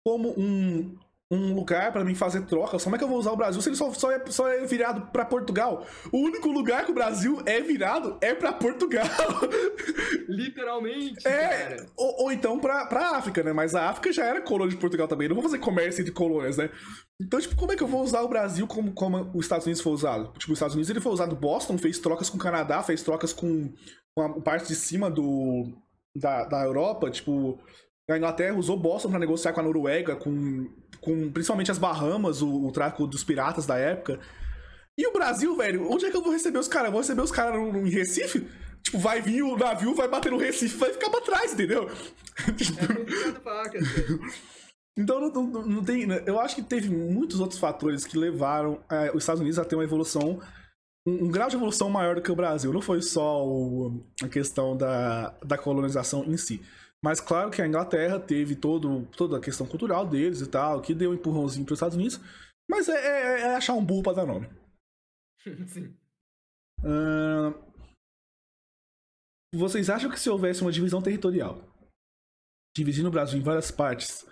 [0.05, 0.97] como um,
[1.33, 2.83] um lugar para mim fazer trocas.
[2.83, 4.65] Como é que eu vou usar o Brasil se ele só, só, é, só é
[4.65, 5.85] virado para Portugal?
[6.11, 9.05] O único lugar que o Brasil é virado é para Portugal.
[10.27, 11.77] Literalmente, é.
[11.95, 13.53] Ou, ou então pra, pra África, né?
[13.53, 15.27] Mas a África já era colônia de Portugal também.
[15.27, 16.69] Não vou fazer comércio entre colônias, né?
[17.21, 19.81] Então, tipo, como é que eu vou usar o Brasil como, como os Estados Unidos
[19.81, 20.33] foi usado?
[20.37, 23.33] Tipo, os Estados Unidos ele foi usado Boston, fez trocas com o Canadá, fez trocas
[23.33, 23.71] com,
[24.15, 25.71] com a parte de cima do,
[26.15, 27.59] da, da Europa, tipo,
[28.11, 30.69] a Inglaterra usou Boston para negociar com a Noruega, com,
[30.99, 34.19] com principalmente as Bahamas, o, o tráfico dos piratas da época.
[34.97, 36.91] E o Brasil, velho, onde é que eu vou receber os caras?
[36.91, 38.47] Vou receber os caras em Recife?
[38.83, 41.89] Tipo, vai vir o navio, vai bater no Recife, vai ficar pra trás, entendeu?
[44.95, 46.05] Então não, não, não, tem.
[46.05, 49.65] Né, eu acho que teve muitos outros fatores que levaram é, os Estados Unidos a
[49.65, 50.39] ter uma evolução,
[51.07, 52.71] um, um, grau de evolução maior do que o Brasil.
[52.71, 56.61] Não foi só o, a questão da, da colonização em si.
[57.03, 60.95] Mas claro que a Inglaterra teve todo, toda a questão cultural deles e tal, que
[60.95, 62.19] deu um empurrãozinho para os Estados Unidos.
[62.69, 64.49] Mas é, é, é, achar um burro para dar nome.
[65.67, 65.93] Sim.
[66.79, 67.73] Uh,
[69.53, 71.61] vocês acham que se houvesse uma divisão territorial,
[72.75, 74.25] dividindo o Brasil em várias partes,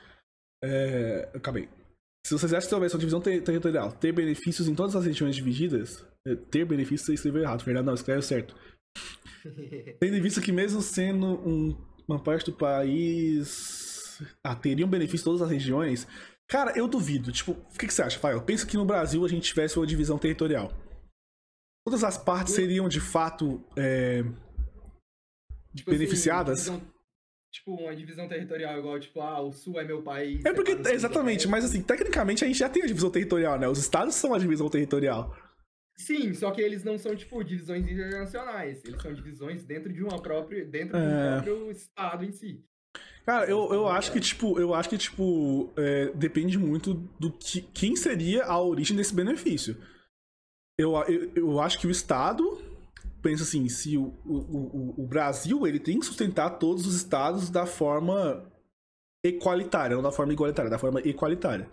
[0.64, 1.70] é, acabei.
[2.26, 5.06] Se vocês acham que se houvesse uma divisão ter territorial, ter benefícios em todas as
[5.06, 8.56] regiões divididas, é, ter benefícios você escreveu errado, Fernando, não, escreve certo.
[10.00, 15.26] Tendo em vista que mesmo sendo um uma parte do país ah, teria um benefício
[15.26, 16.08] todas as regiões.
[16.48, 17.32] Cara, eu duvido.
[17.32, 18.38] Tipo, o que, que você acha, Fael?
[18.38, 20.72] Eu penso que no Brasil a gente tivesse uma divisão territorial.
[21.86, 24.24] Todas as partes seriam de fato é,
[25.76, 26.70] tipo assim, beneficiadas.
[26.70, 26.82] Assim,
[27.52, 30.44] tipo, uma divisão territorial igual, tipo, ah, o sul é meu país.
[30.46, 33.68] É porque, exatamente, mas assim, tecnicamente a gente já tem a divisão territorial, né?
[33.68, 35.36] Os estados são a divisão territorial.
[36.02, 38.84] Sim, só que eles não são, tipo, divisões internacionais.
[38.84, 40.66] Eles são divisões dentro de uma própria.
[40.66, 41.02] dentro é...
[41.38, 42.64] do próprio estado em si.
[43.26, 47.62] Cara, eu, eu acho que, tipo, eu acho que, tipo, é, depende muito do que.
[47.62, 49.78] Quem seria a origem desse benefício.
[50.78, 52.60] Eu, eu, eu acho que o Estado
[53.22, 57.68] pensa assim, se o, o, o, Brasil ele tem que sustentar todos os estados da
[57.68, 58.44] forma
[59.24, 61.70] equalitária, não da forma igualitária, da forma equalitária.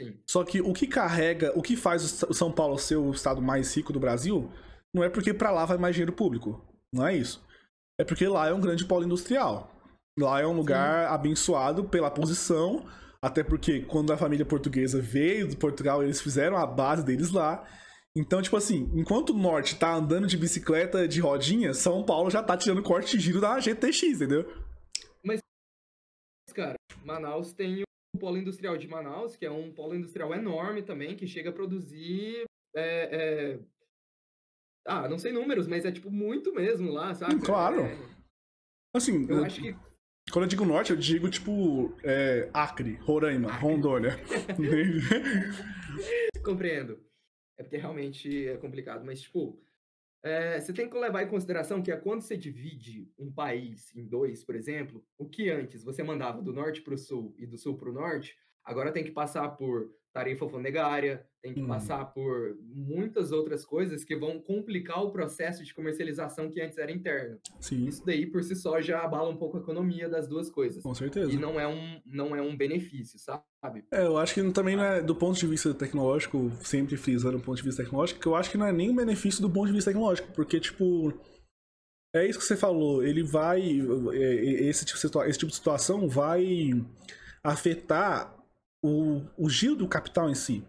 [0.00, 0.16] Sim.
[0.28, 3.74] Só que o que carrega, o que faz o São Paulo ser o estado mais
[3.76, 4.50] rico do Brasil,
[4.94, 6.64] não é porque para lá vai mais dinheiro público.
[6.92, 7.44] Não é isso.
[8.00, 9.74] É porque lá é um grande polo industrial.
[10.18, 11.14] Lá é um lugar Sim.
[11.14, 12.86] abençoado pela posição,
[13.22, 17.66] até porque quando a família portuguesa veio de Portugal, eles fizeram a base deles lá.
[18.16, 22.42] Então, tipo assim, enquanto o norte tá andando de bicicleta de rodinha, São Paulo já
[22.42, 24.44] tá tirando corte de giro da GTX, entendeu?
[25.24, 25.40] Mas,
[26.54, 27.82] cara, Manaus tem
[28.18, 32.44] polo industrial de Manaus, que é um polo industrial enorme também, que chega a produzir
[32.74, 33.60] é, é...
[34.86, 37.40] Ah, não sei números, mas é tipo muito mesmo lá, sabe?
[37.40, 37.82] Claro.
[37.82, 37.98] É...
[38.94, 39.76] Assim, eu, eu acho que
[40.30, 43.62] quando eu digo norte, eu digo, tipo, é, Acre, Roraima, Acre.
[43.62, 44.18] Rondônia.
[46.44, 47.00] Compreendo.
[47.58, 49.04] É porque realmente é complicado.
[49.04, 49.58] Mas, tipo,
[50.22, 54.04] é, você tem que levar em consideração que é quando você divide um país em
[54.04, 55.84] dois, por exemplo, o que antes?
[55.84, 59.04] Você mandava do norte para o sul e do sul para o norte, agora tem
[59.04, 61.68] que passar por tarifa alfandegária, tem que hum.
[61.68, 66.90] passar por muitas outras coisas que vão complicar o processo de comercialização que antes era
[66.90, 67.38] interno.
[67.60, 67.86] Sim.
[67.86, 70.82] Isso daí por si só já abala um pouco a economia das duas coisas.
[70.82, 71.30] Com certeza.
[71.30, 73.84] E não é um, não é um benefício, sabe?
[73.92, 77.40] É, eu acho que também não é do ponto de vista tecnológico, sempre frisando o
[77.40, 79.68] ponto de vista tecnológico, que eu acho que não é nem um benefício do ponto
[79.68, 81.12] de vista tecnológico, porque, tipo,
[82.12, 83.60] é isso que você falou, ele vai.
[84.12, 86.70] É, é, esse tipo, esse tipo de situação vai
[87.44, 88.37] afetar
[88.84, 90.64] o, o giro do capital em si.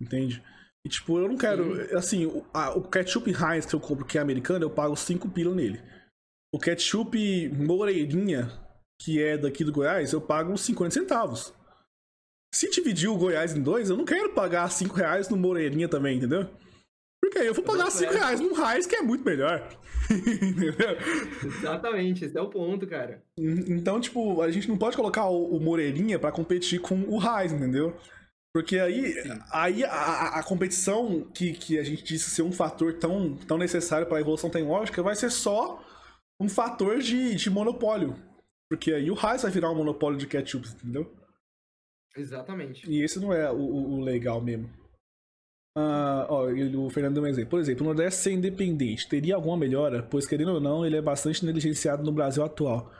[0.00, 0.42] Entende?
[0.84, 1.76] E tipo, eu não quero.
[1.88, 1.94] Sim.
[1.94, 5.28] Assim, o, a, o ketchup Heinz que eu compro, que é americano, eu pago 5
[5.30, 5.82] pila nele.
[6.52, 8.50] O ketchup Moreirinha,
[9.00, 11.52] que é daqui do Goiás, eu pago 50 centavos.
[12.52, 16.16] Se dividir o Goiás em dois, eu não quero pagar 5 reais no Moreirinha também,
[16.16, 16.50] entendeu?
[17.30, 19.68] Porque eu vou pagar 5 reais no Heinz, que é muito melhor.
[20.10, 20.96] entendeu?
[21.44, 23.22] Exatamente, esse é o ponto, cara.
[23.38, 27.52] Então, tipo, a gente não pode colocar o, o Moreirinha para competir com o Heinz,
[27.52, 27.96] entendeu?
[28.52, 29.14] Porque aí,
[29.52, 34.08] aí a, a, competição que, que a gente disse ser um fator tão, tão necessário
[34.08, 35.80] para a evolução tecnológica vai ser só
[36.40, 38.16] um fator de, de monopólio.
[38.68, 41.14] Porque aí o Heinz vai virar um monopólio de ketchup, entendeu?
[42.16, 42.90] Exatamente.
[42.90, 44.68] E esse não é o, o legal mesmo.
[45.76, 47.50] Uh, ó, o Fernando deu um exemplo.
[47.50, 50.02] Por exemplo, o Nordeste ser independente teria alguma melhora?
[50.02, 52.90] Pois, querendo ou não, ele é bastante negligenciado no Brasil atual.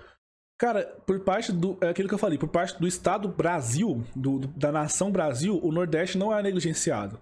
[0.58, 1.78] Cara, por parte do.
[1.80, 5.72] É aquilo que eu falei, por parte do Estado Brasil, do, da nação Brasil, o
[5.72, 7.18] Nordeste não é negligenciado.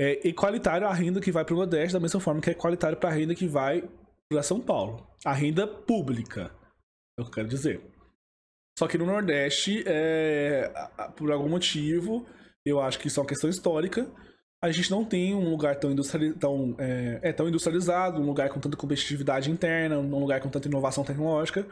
[0.00, 2.96] É igualitário a renda que vai para o Nordeste, da mesma forma que é igualitário
[2.96, 3.88] para a renda que vai
[4.30, 5.06] para São Paulo.
[5.24, 6.50] A renda pública,
[7.18, 7.80] é o que eu quero dizer.
[8.78, 10.72] Só que no Nordeste, é,
[11.16, 12.24] por algum motivo,
[12.64, 14.08] eu acho que isso é uma questão histórica,
[14.62, 18.50] a gente não tem um lugar tão, industriali tão, é, é, tão industrializado, um lugar
[18.50, 21.66] com tanta competitividade interna, um lugar com tanta inovação tecnológica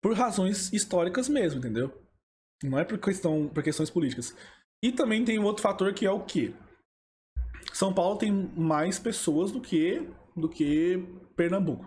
[0.00, 1.92] por razões históricas mesmo, entendeu?
[2.62, 4.36] Não é por, questão, por questões políticas.
[4.82, 6.54] E também tem um outro fator que é o que?
[7.72, 10.98] São Paulo tem mais pessoas do que do que
[11.36, 11.84] Pernambuco.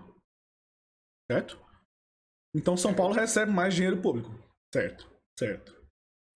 [1.32, 1.58] Certo?
[2.54, 4.30] Então São Paulo recebe mais dinheiro público.
[4.74, 5.10] Certo,
[5.40, 5.74] certo.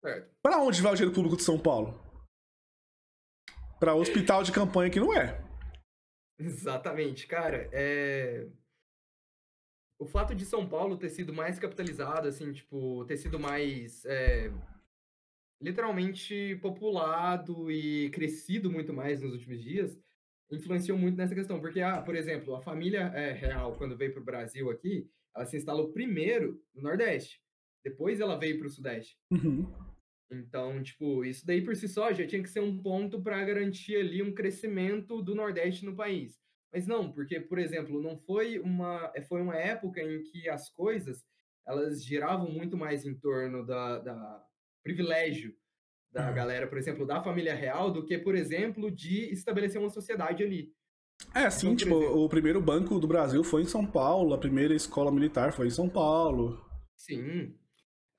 [0.05, 0.31] certo.
[0.43, 2.12] Para onde vai o dinheiro público de São Paulo?
[3.83, 5.43] Para hospital de campanha que não é.
[6.39, 7.69] Exatamente, cara.
[7.73, 8.47] É
[9.99, 14.53] o fato de São Paulo ter sido mais capitalizado, assim, tipo, ter sido mais é,
[15.61, 19.99] literalmente populado e crescido muito mais nos últimos dias,
[20.49, 21.61] influenciou muito nessa questão.
[21.61, 25.45] Porque, ah, por exemplo, a família é, real, quando veio para o Brasil aqui, ela
[25.45, 27.43] se instalou primeiro no Nordeste,
[27.83, 29.19] depois ela veio para o Sudeste.
[29.29, 29.92] Uhum.
[30.31, 33.97] Então, tipo, isso daí por si só já tinha que ser um ponto para garantir
[33.97, 36.41] ali um crescimento do Nordeste no país.
[36.73, 41.23] Mas não, porque, por exemplo, não foi uma, foi uma época em que as coisas
[41.67, 44.45] elas giravam muito mais em torno da, da
[44.83, 45.55] privilégio
[46.11, 46.35] da uhum.
[46.35, 50.73] galera, por exemplo, da família real, do que, por exemplo, de estabelecer uma sociedade ali.
[51.35, 54.39] É, sim, então, tipo, exemplo, o primeiro banco do Brasil foi em São Paulo, a
[54.39, 56.61] primeira escola militar foi em São Paulo.
[56.97, 57.55] Sim.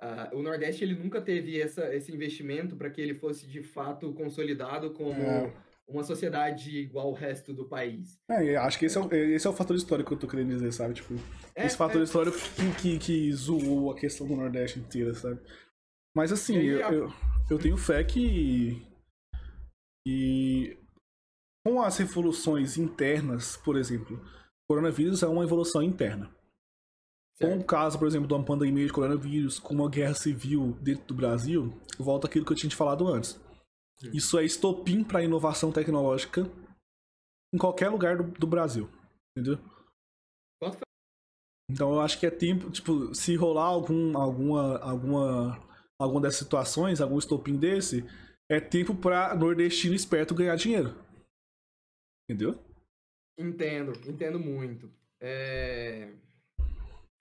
[0.04, 4.12] Uh, o Nordeste ele nunca teve essa, esse investimento para que ele fosse de fato
[4.14, 5.54] consolidado como é
[5.88, 8.20] uma sociedade igual ao resto do país.
[8.30, 10.50] É, acho que esse é, o, esse é o fator histórico que eu tô querendo
[10.50, 10.96] dizer, sabe?
[10.96, 11.14] Tipo,
[11.56, 12.04] é, esse fator é...
[12.04, 15.40] histórico que, que, que, zoou a questão do Nordeste inteira, sabe?
[16.16, 17.14] Mas assim, eu, eu,
[17.50, 18.82] eu, tenho fé que,
[20.06, 20.78] que
[21.66, 26.30] com as revoluções internas, por exemplo, o coronavírus é uma evolução interna.
[27.36, 27.52] Certo.
[27.52, 31.06] Com o caso, por exemplo, de uma pandemia de coronavírus, com uma guerra civil dentro
[31.08, 33.40] do Brasil, volta aquilo que eu tinha te falado antes
[34.12, 36.42] isso é estopim para inovação tecnológica
[37.54, 38.90] em qualquer lugar do, do Brasil.
[39.38, 39.60] Entendeu?
[41.70, 45.70] Então eu acho que é tempo, tipo, se rolar algum, alguma, alguma,
[46.00, 48.04] alguma dessas situações, algum estopim desse,
[48.50, 50.96] é tempo para nordestino esperto ganhar dinheiro.
[52.30, 52.60] Entendeu?
[53.40, 54.92] Entendo, entendo muito.
[55.22, 56.14] É...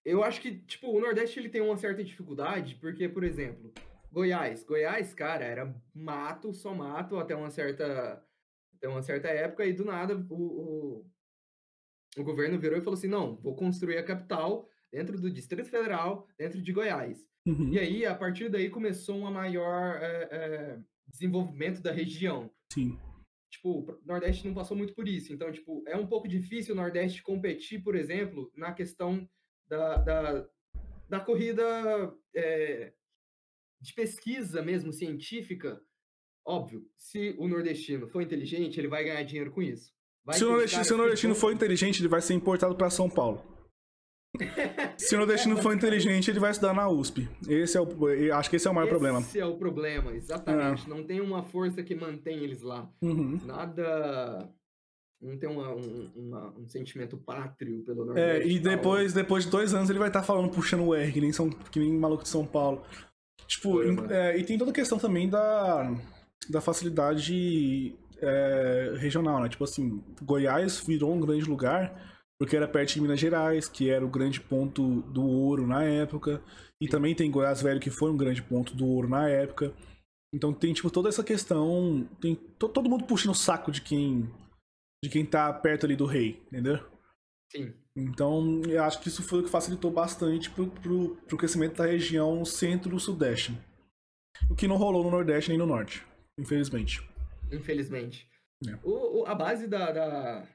[0.05, 3.73] Eu acho que, tipo, o Nordeste ele tem uma certa dificuldade, porque, por exemplo,
[4.11, 4.65] Goiás.
[4.65, 8.23] Goiás, cara, era mato, só mato até uma certa,
[8.75, 11.07] até uma certa época, e do nada o, o,
[12.19, 16.29] o governo virou e falou assim: não, vou construir a capital dentro do Distrito Federal,
[16.37, 17.27] dentro de Goiás.
[17.47, 17.73] Uhum.
[17.73, 22.51] E aí, a partir daí, começou um maior é, é, desenvolvimento da região.
[22.73, 22.99] Sim.
[23.51, 25.33] tipo, o Nordeste não passou muito por isso.
[25.33, 29.29] Então, tipo, é um pouco difícil o Nordeste competir, por exemplo, na questão
[29.73, 30.47] da, da,
[31.09, 32.93] da corrida é,
[33.81, 35.81] de pesquisa mesmo, científica.
[36.47, 39.91] Óbvio, se o nordestino for inteligente, ele vai ganhar dinheiro com isso.
[40.25, 43.09] Vai se o nordestino, se o nordestino for inteligente, ele vai ser importado para São
[43.09, 43.43] Paulo.
[44.97, 47.29] Se o nordestino for inteligente, ele vai estudar na USP.
[47.49, 47.87] Esse é o,
[48.35, 49.21] acho que esse é o maior esse problema.
[49.21, 50.87] Esse é o problema, exatamente.
[50.87, 50.89] É.
[50.89, 52.91] Não tem uma força que mantém eles lá.
[53.01, 53.39] Uhum.
[53.45, 54.51] Nada.
[55.23, 58.49] Não tem uma, um, uma, um sentimento pátrio pelo Nordeste.
[58.49, 61.13] É, e depois, depois de dois anos ele vai estar tá falando, puxando o R,
[61.13, 62.83] que nem, São, que nem maluco de São Paulo.
[63.47, 65.95] Tipo, é, e tem toda a questão também da,
[66.51, 69.49] da facilidade é, regional, né?
[69.49, 72.13] Tipo assim, Goiás virou um grande lugar
[72.43, 76.43] porque era perto de Minas Gerais, que era o grande ponto do ouro na época.
[76.81, 79.73] E também tem Goiás Velho, que foi um grande ponto do ouro na época.
[80.35, 82.05] Então tem, tipo, toda essa questão.
[82.21, 84.29] Tem todo mundo puxando o saco de quem.
[85.03, 86.79] De quem tá perto ali do rei, entendeu?
[87.51, 87.75] Sim.
[87.95, 91.87] Então, eu acho que isso foi o que facilitou bastante pro, pro, pro crescimento da
[91.87, 93.53] região centro-sudeste.
[94.51, 96.07] O que não rolou no Nordeste nem no Norte,
[96.39, 97.07] infelizmente.
[97.51, 98.27] Infelizmente.
[98.67, 98.79] É.
[98.83, 100.49] O, o, a base da, da,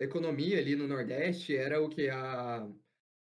[0.00, 2.08] economia ali no Nordeste era o que?
[2.08, 2.66] A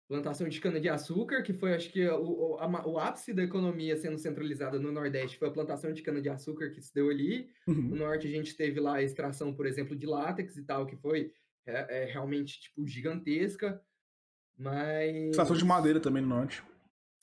[0.09, 4.79] plantação de cana-de-açúcar, que foi, acho que, o, a, o ápice da economia sendo centralizada
[4.79, 7.49] no Nordeste foi a plantação de cana-de-açúcar que se deu ali.
[7.67, 7.75] Uhum.
[7.75, 10.97] No Norte a gente teve lá a extração, por exemplo, de látex e tal, que
[10.97, 11.33] foi
[11.67, 13.81] é, é realmente, tipo, gigantesca.
[14.59, 15.31] Mas...
[15.31, 16.63] Extração de madeira também no Norte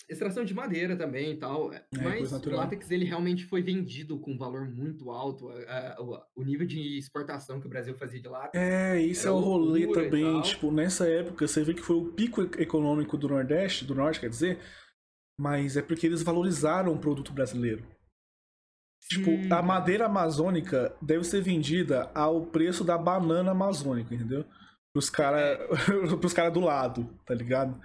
[0.10, 1.72] extração de madeira também e tal.
[1.72, 5.50] É, mas o látex ele realmente foi vendido com um valor muito alto.
[5.50, 8.52] A, a, o nível de exportação que o Brasil fazia de látex.
[8.56, 10.42] É, isso é o rolê também.
[10.42, 14.30] Tipo, nessa época você vê que foi o pico econômico do Nordeste, do Norte, quer
[14.30, 14.60] dizer,
[15.40, 17.86] mas é porque eles valorizaram o produto brasileiro.
[19.02, 24.44] Sim, tipo, a madeira amazônica deve ser vendida ao preço da banana amazônica, entendeu?
[24.92, 26.34] Pros caras é.
[26.36, 27.80] cara do lado, tá ligado?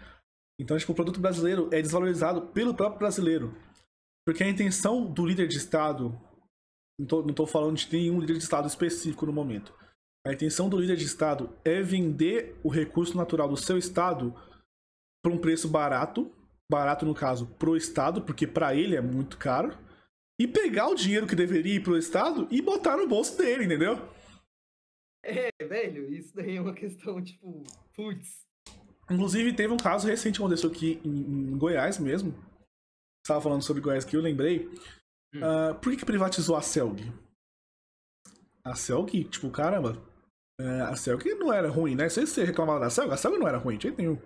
[0.59, 3.55] Então, tipo, o produto brasileiro é desvalorizado pelo próprio brasileiro.
[4.27, 6.19] Porque a intenção do líder de Estado,
[6.99, 9.75] não tô falando de nenhum líder de Estado específico no momento.
[10.27, 14.35] A intenção do líder de Estado é vender o recurso natural do seu Estado
[15.23, 16.33] por um preço barato,
[16.71, 19.77] barato no caso pro Estado, porque para ele é muito caro,
[20.41, 23.97] e pegar o dinheiro que deveria ir pro Estado e botar no bolso dele, entendeu?
[25.23, 27.63] É, velho, isso daí é uma questão, tipo,
[27.95, 28.44] putz,
[29.11, 32.35] Inclusive, teve um caso recente que aconteceu aqui em, em Goiás mesmo.
[33.25, 34.69] Estava falando sobre Goiás que eu lembrei.
[35.35, 35.41] Hum.
[35.41, 37.01] Uh, por que, que privatizou a Celg?
[38.65, 40.01] A Celg, tipo, caramba.
[40.61, 42.09] É, a Celg não era ruim, né?
[42.09, 44.19] Se você reclamava da Celg, a Celg não era ruim, de jeito nenhum.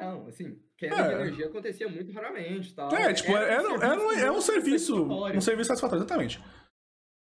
[0.00, 1.08] Não, assim, queda é.
[1.08, 2.94] de energia acontecia muito raramente, tal.
[2.94, 6.42] É, tipo, era, era, um, era, um, era um serviço, um serviço satisfatório, exatamente.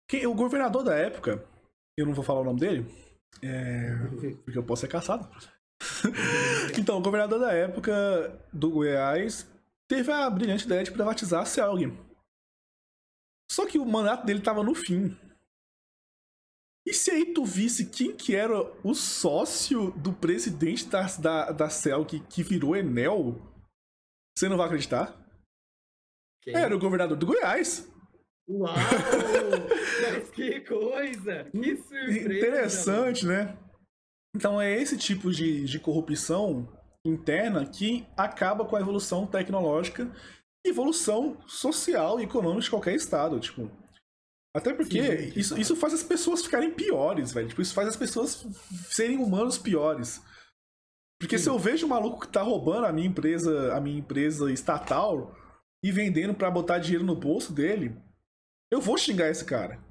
[0.08, 1.44] Quem, o governador da época,
[1.96, 2.86] eu não vou falar o nome dele,
[3.42, 3.96] é,
[4.44, 5.28] porque eu posso ser caçado.
[6.78, 7.92] então, o governador da época
[8.52, 9.46] do Goiás
[9.88, 11.92] teve a brilhante ideia de privatizar a Celg.
[13.50, 15.16] Só que o mandato dele estava no fim.
[16.86, 21.70] E se aí tu visse quem que era o sócio do presidente da, da, da
[21.70, 23.40] Celg que virou Enel,
[24.36, 25.16] você não vai acreditar?
[26.42, 26.54] Quem?
[26.54, 27.90] Era o governador do Goiás.
[28.48, 28.72] Uau!
[28.72, 31.44] Mas que coisa!
[31.50, 32.20] Que surpresa!
[32.20, 33.58] Interessante, né?
[34.36, 36.68] Então é esse tipo de, de corrupção
[37.06, 40.12] interna que acaba com a evolução tecnológica
[40.64, 43.70] e evolução social e econômica de qualquer estado, tipo.
[44.54, 47.48] Até porque sim, isso, isso faz as pessoas ficarem piores, velho.
[47.48, 48.46] Tipo, isso faz as pessoas
[48.90, 50.20] serem humanos piores.
[51.18, 51.44] Porque sim.
[51.44, 55.34] se eu vejo um maluco que tá roubando a minha empresa, a minha empresa estatal
[55.82, 57.96] e vendendo para botar dinheiro no bolso dele,
[58.70, 59.82] eu vou xingar esse cara.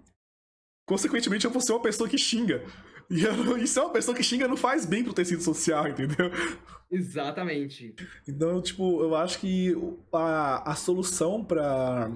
[0.88, 2.63] Consequentemente, eu vou ser uma pessoa que xinga.
[3.10, 6.30] E eu, isso é uma pessoa que xinga não faz bem pro tecido social, entendeu?
[6.90, 7.95] Exatamente.
[8.27, 9.73] Então, tipo, eu acho que
[10.14, 12.10] a, a solução para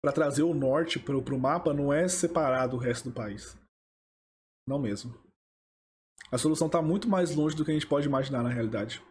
[0.00, 3.58] para trazer o norte pro, pro mapa não é separar do resto do país.
[4.66, 5.12] Não mesmo.
[6.30, 9.02] A solução tá muito mais longe do que a gente pode imaginar na realidade.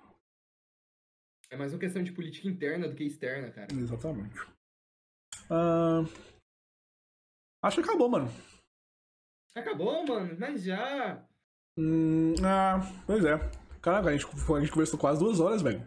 [1.50, 3.68] É mais uma questão de política interna do que externa, cara.
[3.74, 4.40] Exatamente.
[5.50, 6.08] Uh...
[7.64, 8.30] Acho que acabou, mano.
[9.58, 10.36] Acabou, mano?
[10.40, 11.24] Mas já.
[11.78, 13.38] Hum, ah, pois é.
[13.82, 15.84] Caraca, a gente, a gente conversou quase duas horas, velho.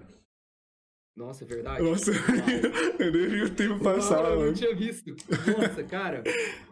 [1.16, 1.82] Nossa, é verdade.
[1.82, 2.10] Nossa,
[2.98, 4.40] eu nem vi o tempo passar, mano.
[4.40, 5.10] Eu não tinha visto.
[5.10, 6.24] Nossa, cara.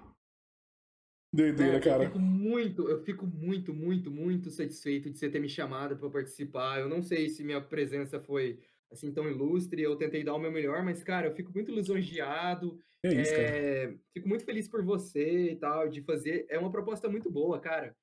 [1.33, 2.05] Doideira, cara.
[2.05, 6.11] Eu fico muito, eu fico muito, muito, muito satisfeito de você ter me chamado para
[6.11, 6.81] participar.
[6.81, 8.59] Eu não sei se minha presença foi
[8.93, 9.83] assim tão ilustre.
[9.83, 12.79] Eu tentei dar o meu melhor, mas, cara, eu fico muito lisonjeado.
[13.05, 13.43] É isso, cara.
[13.43, 16.47] É, fico muito feliz por você e tal, de fazer.
[16.49, 17.95] É uma proposta muito boa, cara.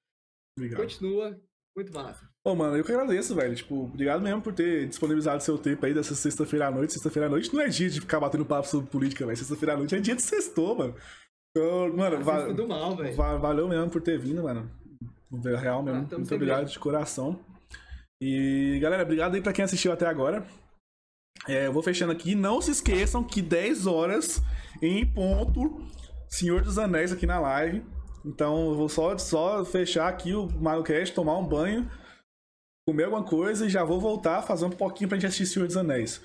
[0.57, 0.81] Obrigado.
[0.81, 1.37] Continua,
[1.75, 2.29] muito massa.
[2.45, 3.53] Ô, mano, eu que agradeço, velho.
[3.55, 6.93] Tipo, obrigado mesmo por ter disponibilizado seu tempo aí dessa sexta-feira à noite.
[6.93, 9.37] Sexta-feira à noite não é dia de ficar batendo papo sobre política, velho.
[9.37, 10.95] Sexta-feira à noite é dia de sextou, mano.
[11.51, 14.69] Então, mano, va do mal, va- valeu mesmo por ter vindo, mano.
[15.59, 16.07] Real mesmo.
[16.09, 16.71] Ah, Muito obrigado aí.
[16.71, 17.37] de coração.
[18.21, 20.45] E, galera, obrigado aí pra quem assistiu até agora.
[21.47, 22.35] É, eu vou fechando aqui.
[22.35, 24.41] Não se esqueçam que 10 horas
[24.81, 25.81] em ponto,
[26.27, 27.83] Senhor dos Anéis aqui na live.
[28.25, 31.89] Então eu vou só, só fechar aqui o MagoCast, tomar um banho,
[32.87, 35.77] comer alguma coisa e já vou voltar fazer um pouquinho pra gente assistir Senhor dos
[35.77, 36.21] Anéis.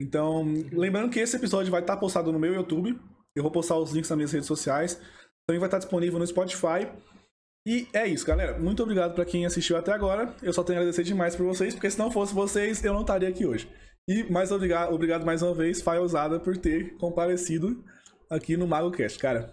[0.00, 2.98] Então, lembrando que esse episódio vai estar postado no meu YouTube.
[3.34, 5.00] Eu vou postar os links nas minhas redes sociais.
[5.46, 6.86] Também vai estar disponível no Spotify.
[7.66, 8.58] E é isso, galera.
[8.58, 10.34] Muito obrigado pra quem assistiu até agora.
[10.42, 13.00] Eu só tenho a agradecer demais por vocês, porque se não fosse vocês, eu não
[13.00, 13.68] estaria aqui hoje.
[14.08, 17.84] E mais obrigado, obrigado mais uma vez, Fai Ousada, por ter comparecido
[18.30, 19.52] aqui no MagoCast, cara.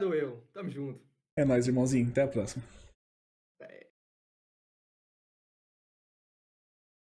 [0.00, 0.42] Eu.
[0.52, 1.00] Tamo junto.
[1.38, 2.08] É nóis, irmãozinho.
[2.10, 2.62] Até a próxima.